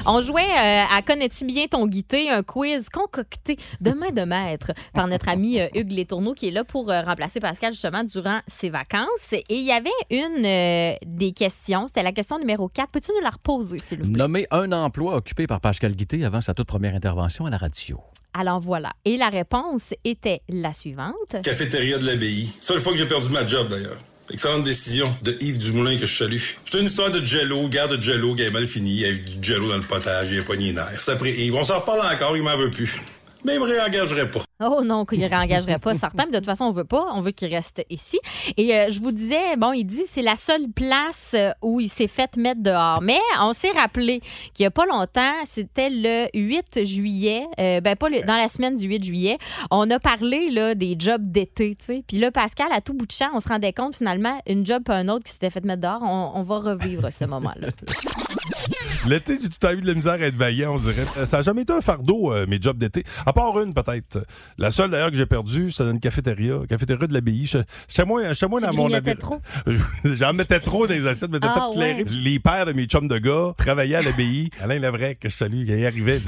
On 0.08 0.20
jouait 0.20 0.42
euh, 0.42 0.84
à 0.88 1.02
Connais-tu 1.02 1.44
bien 1.44 1.66
ton 1.66 1.86
guité, 1.86 2.30
un 2.30 2.44
quiz 2.44 2.88
concocté 2.88 3.58
de 3.80 3.90
main 3.90 4.10
de 4.10 4.22
maître 4.22 4.70
par 4.94 5.08
notre 5.08 5.28
ami 5.28 5.60
euh, 5.60 5.66
Hugues 5.74 5.90
Létourneau 5.90 6.32
qui 6.32 6.46
est 6.48 6.50
là 6.52 6.62
pour 6.62 6.90
euh, 6.90 7.02
remplacer 7.02 7.40
Pascal 7.40 7.72
justement 7.72 8.04
durant 8.04 8.38
ses 8.46 8.70
vacances. 8.70 9.32
Et 9.32 9.44
il 9.48 9.64
y 9.64 9.72
avait 9.72 9.90
une 10.10 10.44
euh, 10.44 10.94
des 11.04 11.32
questions, 11.32 11.88
c'était 11.88 12.04
la 12.04 12.12
question 12.12 12.38
numéro 12.38 12.68
4. 12.68 12.88
Peux-tu 12.90 13.10
nous 13.16 13.22
la 13.22 13.30
reposer, 13.30 13.78
s'il 13.78 13.98
vous 13.98 14.12
plaît? 14.12 14.18
Nommer 14.18 14.46
un 14.52 14.70
emploi 14.70 15.16
occupé 15.16 15.48
par 15.48 15.60
Pascal 15.60 15.96
Guité 15.96 16.24
avant 16.24 16.40
sa 16.40 16.54
toute 16.54 16.68
première 16.68 16.94
intervention 16.94 17.46
à 17.46 17.50
la 17.50 17.56
radio. 17.56 18.00
Alors 18.32 18.60
voilà. 18.60 18.92
Et 19.04 19.16
la 19.16 19.28
réponse 19.28 19.92
était 20.04 20.42
la 20.48 20.72
suivante. 20.72 21.42
Cafétéria 21.42 21.98
de 21.98 22.06
l'abbaye. 22.06 22.52
Seule 22.60 22.78
fois 22.78 22.92
que 22.92 22.98
j'ai 22.98 23.08
perdu 23.08 23.30
ma 23.30 23.44
job, 23.44 23.68
d'ailleurs. 23.68 23.98
Excellente 24.28 24.64
décision 24.64 25.14
de 25.22 25.36
Yves 25.40 25.58
Dumoulin 25.58 25.98
que 25.98 26.06
je 26.06 26.16
salue. 26.16 26.40
C'est 26.68 26.80
une 26.80 26.86
histoire 26.86 27.10
de 27.10 27.24
jello, 27.24 27.68
guerre 27.68 27.86
de 27.86 28.02
jello 28.02 28.34
qui 28.34 28.42
est 28.42 28.50
mal 28.50 28.66
finie. 28.66 28.94
Il 28.94 29.00
y 29.00 29.04
a 29.04 29.10
eu 29.10 29.20
du 29.20 29.36
jello 29.40 29.68
dans 29.68 29.76
le 29.76 29.82
potage, 29.82 30.32
il 30.32 30.40
a 30.40 30.42
pogné 30.42 30.66
les 30.66 30.72
nerfs. 30.72 31.00
Ça 31.00 31.12
après 31.12 31.32
Yves. 31.32 31.54
On 31.54 31.62
s'en 31.62 31.78
reparle 31.78 32.00
encore, 32.12 32.36
il 32.36 32.42
m'en 32.42 32.56
veut 32.56 32.70
plus. 32.70 32.92
Mais 33.46 33.54
il 33.54 33.60
me 33.60 33.64
réengagerait 33.64 34.28
pas. 34.28 34.40
Oh 34.58 34.82
non, 34.82 35.04
qu'il 35.04 35.20
ne 35.20 35.28
réengagerait 35.28 35.78
pas, 35.78 35.94
certain. 35.94 36.24
Mais 36.24 36.32
de 36.32 36.36
toute 36.38 36.46
façon, 36.46 36.64
on 36.64 36.72
veut 36.72 36.84
pas. 36.84 37.06
On 37.14 37.20
veut 37.20 37.30
qu'il 37.30 37.54
reste 37.54 37.84
ici. 37.90 38.18
Et 38.56 38.74
euh, 38.74 38.86
je 38.90 38.98
vous 38.98 39.12
disais, 39.12 39.56
bon, 39.56 39.72
il 39.72 39.84
dit 39.84 40.02
c'est 40.08 40.22
la 40.22 40.34
seule 40.34 40.68
place 40.74 41.32
euh, 41.34 41.50
où 41.62 41.78
il 41.78 41.88
s'est 41.88 42.08
fait 42.08 42.36
mettre 42.36 42.60
dehors. 42.60 43.00
Mais 43.02 43.20
on 43.40 43.52
s'est 43.52 43.70
rappelé 43.70 44.20
qu'il 44.52 44.64
n'y 44.64 44.66
a 44.66 44.72
pas 44.72 44.84
longtemps, 44.86 45.32
c'était 45.44 45.90
le 45.90 46.26
8 46.34 46.84
juillet, 46.84 47.46
euh, 47.60 47.80
ben 47.80 47.94
pas 47.94 48.10
dans 48.10 48.36
la 48.36 48.48
semaine 48.48 48.74
du 48.74 48.86
8 48.86 49.04
juillet, 49.04 49.38
on 49.70 49.88
a 49.92 50.00
parlé 50.00 50.50
là, 50.50 50.74
des 50.74 50.96
jobs 50.98 51.30
d'été. 51.30 51.76
Puis 51.76 52.18
là, 52.18 52.32
Pascal, 52.32 52.68
à 52.72 52.80
tout 52.80 52.94
bout 52.94 53.06
de 53.06 53.12
champ, 53.12 53.30
on 53.32 53.40
se 53.40 53.48
rendait 53.48 53.72
compte 53.72 53.94
finalement, 53.94 54.40
une 54.48 54.66
job 54.66 54.82
pas 54.82 54.96
un 54.96 55.08
autre 55.08 55.24
qui 55.24 55.32
s'était 55.32 55.50
fait 55.50 55.64
mettre 55.64 55.82
dehors. 55.82 56.02
On 56.02 56.42
va 56.42 56.58
revivre 56.58 57.12
ce 57.12 57.24
moment-là. 57.26 57.68
L'été, 59.06 59.38
j'ai 59.40 59.48
tout 59.48 59.66
à 59.66 59.72
eu 59.74 59.80
de 59.80 59.86
la 59.86 59.94
misère 59.94 60.14
à 60.14 60.18
être 60.18 60.36
vaillant, 60.36 60.74
on 60.74 60.78
dirait. 60.78 61.04
Euh, 61.18 61.26
Ça 61.26 61.38
n'a 61.38 61.42
jamais 61.42 61.62
été 61.62 61.72
un 61.72 61.80
fardeau, 61.80 62.32
euh, 62.32 62.46
mes 62.48 62.60
jobs 62.60 62.76
d'été. 62.78 63.04
À 63.24 63.32
part 63.32 63.58
une, 63.60 63.72
peut-être. 63.72 64.26
La 64.58 64.70
seule, 64.70 64.90
d'ailleurs, 64.90 65.10
que 65.10 65.16
j'ai 65.16 65.26
perdue, 65.26 65.70
c'était 65.70 65.90
une 65.90 66.00
cafétéria. 66.00 66.58
Cafétéria 66.68 67.06
de 67.06 67.12
l'abbaye. 67.14 67.46
J'étais 67.46 68.04
moins, 68.04 68.32
j'étais 68.34 68.48
moins 68.48 68.60
dans 68.60 68.72
mon... 68.72 68.88
habi- 68.88 69.16
trop? 69.16 69.40
J'en 70.04 70.32
mettais 70.32 70.60
trop 70.60 70.86
dans 70.86 70.94
les 70.94 71.06
assiettes, 71.06 71.30
mais 71.30 71.38
Ah, 71.42 71.54
pas 71.54 71.70
clairé. 71.72 72.02
ouais. 72.02 72.10
Les 72.10 72.38
pères 72.38 72.66
de 72.66 72.72
mes 72.72 72.86
chums 72.86 73.08
de 73.08 73.18
gars 73.18 73.52
travaillaient 73.56 73.96
à 73.96 74.02
l'abbaye. 74.02 74.50
Alain 74.62 74.78
Levrec, 74.78 75.20
que 75.20 75.28
je 75.28 75.34
salue, 75.36 75.62
il 75.66 75.86
arrivait... 75.86 76.20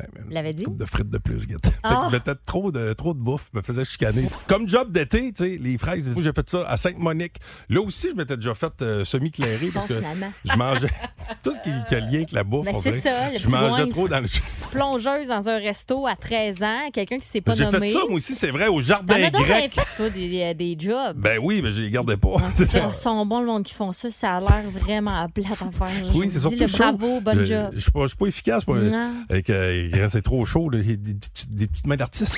de- 0.00 0.22
Vous 0.24 0.30
l'avez 0.30 0.52
dit? 0.52 0.64
coupe 0.64 0.76
de 0.76 0.84
frites 0.84 1.10
de 1.10 1.18
plus, 1.18 1.46
Guette. 1.46 1.70
Ah. 1.84 2.08
Mettait 2.12 2.34
trop 2.46 2.70
de, 2.70 2.92
trop 2.92 3.12
de 3.12 3.18
bouffe, 3.18 3.50
me 3.54 3.60
faisait 3.62 3.84
chicaner. 3.84 4.24
Comme 4.46 4.68
job 4.68 4.90
d'été, 4.92 5.32
tu 5.32 5.44
sais, 5.44 5.58
les 5.60 5.78
fraises, 5.78 6.08
j'ai 6.16 6.32
fait 6.32 6.48
ça 6.48 6.64
à 6.68 6.76
Sainte-Monique. 6.76 7.36
Là 7.68 7.80
aussi, 7.80 8.08
je 8.10 8.16
m'étais 8.16 8.36
déjà 8.36 8.54
fait 8.54 8.72
euh, 8.82 9.04
semi-clairé 9.04 9.68
parce 9.74 9.86
que 9.86 9.96
finalement. 9.96 10.32
je 10.44 10.56
mangeais 10.56 10.90
tout 11.42 11.52
ce 11.54 11.60
qui, 11.60 11.70
qui 11.88 11.94
a 11.96 12.00
lien 12.00 12.14
avec 12.18 12.32
la 12.32 12.44
bouffe. 12.44 12.66
Ben, 12.66 12.74
c'est 12.82 13.00
ça, 13.00 13.30
le 13.30 13.38
Je 13.38 13.48
mangeais 13.48 13.86
trop 13.88 14.06
dans 14.08 14.20
le. 14.20 14.28
Plongeuse 14.70 15.28
dans 15.28 15.48
un 15.48 15.58
resto 15.58 16.06
à 16.06 16.14
13 16.16 16.62
ans, 16.62 16.90
quelqu'un 16.92 17.18
qui 17.18 17.26
s'est 17.26 17.40
pas 17.40 17.54
J'ai 17.54 17.64
nommé. 17.64 17.86
fait 17.86 17.92
ça, 17.92 17.98
moi 18.08 18.16
aussi, 18.16 18.34
c'est 18.34 18.50
vrai, 18.50 18.68
au 18.68 18.76
T'en 18.76 18.80
jardin 18.82 19.16
as 19.24 19.30
donc 19.30 19.44
bien 19.46 19.58
grec. 19.58 19.72
fait, 19.72 19.96
toi, 19.96 20.08
des, 20.10 20.42
euh, 20.42 20.54
des 20.54 20.76
jobs? 20.78 21.16
Ben 21.16 21.38
oui, 21.42 21.60
mais 21.62 21.72
je 21.72 21.82
les 21.82 21.90
gardais 21.90 22.16
pas. 22.16 22.36
c'est 22.52 22.66
ça. 22.66 22.78
Ils 22.88 22.94
sont 22.94 23.26
bons, 23.26 23.40
le 23.40 23.46
monde 23.46 23.64
qui 23.64 23.74
font 23.74 23.92
ça. 23.92 24.10
Ça 24.10 24.36
a 24.36 24.40
l'air 24.40 24.62
vraiment 24.72 25.28
plate 25.28 25.50
à 25.60 25.70
faire. 25.72 26.06
Je 26.12 26.18
Oui, 26.18 26.30
c'est 26.30 26.40
surtout 26.40 26.56
le 26.58 26.66
bravo, 26.78 27.20
bon 27.20 27.38
Je- 27.40 27.44
job. 27.44 27.70
Je 27.74 27.80
suis 27.80 27.90
pas, 27.90 28.02
je 28.02 28.08
suis 28.08 28.16
pas 28.16 28.26
efficace. 28.26 28.66
Moi, 28.66 28.78
Non. 28.78 29.14
avec, 29.28 29.50
euh, 29.50 29.90
c'est 30.10 30.22
trop 30.22 30.44
chaud, 30.44 30.68
là, 30.70 30.78
des, 30.80 30.96
des 30.96 31.14
petites- 31.14 31.54
des 31.54 31.66
petites 31.66 31.86
mains 31.86 31.96
d'artiste. 31.96 32.36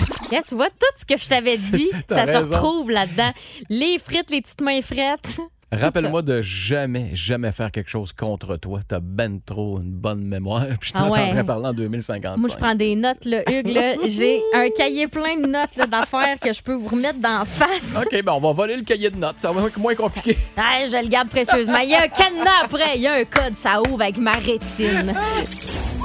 Tu 0.48 0.54
vois, 0.54 0.68
tout 0.70 0.86
ce 0.96 1.04
que 1.04 1.16
je 1.20 1.26
t'avais 1.28 1.56
dit, 1.56 1.88
ça 2.08 2.26
se 2.26 2.36
retrouve 2.38 2.90
là-dedans. 2.90 3.30
Les 3.68 3.98
frites, 3.98 4.30
les 4.30 4.40
petites 4.40 4.60
mains 4.60 4.82
frettes. 4.82 5.38
Rappelle-moi 5.72 6.22
de 6.22 6.40
jamais, 6.40 7.10
jamais 7.14 7.50
faire 7.50 7.72
quelque 7.72 7.90
chose 7.90 8.12
contre 8.12 8.56
toi. 8.58 8.78
T'as 8.86 9.00
ben 9.00 9.40
trop 9.44 9.80
une 9.80 9.90
bonne 9.90 10.22
mémoire. 10.22 10.66
Puis 10.78 10.92
je 10.94 10.98
Ah 11.00 11.10
ouais. 11.10 11.18
t'entendrais 11.18 11.42
parler 11.44 11.66
en 11.66 11.72
2055. 11.72 12.36
Moi, 12.36 12.48
je 12.52 12.56
prends 12.56 12.74
des 12.76 12.94
notes, 12.94 13.24
là, 13.24 13.42
Hugues. 13.50 13.68
là. 13.72 13.94
J'ai 14.08 14.40
un 14.54 14.68
cahier 14.70 15.08
plein 15.08 15.36
de 15.36 15.46
notes 15.46 15.88
d'affaires 15.90 16.38
que 16.40 16.52
je 16.52 16.62
peux 16.62 16.74
vous 16.74 16.86
remettre 16.88 17.18
d'en 17.18 17.44
face. 17.44 17.96
OK, 18.00 18.22
ben 18.22 18.32
on 18.34 18.40
va 18.40 18.52
voler 18.52 18.76
le 18.76 18.82
cahier 18.84 19.10
de 19.10 19.16
notes. 19.16 19.40
Ça 19.40 19.50
va 19.50 19.66
être 19.66 19.78
moins 19.80 19.94
compliqué. 19.96 20.36
Ah, 20.56 20.84
je 20.86 21.02
le 21.02 21.08
garde 21.08 21.28
précieusement. 21.28 21.78
Il 21.78 21.90
y 21.90 21.94
a 21.94 22.02
un 22.02 22.08
cadenas 22.08 22.62
après. 22.64 22.94
Il 22.96 23.02
y 23.02 23.08
a 23.08 23.14
un 23.14 23.24
code, 23.24 23.56
ça 23.56 23.80
ouvre 23.82 24.02
avec 24.02 24.18
ma 24.18 24.32
rétine. 24.32 25.12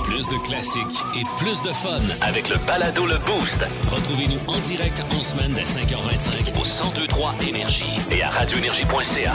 Plus 0.10 0.28
de 0.28 0.38
classiques 0.44 1.06
et 1.16 1.24
plus 1.38 1.62
de 1.62 1.72
fun 1.72 2.00
avec 2.22 2.50
le 2.50 2.56
balado 2.66 3.06
Le 3.06 3.18
Boost. 3.20 3.64
Retrouvez-nous 3.92 4.40
en 4.52 4.58
direct 4.62 5.04
en 5.12 5.22
semaine 5.22 5.54
dès 5.54 5.62
5h25 5.62 6.60
au 6.60 6.64
1023 6.96 7.36
Énergie 7.48 7.86
et 8.12 8.24
à 8.24 8.32
radioénergie.ca. 8.32 9.34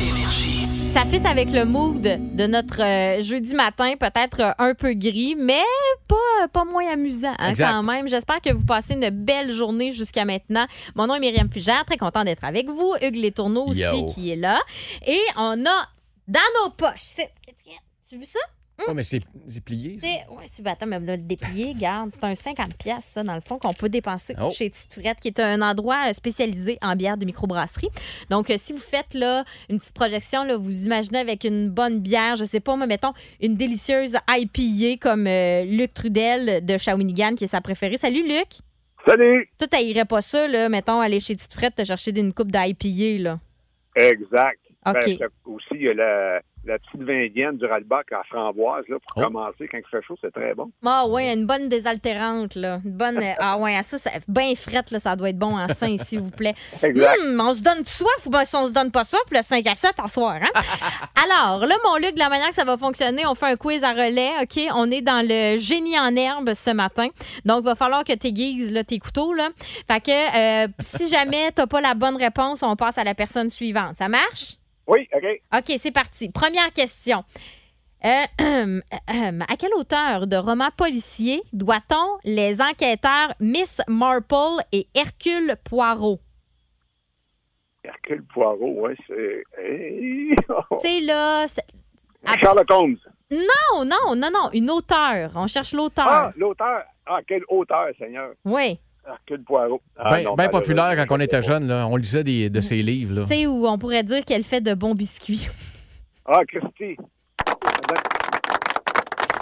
Énergie. 0.00 0.88
Ça 0.88 1.04
fit 1.04 1.20
avec 1.26 1.50
le 1.50 1.66
mood 1.66 2.00
de 2.00 2.46
notre 2.46 2.82
euh, 2.82 3.20
jeudi 3.20 3.54
matin, 3.54 3.92
peut-être 4.00 4.40
euh, 4.40 4.52
un 4.58 4.74
peu 4.74 4.94
gris, 4.94 5.36
mais 5.38 5.60
pas, 6.08 6.48
pas 6.50 6.64
moins 6.64 6.90
amusant 6.90 7.34
hein, 7.38 7.52
quand 7.54 7.82
même. 7.82 8.08
J'espère 8.08 8.40
que 8.40 8.54
vous 8.54 8.64
passez 8.64 8.94
une 8.94 9.10
belle 9.10 9.52
journée 9.52 9.92
jusqu'à 9.92 10.24
maintenant. 10.24 10.64
Mon 10.94 11.08
nom 11.08 11.14
est 11.14 11.20
Myriam 11.20 11.50
Fugère, 11.50 11.84
très 11.84 11.98
content 11.98 12.24
d'être 12.24 12.44
avec 12.44 12.70
vous. 12.70 12.94
Hugues 13.02 13.16
Les 13.16 13.32
Tourneaux 13.32 13.66
aussi 13.66 13.80
Yo. 13.80 14.06
qui 14.06 14.30
est 14.30 14.36
là. 14.36 14.58
Et 15.06 15.20
on 15.36 15.66
a 15.66 15.88
dans 16.26 16.40
nos 16.62 16.70
poches. 16.70 17.16
Tu 18.14 18.16
as 18.16 18.20
vu 18.20 18.26
ça? 18.26 18.38
Ouais, 18.86 18.94
mais 18.94 19.02
c'est 19.02 19.20
plié. 19.64 19.98
C'est, 20.00 20.06
ouais, 20.32 20.44
c'est, 20.46 20.62
ben, 20.62 20.72
attends, 20.72 20.86
mais 20.86 20.98
là, 21.00 21.16
le 21.16 21.22
déplié, 21.22 21.74
garde, 21.74 22.10
c'est 22.12 22.24
un 22.24 22.34
50 22.34 22.76
pièces 22.76 23.04
ça, 23.04 23.22
dans 23.22 23.34
le 23.34 23.40
fond, 23.40 23.58
qu'on 23.58 23.72
peut 23.72 23.88
dépenser 23.88 24.34
Oh. 24.40 24.50
chez 24.50 24.68
Tite 24.70 24.92
Frette, 24.92 25.20
qui 25.20 25.28
est 25.28 25.40
un 25.40 25.62
endroit 25.62 26.08
euh, 26.08 26.12
spécialisé 26.12 26.78
en 26.82 26.94
bière 26.96 27.16
de 27.16 27.24
microbrasserie. 27.24 27.88
Donc, 28.30 28.50
euh, 28.50 28.56
si 28.58 28.72
vous 28.72 28.80
faites 28.80 29.14
là, 29.14 29.44
une 29.70 29.78
petite 29.78 29.94
projection, 29.94 30.44
là, 30.44 30.56
vous 30.56 30.86
imaginez 30.86 31.18
avec 31.18 31.44
une 31.44 31.70
bonne 31.70 32.00
bière, 32.00 32.34
je 32.36 32.44
sais 32.44 32.60
pas, 32.60 32.74
moi, 32.76 32.86
mettons, 32.86 33.12
une 33.40 33.56
délicieuse 33.56 34.16
IPA 34.28 34.96
comme 35.00 35.26
euh, 35.28 35.64
Luc 35.64 35.94
Trudel 35.94 36.64
de 36.64 36.76
Shawinigan, 36.78 37.34
qui 37.36 37.44
est 37.44 37.48
sa 37.48 37.60
préférée. 37.60 37.96
Salut, 37.96 38.22
Luc! 38.22 38.58
Salut! 39.06 39.48
Toi, 39.58 39.68
t'haïrais 39.68 40.04
pas 40.04 40.20
ça, 40.20 40.46
là, 40.48 40.68
mettons, 40.68 41.00
aller 41.00 41.20
chez 41.20 41.36
Tite 41.36 41.74
te 41.76 41.84
chercher 41.84 42.16
une 42.16 42.32
coupe 42.32 42.50
d'IPA, 42.50 43.22
là. 43.22 43.40
Exact. 43.96 44.58
OK. 44.86 44.94
Ben, 44.94 45.16
t'as 45.18 45.26
aussi, 45.44 45.66
il 45.72 45.82
y 45.82 45.88
a 45.88 45.94
la, 45.94 46.40
la 46.66 46.78
petite 46.78 47.02
vindienne 47.02 47.56
du 47.56 47.66
Ralbac 47.66 48.12
à 48.12 48.22
framboise, 48.24 48.84
là, 48.88 48.96
Oh. 48.96 49.00
pour 49.06 49.22
commencer. 49.24 49.68
Quand 49.70 49.78
il 49.78 49.84
fait 49.90 50.02
chaud, 50.06 50.16
c'est 50.20 50.32
très 50.32 50.54
bon. 50.54 50.70
Ah 50.84 51.06
ouais, 51.06 51.32
une 51.34 51.46
bonne 51.46 51.68
désaltérante, 51.68 52.54
là. 52.54 52.80
Une 52.84 52.92
bonne. 52.92 53.20
ah 53.38 53.58
ouais, 53.58 53.80
ça, 53.82 53.98
ça 53.98 54.10
bien 54.28 54.54
frette, 54.54 54.90
là, 54.90 54.98
ça 54.98 55.16
doit 55.16 55.28
être 55.30 55.38
bon 55.38 55.56
en 55.58 55.68
sein, 55.68 55.96
s'il 55.96 56.20
vous 56.20 56.30
plaît. 56.30 56.54
Exact. 56.82 57.18
Hum, 57.20 57.40
on 57.40 57.52
se 57.54 57.60
donne 57.62 57.84
soif 57.84 58.26
ou 58.26 58.30
bien 58.30 58.44
si 58.44 58.56
on 58.56 58.66
se 58.66 58.72
donne 58.72 58.90
pas 58.90 59.04
soif, 59.04 59.22
le 59.30 59.42
5 59.42 59.66
à 59.66 59.74
7 59.74 59.92
à 60.02 60.08
soir, 60.08 60.36
hein? 60.40 60.48
Alors, 61.24 61.66
là, 61.66 61.74
mon 61.84 61.96
Luc, 61.96 62.14
de 62.14 62.18
la 62.18 62.28
manière 62.28 62.48
que 62.48 62.54
ça 62.54 62.64
va 62.64 62.76
fonctionner, 62.76 63.26
on 63.26 63.34
fait 63.34 63.46
un 63.46 63.56
quiz 63.56 63.82
à 63.84 63.92
relais, 63.92 64.30
OK? 64.42 64.60
On 64.74 64.90
est 64.90 65.02
dans 65.02 65.26
le 65.26 65.56
génie 65.58 65.98
en 65.98 66.14
herbe 66.16 66.52
ce 66.54 66.70
matin. 66.70 67.08
Donc, 67.44 67.60
il 67.62 67.64
va 67.66 67.74
falloir 67.74 68.04
que 68.04 68.12
tu 68.14 68.28
aiguises 68.28 68.72
là, 68.72 68.84
tes 68.84 68.98
couteaux, 68.98 69.32
là. 69.34 69.48
Fait 69.90 70.00
que 70.00 70.64
euh, 70.64 70.68
si 70.80 71.08
jamais 71.08 71.52
t'as 71.52 71.66
pas 71.66 71.80
la 71.80 71.94
bonne 71.94 72.16
réponse, 72.16 72.62
on 72.62 72.76
passe 72.76 72.98
à 72.98 73.04
la 73.04 73.14
personne 73.14 73.50
suivante. 73.50 73.96
Ça 73.98 74.08
marche? 74.08 74.54
Oui, 74.86 75.08
OK. 75.14 75.24
OK, 75.56 75.74
c'est 75.78 75.90
parti. 75.92 76.30
Première 76.30 76.72
question. 76.72 77.24
Euh, 78.06 78.80
à 79.48 79.56
quel 79.58 79.72
auteur 79.74 80.26
de 80.26 80.36
romans 80.36 80.68
policiers 80.76 81.42
doit-on 81.54 82.18
les 82.24 82.60
enquêteurs 82.60 83.32
Miss 83.40 83.80
Marple 83.88 84.62
et 84.72 84.86
Hercule 84.94 85.56
Poirot? 85.64 86.20
Hercule 87.82 88.22
Poirot, 88.24 88.80
ouais, 88.82 88.94
c'est. 89.06 89.44
Hey! 89.58 90.34
Tu 90.72 90.78
sais, 90.80 91.00
là. 91.00 91.46
c'est- 91.48 91.64
Sherlock 92.40 92.70
Holmes. 92.70 92.96
Non, 93.30 93.84
non, 93.86 94.14
non, 94.16 94.30
non. 94.30 94.50
Une 94.52 94.70
auteur. 94.70 95.30
On 95.34 95.46
cherche 95.46 95.72
l'auteur. 95.72 96.06
Ah, 96.08 96.32
l'auteur. 96.36 96.82
Ah, 97.06 97.20
quel 97.26 97.42
auteur, 97.48 97.88
Seigneur. 97.98 98.32
Oui. 98.44 98.78
Hercule 99.06 99.44
Poirot. 99.44 99.80
Ah, 99.98 100.14
Bien 100.16 100.24
non, 100.24 100.34
ben 100.34 100.48
populaire 100.48 100.94
quand 100.96 101.16
on 101.16 101.20
était 101.20 101.42
jeune. 101.42 101.66
Là. 101.66 101.86
On 101.86 101.96
lisait 101.96 102.24
des, 102.24 102.48
de 102.50 102.60
ses 102.60 102.76
livres. 102.82 103.14
Là. 103.14 103.22
Tu 103.22 103.28
sais, 103.28 103.46
où 103.46 103.66
on 103.66 103.78
pourrait 103.78 104.02
dire 104.02 104.24
qu'elle 104.24 104.44
fait 104.44 104.60
de 104.60 104.74
bons 104.74 104.94
biscuits. 104.94 105.48
Ah, 106.26 106.40
Christy. 106.48 106.96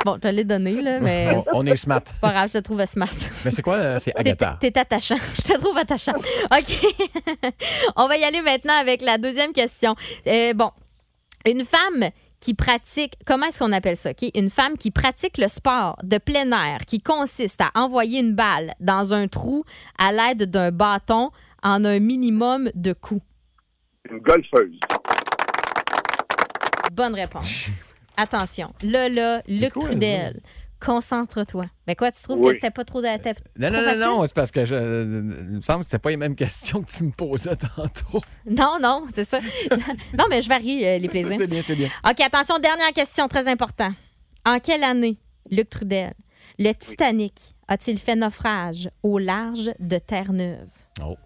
Bon, 0.05 0.15
je 0.17 0.19
te 0.21 0.27
l'ai 0.29 0.43
donné, 0.43 0.83
là, 0.83 0.99
mais. 0.99 1.31
On, 1.53 1.61
on 1.61 1.67
est 1.67 1.77
smart. 1.77 2.01
C'est 2.05 2.21
pas 2.21 2.33
grave, 2.33 2.49
je 2.49 2.59
te 2.59 2.65
trouve 2.65 2.85
smart. 2.87 3.09
Mais 3.45 3.53
c'est 3.53 3.63
quoi? 3.63 3.77
là? 3.79 4.01
C'est 4.01 4.13
Agatha? 4.19 4.57
t'es 4.61 4.77
attachant. 4.77 5.15
Je 5.37 5.43
te 5.53 5.61
trouve 5.61 5.79
attachant. 5.79 6.15
OK. 6.17 7.53
On 7.95 8.09
va 8.09 8.17
y 8.17 8.25
aller 8.25 8.43
maintenant 8.43 8.75
avec 8.81 9.01
la 9.01 9.17
deuxième 9.17 9.53
question. 9.53 9.95
Euh, 10.27 10.55
bon, 10.55 10.73
une 11.47 11.65
femme 11.65 12.11
qui 12.43 12.55
pratique, 12.55 13.15
comment 13.25 13.47
est-ce 13.47 13.61
qu'on 13.61 13.73
appelle 13.73 13.97
ça? 13.97 14.11
OK? 14.11 14.29
Une 14.35 14.51
femme 14.51 14.77
qui 14.77 14.91
pratique 14.91 15.39
le 15.39 15.47
sport 15.47 15.97
de 16.03 16.19
plein 16.19 16.51
air 16.51 16.79
qui 16.87 17.01
consiste 17.01 17.61
à 17.61 17.71
envoyer 17.75 18.19
une 18.19 18.35
balle 18.35 18.75
dans 18.81 19.15
un 19.15 19.29
trou 19.29 19.65
à 19.97 20.11
l'aide 20.11 20.51
d'un 20.51 20.73
bâton 20.73 21.31
en 21.63 21.85
un 21.85 22.01
minimum 22.01 22.69
de 22.75 22.93
coups. 22.93 23.23
Une 24.11 24.19
golfeuse. 24.19 24.81
Bonne 26.93 27.15
réponse. 27.15 27.69
Attention. 28.17 28.75
Là, 28.83 29.09
là, 29.09 29.43
Luc 29.47 29.73
Trudel, 29.75 30.41
concentre-toi. 30.85 31.67
Ben 31.87 31.95
quoi, 31.97 32.11
tu 32.13 32.23
trouves 32.23 32.39
Oui. 32.41 32.49
que 32.49 32.55
c'était 32.55 32.71
pas 32.71 32.85
trop 32.85 33.01
de. 33.01 33.07
c'était 33.07 33.35
Non, 33.59 33.69
trop 33.69 33.77
non, 33.77 33.83
non, 33.83 33.85
facile? 33.87 34.01
non, 34.01 34.27
c'est 34.27 34.35
parce 34.35 34.51
que 34.51 34.65
je, 34.65 34.75
il 34.75 35.57
me 35.57 35.61
semble 35.63 35.81
que 35.81 35.87
c'était 35.87 35.99
pas 35.99 36.11
les 36.11 36.17
mêmes 36.17 36.35
questions 36.45 36.83
que 36.83 36.91
tu 36.91 37.05
me 37.05 37.13
posais 37.13 37.57
tantôt. 37.57 38.21
Non, 38.47 38.79
non, 38.81 39.07
c'est 39.13 39.25
ça. 39.25 39.39
non, 40.19 40.25
mais 40.29 40.43
je 40.43 40.49
varie 40.49 40.85
euh, 40.85 40.99
les 40.99 41.09
plaisirs. 41.09 41.35
C'est 41.37 41.47
bien, 41.47 41.63
c'est 41.63 41.77
bien. 41.77 41.89
OK, 42.09 42.21
attention, 42.21 42.59
dernière 42.59 42.93
question 42.93 43.29
très 43.29 43.49
importante. 43.49 43.95
En 44.47 44.59
quelle 44.59 44.83
année, 44.85 45.19
Luc 45.51 45.69
Trudel, 45.69 46.13
le 46.59 46.73
Titanic 46.73 47.55
a-t-il 47.69 47.99
fait 47.99 48.17
naufrage 48.17 48.91
au 49.03 49.19
large 49.19 49.71
de 49.79 49.99
Terre-Neuve? 49.99 50.69
Oh. 51.05 51.17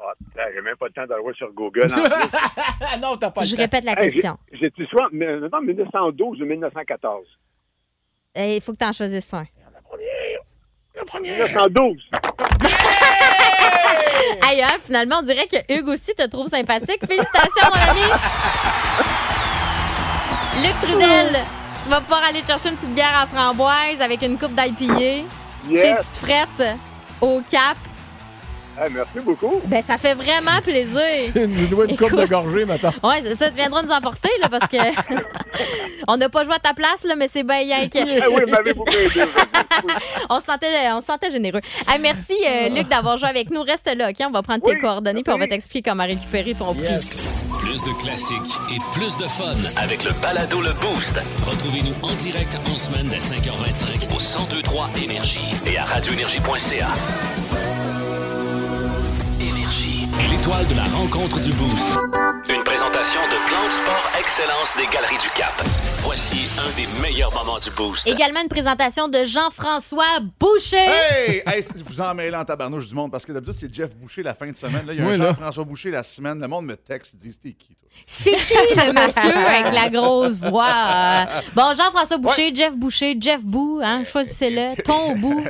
Ah, 0.00 0.12
j'ai 0.54 0.60
même 0.62 0.76
pas 0.76 0.86
le 0.86 0.92
temps 0.92 1.06
d'aller 1.06 1.22
voir 1.22 1.34
sur 1.34 1.52
Google. 1.52 1.86
non, 3.02 3.16
t'as 3.18 3.30
pas 3.30 3.42
Je 3.42 3.56
répète 3.56 3.84
la 3.84 3.92
Hey, 4.00 4.10
question. 4.12 4.38
j'ai- 4.52 4.58
J'ai-tu 4.60 4.86
soit 4.86 5.08
mais, 5.12 5.26
non, 5.40 5.60
1912 5.60 6.40
ou 6.40 6.44
1914? 6.46 7.26
Il 8.36 8.60
faut 8.60 8.72
que 8.72 8.78
tu 8.78 8.84
en 8.84 8.92
choisisses 8.92 9.32
un. 9.34 9.44
1912. 11.20 11.96
Aïe, 14.48 14.62
hein, 14.62 14.76
finalement, 14.84 15.16
on 15.20 15.22
dirait 15.22 15.46
que 15.46 15.56
Hugues 15.72 15.88
aussi 15.88 16.14
te 16.14 16.26
trouve 16.26 16.48
sympathique. 16.48 17.00
Félicitations, 17.06 17.68
mon 17.74 17.90
ami! 17.90 18.00
Luc 20.62 20.80
Trudel, 20.80 21.44
tu 21.82 21.88
vas 21.88 22.00
pouvoir 22.00 22.22
aller 22.24 22.42
te 22.42 22.46
chercher 22.48 22.70
une 22.70 22.76
petite 22.76 22.94
bière 22.94 23.16
à 23.16 23.26
framboise 23.26 24.00
avec 24.00 24.22
une 24.22 24.38
coupe 24.38 24.54
d'IPA 24.54 25.24
Yes. 25.68 25.82
chez 25.82 25.94
Petite 25.94 26.16
Frette 26.16 26.76
au 27.20 27.40
Cap. 27.50 27.76
Hey, 28.80 28.92
merci 28.92 29.18
beaucoup. 29.24 29.60
Ben, 29.64 29.82
ça 29.82 29.98
fait 29.98 30.14
vraiment 30.14 30.60
plaisir. 30.62 31.02
Une 31.34 31.66
doigt 31.66 31.86
de 31.86 31.96
coupe 31.96 32.14
de 32.14 32.26
gorgée, 32.26 32.64
maintenant. 32.64 32.92
Oui, 33.02 33.16
c'est 33.22 33.34
ça, 33.34 33.48
tu 33.50 33.56
viendras 33.56 33.82
nous 33.82 33.90
emporter, 33.90 34.30
là, 34.40 34.48
parce 34.48 34.68
que 34.68 34.76
on 36.08 36.16
n'a 36.16 36.28
pas 36.28 36.44
joué 36.44 36.54
à 36.54 36.58
ta 36.60 36.74
place, 36.74 37.02
là, 37.04 37.16
mais 37.16 37.26
c'est 37.26 37.42
bien 37.42 37.88
que. 37.88 37.98
Ah 38.22 38.26
oui, 38.30 38.48
m'avez 38.48 38.74
beaucoup 38.74 38.92
aidé. 38.92 39.24
on, 40.30 40.38
se 40.38 40.46
sentait, 40.46 40.92
on 40.92 41.00
se 41.00 41.06
sentait 41.06 41.30
généreux. 41.30 41.60
Hey, 41.88 41.98
merci, 42.00 42.36
euh, 42.46 42.68
Luc, 42.68 42.88
d'avoir 42.88 43.16
joué 43.16 43.28
avec 43.28 43.50
nous. 43.50 43.62
Reste 43.62 43.92
là, 43.96 44.10
OK? 44.10 44.16
On 44.20 44.30
va 44.30 44.42
prendre 44.42 44.62
tes 44.62 44.78
coordonnées 44.78 45.22
puis 45.24 45.32
on 45.32 45.38
va 45.38 45.48
t'expliquer 45.48 45.90
comment 45.90 46.06
récupérer 46.06 46.54
ton 46.54 46.72
prix. 46.74 46.94
Plus 47.60 47.82
de 47.82 48.00
classiques 48.00 48.60
et 48.70 48.78
plus 48.92 49.16
de 49.16 49.26
fun 49.26 49.56
avec 49.76 50.04
le 50.04 50.12
balado 50.22 50.60
Le 50.62 50.72
Boost. 50.74 51.18
Retrouvez-nous 51.44 51.94
en 52.02 52.14
direct 52.14 52.56
en 52.72 52.78
semaine 52.78 53.08
dès 53.08 53.18
5h25 53.18 54.14
au 54.14 54.20
1023 54.48 54.90
Énergie 55.02 55.40
et 55.66 55.76
à 55.76 55.84
radioénergie.ca. 55.84 56.88
L'étoile 60.18 60.66
de 60.66 60.74
la 60.74 60.84
rencontre 60.84 61.40
du 61.40 61.50
Boost. 61.52 61.88
Une 62.48 62.62
présentation 62.64 63.20
de 63.30 63.48
Plan 63.48 63.66
de 63.66 63.72
Sport 63.72 64.10
Excellence 64.18 64.74
des 64.76 64.86
Galeries 64.92 65.18
du 65.22 65.28
Cap. 65.30 65.52
Voici 65.98 66.48
un 66.58 66.70
des 66.76 66.86
meilleurs 67.00 67.32
moments 67.32 67.58
du 67.58 67.70
Boost. 67.70 68.06
Également 68.06 68.40
une 68.42 68.48
présentation 68.48 69.08
de 69.08 69.22
Jean-François 69.24 70.20
Boucher. 70.40 70.76
Hey! 70.78 71.42
Hey, 71.46 71.64
vous 71.86 72.00
en 72.00 72.14
mêlez 72.14 72.36
en 72.36 72.44
tabarnouche 72.44 72.88
du 72.88 72.94
monde 72.94 73.10
parce 73.12 73.24
que 73.24 73.32
d'habitude, 73.32 73.54
c'est 73.54 73.74
Jeff 73.74 73.94
Boucher 73.96 74.22
la 74.22 74.34
fin 74.34 74.50
de 74.50 74.56
semaine. 74.56 74.86
Là, 74.86 74.92
il 74.92 74.98
y 74.98 75.02
a 75.02 75.06
Oui. 75.06 75.16
Jean-François 75.16 75.64
Boucher 75.64 75.90
la 75.90 76.02
semaine. 76.02 76.40
Le 76.40 76.48
monde 76.48 76.66
me 76.66 76.76
texte, 76.76 77.16
dit 77.16 77.32
C'était 77.32 77.52
qui, 77.54 77.68
toi? 77.68 77.74
C'est 78.06 78.32
qui 78.36 78.74
le 78.76 78.92
monsieur 78.92 79.36
avec 79.36 79.72
la 79.72 79.88
grosse 79.90 80.36
voix? 80.38 80.68
Euh, 80.68 81.24
Bon, 81.54 81.74
Jean-François 81.76 82.18
Boucher, 82.18 82.54
Jeff 82.54 82.74
Boucher, 82.76 83.16
Jeff 83.20 83.40
Bou, 83.42 83.80
hein, 83.82 84.04
choisissez-le. 84.04 84.80
Ton 84.84 85.16
Bou, 85.16 85.44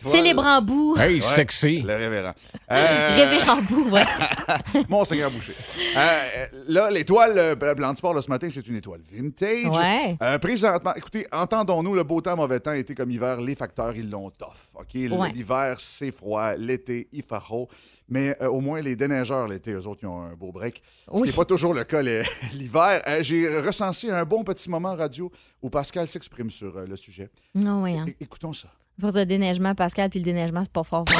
célébrant 0.00 0.62
Bou, 0.62 0.96
Hey, 0.98 1.14
Ouais, 1.16 1.20
sexy. 1.20 1.82
Le 1.82 1.94
révérend. 1.96 2.32
Euh, 2.70 3.16
révérend 3.16 3.56
Bou, 3.68 3.86
ouais. 3.90 4.01
Monseigneur 4.88 5.30
Boucher. 5.30 5.52
Euh, 5.96 6.46
là, 6.68 6.90
l'étoile 6.90 7.38
euh, 7.38 7.54
Blanc 7.74 7.92
de 7.92 7.96
Sport, 7.98 8.14
là, 8.14 8.22
ce 8.22 8.28
matin, 8.30 8.48
c'est 8.50 8.66
une 8.66 8.76
étoile 8.76 9.00
vintage. 9.10 9.66
Ouais. 9.76 10.16
Euh, 10.22 10.38
présentement, 10.38 10.94
écoutez, 10.94 11.26
entendons-nous, 11.32 11.94
le 11.94 12.02
beau 12.04 12.20
temps, 12.20 12.36
mauvais 12.36 12.60
temps, 12.60 12.72
été 12.72 12.94
comme 12.94 13.10
hiver, 13.10 13.40
les 13.40 13.54
facteurs, 13.54 13.94
ils 13.96 14.08
l'ont 14.08 14.30
tough. 14.30 14.48
OK? 14.74 14.94
Ouais. 14.94 15.32
L'hiver, 15.32 15.76
c'est 15.78 16.12
froid. 16.12 16.54
L'été, 16.54 17.08
il 17.12 17.22
fait 17.22 17.40
chaud. 17.46 17.68
Mais 18.08 18.36
euh, 18.42 18.48
au 18.48 18.60
moins, 18.60 18.80
les 18.82 18.94
déneigeurs, 18.96 19.48
l'été, 19.48 19.72
eux 19.72 19.86
autres, 19.86 20.00
ils 20.02 20.06
ont 20.08 20.20
un 20.22 20.34
beau 20.34 20.52
break. 20.52 20.82
Ce 21.06 21.12
qui 21.16 21.20
Oui. 21.22 21.28
n'est 21.28 21.34
pas 21.34 21.44
toujours 21.44 21.72
le 21.72 21.84
cas 21.84 22.02
l'hiver. 22.52 23.02
Euh, 23.06 23.22
J'ai 23.22 23.58
recensé 23.60 24.10
un 24.10 24.24
bon 24.24 24.44
petit 24.44 24.68
moment 24.68 24.94
radio 24.94 25.30
où 25.62 25.70
Pascal 25.70 26.08
s'exprime 26.08 26.50
sur 26.50 26.74
le 26.80 26.96
sujet. 26.96 27.30
Non, 27.54 27.82
oui, 27.84 27.96
hein. 27.98 28.04
É- 28.08 28.16
Écoutons 28.20 28.52
ça. 28.52 28.68
Pour 29.00 29.10
le 29.12 29.24
déneigement, 29.24 29.74
Pascal, 29.74 30.10
puis 30.10 30.20
le 30.20 30.24
déneigement, 30.24 30.60
c'est 30.62 30.72
pas 30.72 30.84
fort. 30.84 31.04
Moi, 31.08 31.18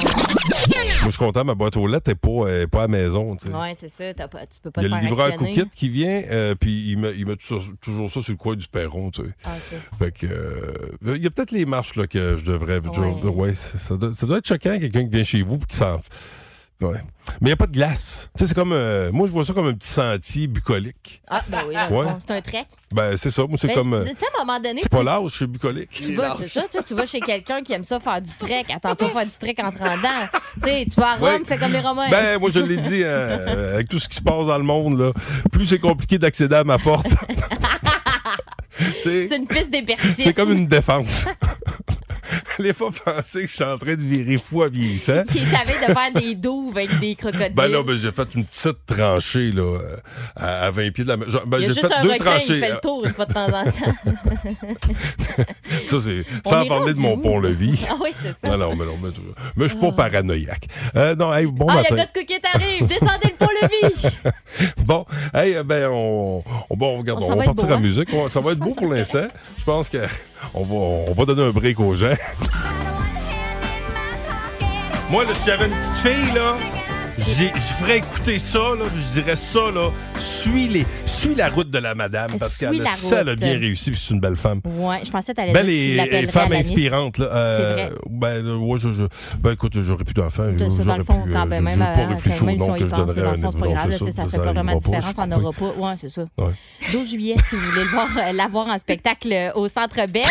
je 1.06 1.08
suis 1.10 1.18
content, 1.18 1.44
ma 1.44 1.54
boîte 1.54 1.76
aux 1.76 1.86
lettres 1.86 2.10
n'est 2.10 2.14
pas, 2.14 2.48
est 2.48 2.66
pas 2.66 2.80
à 2.80 2.82
la 2.82 2.88
maison. 2.88 3.32
Ouais, 3.32 3.72
c'est 3.74 3.88
ça. 3.88 4.14
t'as 4.14 4.28
pas- 4.28 4.46
tu 4.46 4.60
peux 4.62 4.70
pas 4.70 4.82
Il 4.82 4.90
y 4.90 4.92
a 4.92 5.00
le 5.00 5.06
livreur. 5.06 5.34
Cookit 5.34 5.68
qui 5.74 5.88
vient, 5.88 6.22
euh, 6.30 6.54
puis 6.54 6.90
il 6.92 6.98
met, 6.98 7.12
il 7.16 7.26
met 7.26 7.36
toujours, 7.36 7.64
toujours 7.80 8.10
ça 8.10 8.20
sur 8.22 8.32
le 8.32 8.36
coin 8.36 8.54
du 8.54 8.68
perron, 8.68 9.10
tu 9.10 9.22
sais. 9.22 9.28
Ah. 9.44 9.50
Fait 9.98 10.12
que, 10.12 10.26
euh, 10.26 11.16
il 11.16 11.22
y 11.22 11.26
a 11.26 11.30
peut-être 11.30 11.50
les 11.50 11.64
marches 11.66 11.96
là, 11.96 12.06
que 12.06 12.36
je 12.36 12.44
devrais. 12.44 12.78
Ouais. 12.78 13.54
Ça 13.56 13.96
doit, 13.96 14.14
ça 14.14 14.26
doit 14.26 14.38
être 14.38 14.46
choquant, 14.46 14.78
quelqu'un 14.78 15.04
qui 15.04 15.10
vient 15.10 15.24
chez 15.24 15.42
vous 15.42 15.56
et 15.56 15.66
qui 15.66 15.76
s'en. 15.76 15.98
Ouais. 16.82 16.98
Mais 17.40 17.42
il 17.42 17.46
n'y 17.46 17.52
a 17.52 17.56
pas 17.56 17.66
de 17.66 17.72
glace. 17.72 18.28
Tu 18.36 18.40
sais, 18.42 18.48
c'est 18.48 18.54
comme. 18.54 18.72
euh, 18.72 19.10
moi, 19.12 19.26
je 19.28 19.32
vois 19.32 19.44
ça 19.44 19.52
comme 19.52 19.66
un 19.68 19.72
petit 19.74 19.88
sentier 19.88 20.46
bucolique. 20.48 21.22
Ah, 21.28 21.40
ben 21.48 21.58
oui, 21.68 21.74
dans 21.74 21.88
le 21.88 21.94
Ouais. 21.96 22.04
fond, 22.08 22.18
c'est 22.20 22.32
un 22.34 22.40
trek. 22.40 22.66
Ben, 22.92 23.16
c'est 23.16 23.30
ça. 23.30 23.46
Moi, 23.46 23.56
c'est 23.60 23.68
Ben, 23.68 23.74
comme. 23.74 23.94
euh, 23.94 24.04
Tu 24.04 24.10
sais, 24.18 24.26
à 24.36 24.40
un 24.42 24.44
moment 24.44 24.58
donné, 24.58 24.80
c'est 24.82 24.88
tu- 24.88 24.96
pas 24.96 25.02
l'âge, 25.02 25.30
c'est 25.38 25.46
bucolique. 25.46 25.90
Tu 25.90 26.14
vas, 26.14 26.34
c'est 26.36 26.48
ça, 26.48 26.62
tu 26.62 26.78
sais, 26.78 26.84
tu 26.84 26.94
vas 26.94 27.06
chez 27.06 27.20
quelqu'un 27.20 27.62
qui 27.62 27.72
aime 27.72 27.84
ça 27.84 28.00
faire 28.00 28.20
du 28.20 28.32
trek. 28.36 28.64
Attends-toi 28.74 29.08
faire 29.08 29.24
du 29.26 29.32
trek 29.38 29.54
en 29.62 29.70
te 29.70 29.78
rendant. 29.78 30.26
Tu 30.62 30.68
sais, 30.68 30.86
tu 30.92 31.00
vas 31.00 31.12
à 31.12 31.14
Rome, 31.16 31.24
Ouais. 31.24 31.40
fais 31.46 31.56
comme 31.58 31.72
les 31.72 31.80
Romains. 31.80 32.10
Ben, 32.10 32.38
moi, 32.40 32.50
je 32.52 32.58
l'ai 32.58 32.76
dit, 32.78 33.02
euh, 33.04 33.74
avec 33.74 33.88
tout 33.88 33.98
ce 34.00 34.08
qui 34.08 34.16
se 34.16 34.22
passe 34.22 34.46
dans 34.46 34.58
le 34.58 34.64
monde, 34.64 34.98
là, 34.98 35.12
plus 35.52 35.66
c'est 35.66 35.78
compliqué 35.78 36.18
d'accéder 36.18 36.56
à 36.56 36.64
ma 36.64 36.78
porte. 36.78 37.06
c'est 39.04 39.36
une 39.36 39.46
piste 39.46 39.70
d'épertisme. 39.70 40.22
C'est 40.22 40.32
comme 40.32 40.52
une 40.52 40.66
défense. 40.66 41.26
Les 42.58 42.72
fois 42.72 42.90
penser 42.90 43.42
que 43.42 43.48
je 43.48 43.54
suis 43.54 43.64
en 43.64 43.78
train 43.78 43.94
de 43.94 44.02
virer 44.02 44.38
fou 44.38 44.62
à 44.62 44.68
vieillissant. 44.68 45.22
Qui 45.24 45.40
t'avait 45.40 45.86
de 45.86 45.92
faire 45.92 46.12
des 46.14 46.34
douves 46.34 46.76
avec 46.76 46.98
des 47.00 47.14
crocodiles. 47.14 47.52
Ben 47.54 47.68
là, 47.68 47.82
ben, 47.82 47.96
j'ai 47.96 48.12
fait 48.12 48.28
une 48.34 48.44
petite 48.44 48.86
tranchée 48.86 49.52
là, 49.52 49.62
euh, 49.62 49.96
à, 50.36 50.66
à 50.66 50.70
20 50.70 50.90
pieds 50.92 51.04
de 51.04 51.08
la 51.08 51.16
maison. 51.16 51.40
Ben, 51.46 51.58
j'ai 51.60 51.66
juste 51.66 51.86
fait 51.86 51.94
un 51.94 52.02
deux 52.02 52.16
tranchées. 52.16 52.54
il 52.54 52.60
fait 52.60 52.70
le 52.70 52.80
tour 52.80 53.04
une 53.04 53.12
fois 53.12 53.26
de 53.26 53.32
temps 53.32 53.46
en 53.46 53.64
temps. 53.64 53.94
Ça, 55.88 56.00
c'est 56.00 56.24
sans 56.46 56.62
est 56.62 56.68
parler 56.68 56.94
de 56.94 56.98
mon 56.98 57.18
pont-levis. 57.18 57.84
Ah 57.88 57.94
oui, 58.00 58.10
c'est 58.12 58.32
ça. 58.32 58.48
Non, 58.48 58.58
non, 58.58 58.76
mais 58.76 58.84
non, 58.84 58.98
mais, 59.02 59.08
mais 59.56 59.64
je 59.64 59.70
suis 59.70 59.78
pas 59.78 59.92
paranoïaque. 59.92 60.66
Euh, 60.96 61.14
non, 61.14 61.34
hey, 61.34 61.46
bon 61.46 61.66
ah, 61.68 61.76
matin. 61.76 61.94
le 61.94 61.96
gars 61.96 62.38
de 62.38 62.56
arrive, 62.56 62.86
descendez 62.86 63.28
le 63.30 63.36
pont-levis. 63.36 64.08
Bon, 64.84 65.06
hey, 65.32 65.54
euh, 65.54 65.62
ben, 65.62 65.88
on, 65.90 66.42
on, 66.68 66.76
bon, 66.76 66.98
regarde, 66.98 67.20
Oh, 67.22 67.28
on, 67.30 67.36
va 67.36 67.44
être 67.44 67.54
partir 67.54 67.68
beau, 67.68 67.74
en 67.74 67.76
hein? 67.76 67.80
musique. 67.80 68.10
Ça 68.32 68.40
va 68.40 68.52
être 68.52 68.58
beau 68.58 68.74
pour 68.74 68.92
l'instant. 68.92 69.26
Je 69.58 69.64
pense 69.64 69.88
que 69.88 69.98
on 70.54 70.64
va, 70.64 70.74
on 71.10 71.14
va 71.14 71.24
donner 71.24 71.42
un 71.44 71.50
break 71.50 71.80
aux 71.80 71.94
gens. 71.94 72.14
Moi, 75.10 75.24
là, 75.24 75.30
si 75.34 75.46
j'avais 75.46 75.66
une 75.66 75.74
petite 75.74 75.96
fille, 75.96 76.34
là, 76.34 76.56
je 77.18 77.74
ferais 77.80 77.98
écouter 77.98 78.38
ça, 78.38 78.58
là, 78.58 78.84
je 78.94 79.20
dirais 79.20 79.36
ça, 79.36 79.70
là, 79.70 79.90
suis, 80.18 80.68
les, 80.68 80.86
suis 81.06 81.34
la 81.34 81.48
route 81.50 81.70
de 81.70 81.78
la 81.78 81.94
madame, 81.94 82.30
parce 82.38 82.56
Suis 82.56 82.66
qu'elle 82.66 82.80
la 82.82 82.92
a, 82.92 82.96
ça, 82.96 83.20
elle 83.20 83.28
a 83.30 83.36
bien 83.36 83.58
réussi, 83.58 83.90
puis 83.90 84.00
c'est 84.02 84.14
une 84.14 84.20
belle 84.20 84.36
femme. 84.36 84.60
Ouais, 84.64 85.00
je 85.04 85.10
pensais 85.10 85.32
que 85.32 85.36
t'allais 85.36 85.52
Belle 85.52 85.66
dire 85.66 85.74
que 85.76 85.80
tu 85.80 85.90
et, 85.92 85.96
l'appellerais 85.96 86.22
et 86.24 86.26
femme 86.26 86.46
Alanis. 86.52 86.60
inspirante. 86.70 87.18
Là. 87.18 87.26
Euh, 87.26 87.58
C'est 87.76 87.82
vrai. 87.82 87.92
Ben, 88.10 88.56
ouais, 88.56 88.78
je, 88.78 88.92
je- 88.94 89.36
ben, 89.38 89.52
écoute, 89.52 89.72
j'aurais 89.82 90.04
plus 90.04 90.14
d'enfants. 90.14 90.50
De 90.50 90.68
ça, 90.70 90.84
dans 90.84 90.96
le 90.96 91.04
fond, 91.04 91.22
pu, 91.22 91.32
quand 91.32 91.42
euh, 91.42 91.46
ben 91.46 91.58
je- 91.58 91.62
même, 91.64 91.78
j'ai 91.78 91.84
pas 91.84 92.00
euh, 92.00 92.06
réfléchi 92.14 92.44
même 92.44 92.58
si 92.58 92.64
nom 92.66 92.70
on 92.72 92.74
que 92.74 92.78
y 92.78 92.82
je 92.82 92.86
pense, 92.86 92.98
dans 92.98 93.04
donnerais 93.06 93.20
le 93.20 93.26
à 93.26 93.30
fond, 93.32 93.46
un 93.46 93.50
c'est 93.50 93.58
pas 93.58 93.68
grave, 93.68 93.90
ça, 94.12 94.28
fait 94.28 94.38
pas 94.38 94.52
vraiment 94.52 94.72
de 94.74 94.78
différence, 94.78 95.04
ça 95.04 95.24
je 95.24 95.30
n'en 95.30 95.36
aura 95.38 95.52
pas. 95.52 95.66
Ouais, 95.78 95.94
c'est 96.00 96.08
ça. 96.08 96.22
Ouais. 96.38 96.52
12 96.92 97.10
juillet, 97.10 97.36
si 97.48 97.54
vous 97.56 97.60
voulez 97.70 97.84
le 97.84 97.90
voir, 97.90 98.08
euh, 98.16 98.32
la 98.32 98.48
voir 98.48 98.66
en 98.68 98.78
spectacle 98.78 99.52
au 99.54 99.68
Centre 99.68 100.06
Belle. 100.08 100.22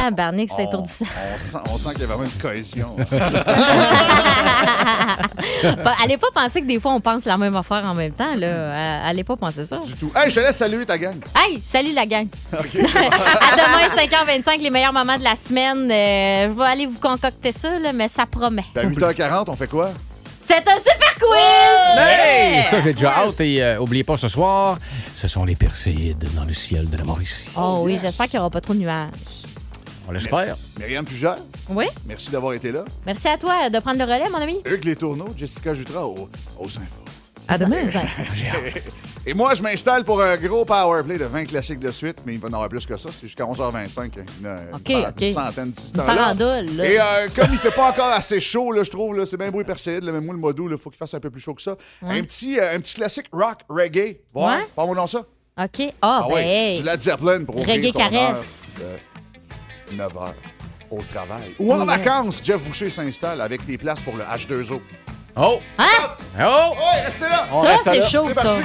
Ah, 0.00 0.10
Barnick, 0.10 0.50
c'est 0.50 0.62
On- 0.64 0.68
étourdissant. 0.68 1.04
On 1.34 1.38
sent, 1.38 1.58
on 1.74 1.78
sent 1.78 1.88
qu'il 1.92 2.00
y 2.00 2.04
a 2.04 2.06
vraiment 2.08 2.24
une 2.24 2.40
cohésion. 2.40 2.96
Allez 6.02 6.16
pas 6.16 6.28
penser 6.34 6.60
que 6.60 6.66
des 6.66 6.80
fois, 6.80 6.92
on 6.92 7.00
pense 7.00 7.24
la 7.24 7.36
même 7.36 7.56
affaire 7.56 7.84
en 7.84 7.94
même 7.94 8.12
temps. 8.12 8.34
Là. 8.36 8.46
Euh, 8.46 9.08
Allez 9.08 9.24
pas 9.24 9.36
penser 9.36 9.66
ça. 9.66 9.78
Du 9.78 9.94
tout. 9.94 10.12
Hey, 10.14 10.30
je 10.30 10.36
te 10.36 10.40
laisse 10.40 10.56
saluer 10.56 10.86
ta 10.86 10.98
gang. 10.98 11.16
Hey, 11.36 11.60
salut 11.64 11.92
la 11.92 12.06
gang. 12.06 12.26
à 12.52 12.56
demain, 12.56 13.94
5h25, 13.96 14.60
les 14.60 14.70
meilleurs 14.70 14.92
moments 14.92 15.18
de 15.18 15.24
la 15.24 15.36
semaine. 15.36 15.90
Euh, 15.90 16.52
je 16.52 16.58
vais 16.58 16.64
aller 16.64 16.86
vous 16.86 16.98
concocter 16.98 17.52
ça, 17.52 17.78
là, 17.78 17.92
mais 17.92 18.08
ça 18.08 18.26
promet. 18.26 18.64
Ben, 18.74 18.90
8h40, 18.90 19.44
on 19.48 19.56
fait 19.56 19.68
quoi? 19.68 19.92
C'est 20.44 20.68
un 20.68 20.76
super 20.76 21.14
quiz! 21.14 21.98
Hey! 21.98 22.64
Ça, 22.64 22.80
j'ai 22.80 22.92
déjà 22.92 23.12
hâte. 23.12 23.40
Et 23.40 23.62
euh, 23.62 23.78
oubliez 23.78 24.04
pas, 24.04 24.16
ce 24.16 24.28
soir, 24.28 24.78
ce 25.14 25.28
sont 25.28 25.44
les 25.44 25.54
Perséides 25.54 26.26
dans 26.34 26.44
le 26.44 26.52
ciel 26.52 26.88
de 26.90 26.96
la 26.96 27.04
Mauricie. 27.04 27.48
Oh 27.56 27.80
oui, 27.82 27.98
j'espère 28.00 28.26
qu'il 28.26 28.34
n'y 28.34 28.40
aura 28.40 28.50
pas 28.50 28.60
trop 28.60 28.74
de 28.74 28.80
nuages. 28.80 29.10
On 30.08 30.12
l'espère. 30.12 30.56
Myriam 30.78 31.04
Pugère, 31.04 31.36
Oui? 31.68 31.86
merci 32.06 32.30
d'avoir 32.30 32.54
été 32.54 32.72
là. 32.72 32.84
Merci 33.06 33.28
à 33.28 33.38
toi 33.38 33.70
de 33.70 33.78
prendre 33.78 33.98
le 33.98 34.04
relais, 34.04 34.28
mon 34.30 34.38
ami. 34.38 34.60
Hugues 34.66 34.84
Les 34.84 34.96
Tourneaux, 34.96 35.28
Jessica 35.36 35.74
Jutras 35.74 36.04
au, 36.04 36.28
au 36.58 36.68
Saint-Fort. 36.68 37.04
À 37.48 37.58
demain. 37.58 37.78
Et 39.26 39.34
moi, 39.34 39.54
je 39.54 39.62
m'installe 39.62 40.04
pour 40.04 40.20
un 40.22 40.36
gros 40.36 40.64
power 40.64 41.02
play 41.04 41.18
de 41.18 41.24
20 41.24 41.44
classiques 41.46 41.78
de 41.80 41.90
suite, 41.90 42.18
mais 42.26 42.34
il 42.34 42.40
va 42.40 42.48
y 42.48 42.50
en 42.50 42.54
avoir 42.54 42.68
plus 42.68 42.84
que 42.86 42.96
ça. 42.96 43.08
C'est 43.12 43.26
jusqu'à 43.26 43.44
11h25. 43.44 43.98
hein. 43.98 44.08
Une, 44.40 44.46
une 44.46 44.74
OK, 44.74 44.92
par- 45.02 45.10
OK. 45.10 45.20
une 45.20 45.34
centaine 45.34 45.70
d'ici 45.70 45.92
Une 45.94 46.76
là. 46.76 46.84
Et 46.84 47.00
euh, 47.00 47.28
comme 47.34 47.48
il 47.52 47.58
fait 47.58 47.70
pas 47.74 47.90
encore 47.90 48.08
assez 48.12 48.40
chaud, 48.40 48.72
là, 48.72 48.82
je 48.84 48.90
trouve, 48.90 49.16
là, 49.16 49.26
c'est 49.26 49.36
bien 49.36 49.50
beau 49.50 49.60
et 49.60 49.64
perséide, 49.64 50.04
même 50.04 50.24
moi, 50.24 50.34
le 50.34 50.40
mois 50.40 50.52
d'août, 50.52 50.68
il 50.70 50.78
faut 50.78 50.90
qu'il 50.90 50.98
fasse 50.98 51.14
un 51.14 51.20
peu 51.20 51.30
plus 51.30 51.40
chaud 51.40 51.54
que 51.54 51.62
ça. 51.62 51.76
Ouais. 52.02 52.18
Un, 52.18 52.22
petit, 52.22 52.58
euh, 52.58 52.74
un 52.76 52.80
petit 52.80 52.94
classique 52.94 53.26
rock, 53.32 53.58
reggae. 53.68 54.18
Bon, 54.32 54.48
Ouais. 54.48 54.64
parle-moi 54.74 54.96
dans 54.96 55.06
ça. 55.08 55.18
OK. 55.20 55.92
Ah, 56.00 56.24
ben, 56.28 56.34
ouais, 56.34 56.46
hey. 56.46 56.78
Du 56.78 56.84
Led 56.84 57.00
Zeppelin 57.02 57.44
pour 57.44 57.56
Reggae 57.56 57.92
caresse. 57.92 58.76
heure 58.80 58.86
de 58.86 59.11
9 59.96 60.12
h 60.12 60.32
au 60.90 61.02
travail. 61.02 61.54
Ou 61.58 61.72
en 61.72 61.78
Yes. 61.78 61.86
vacances, 61.86 62.42
Jeff 62.44 62.60
Boucher 62.62 62.90
s'installe 62.90 63.40
avec 63.40 63.64
des 63.64 63.78
places 63.78 64.00
pour 64.00 64.16
le 64.16 64.24
H2O. 64.24 64.80
Oh! 65.36 65.58
Hein? 65.78 65.86
Oh! 66.38 66.74
Ouais, 66.76 67.00
restez 67.06 67.20
là! 67.24 67.46
On 67.50 67.62
Ça, 67.64 67.68
reste 67.70 67.84
c'est 67.84 67.98
là. 67.98 68.08
chaud, 68.08 68.24
C'est 68.28 68.34
ça. 68.34 68.42
parti. 68.42 68.62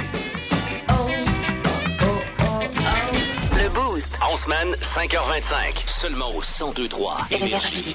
Le 3.56 3.68
Boost. 3.70 4.08
En 4.22 4.36
semaine, 4.36 4.74
5h25. 4.82 5.82
Seulement 5.86 6.28
au 6.30 6.40
1023 6.42 7.18
Énergie. 7.30 7.94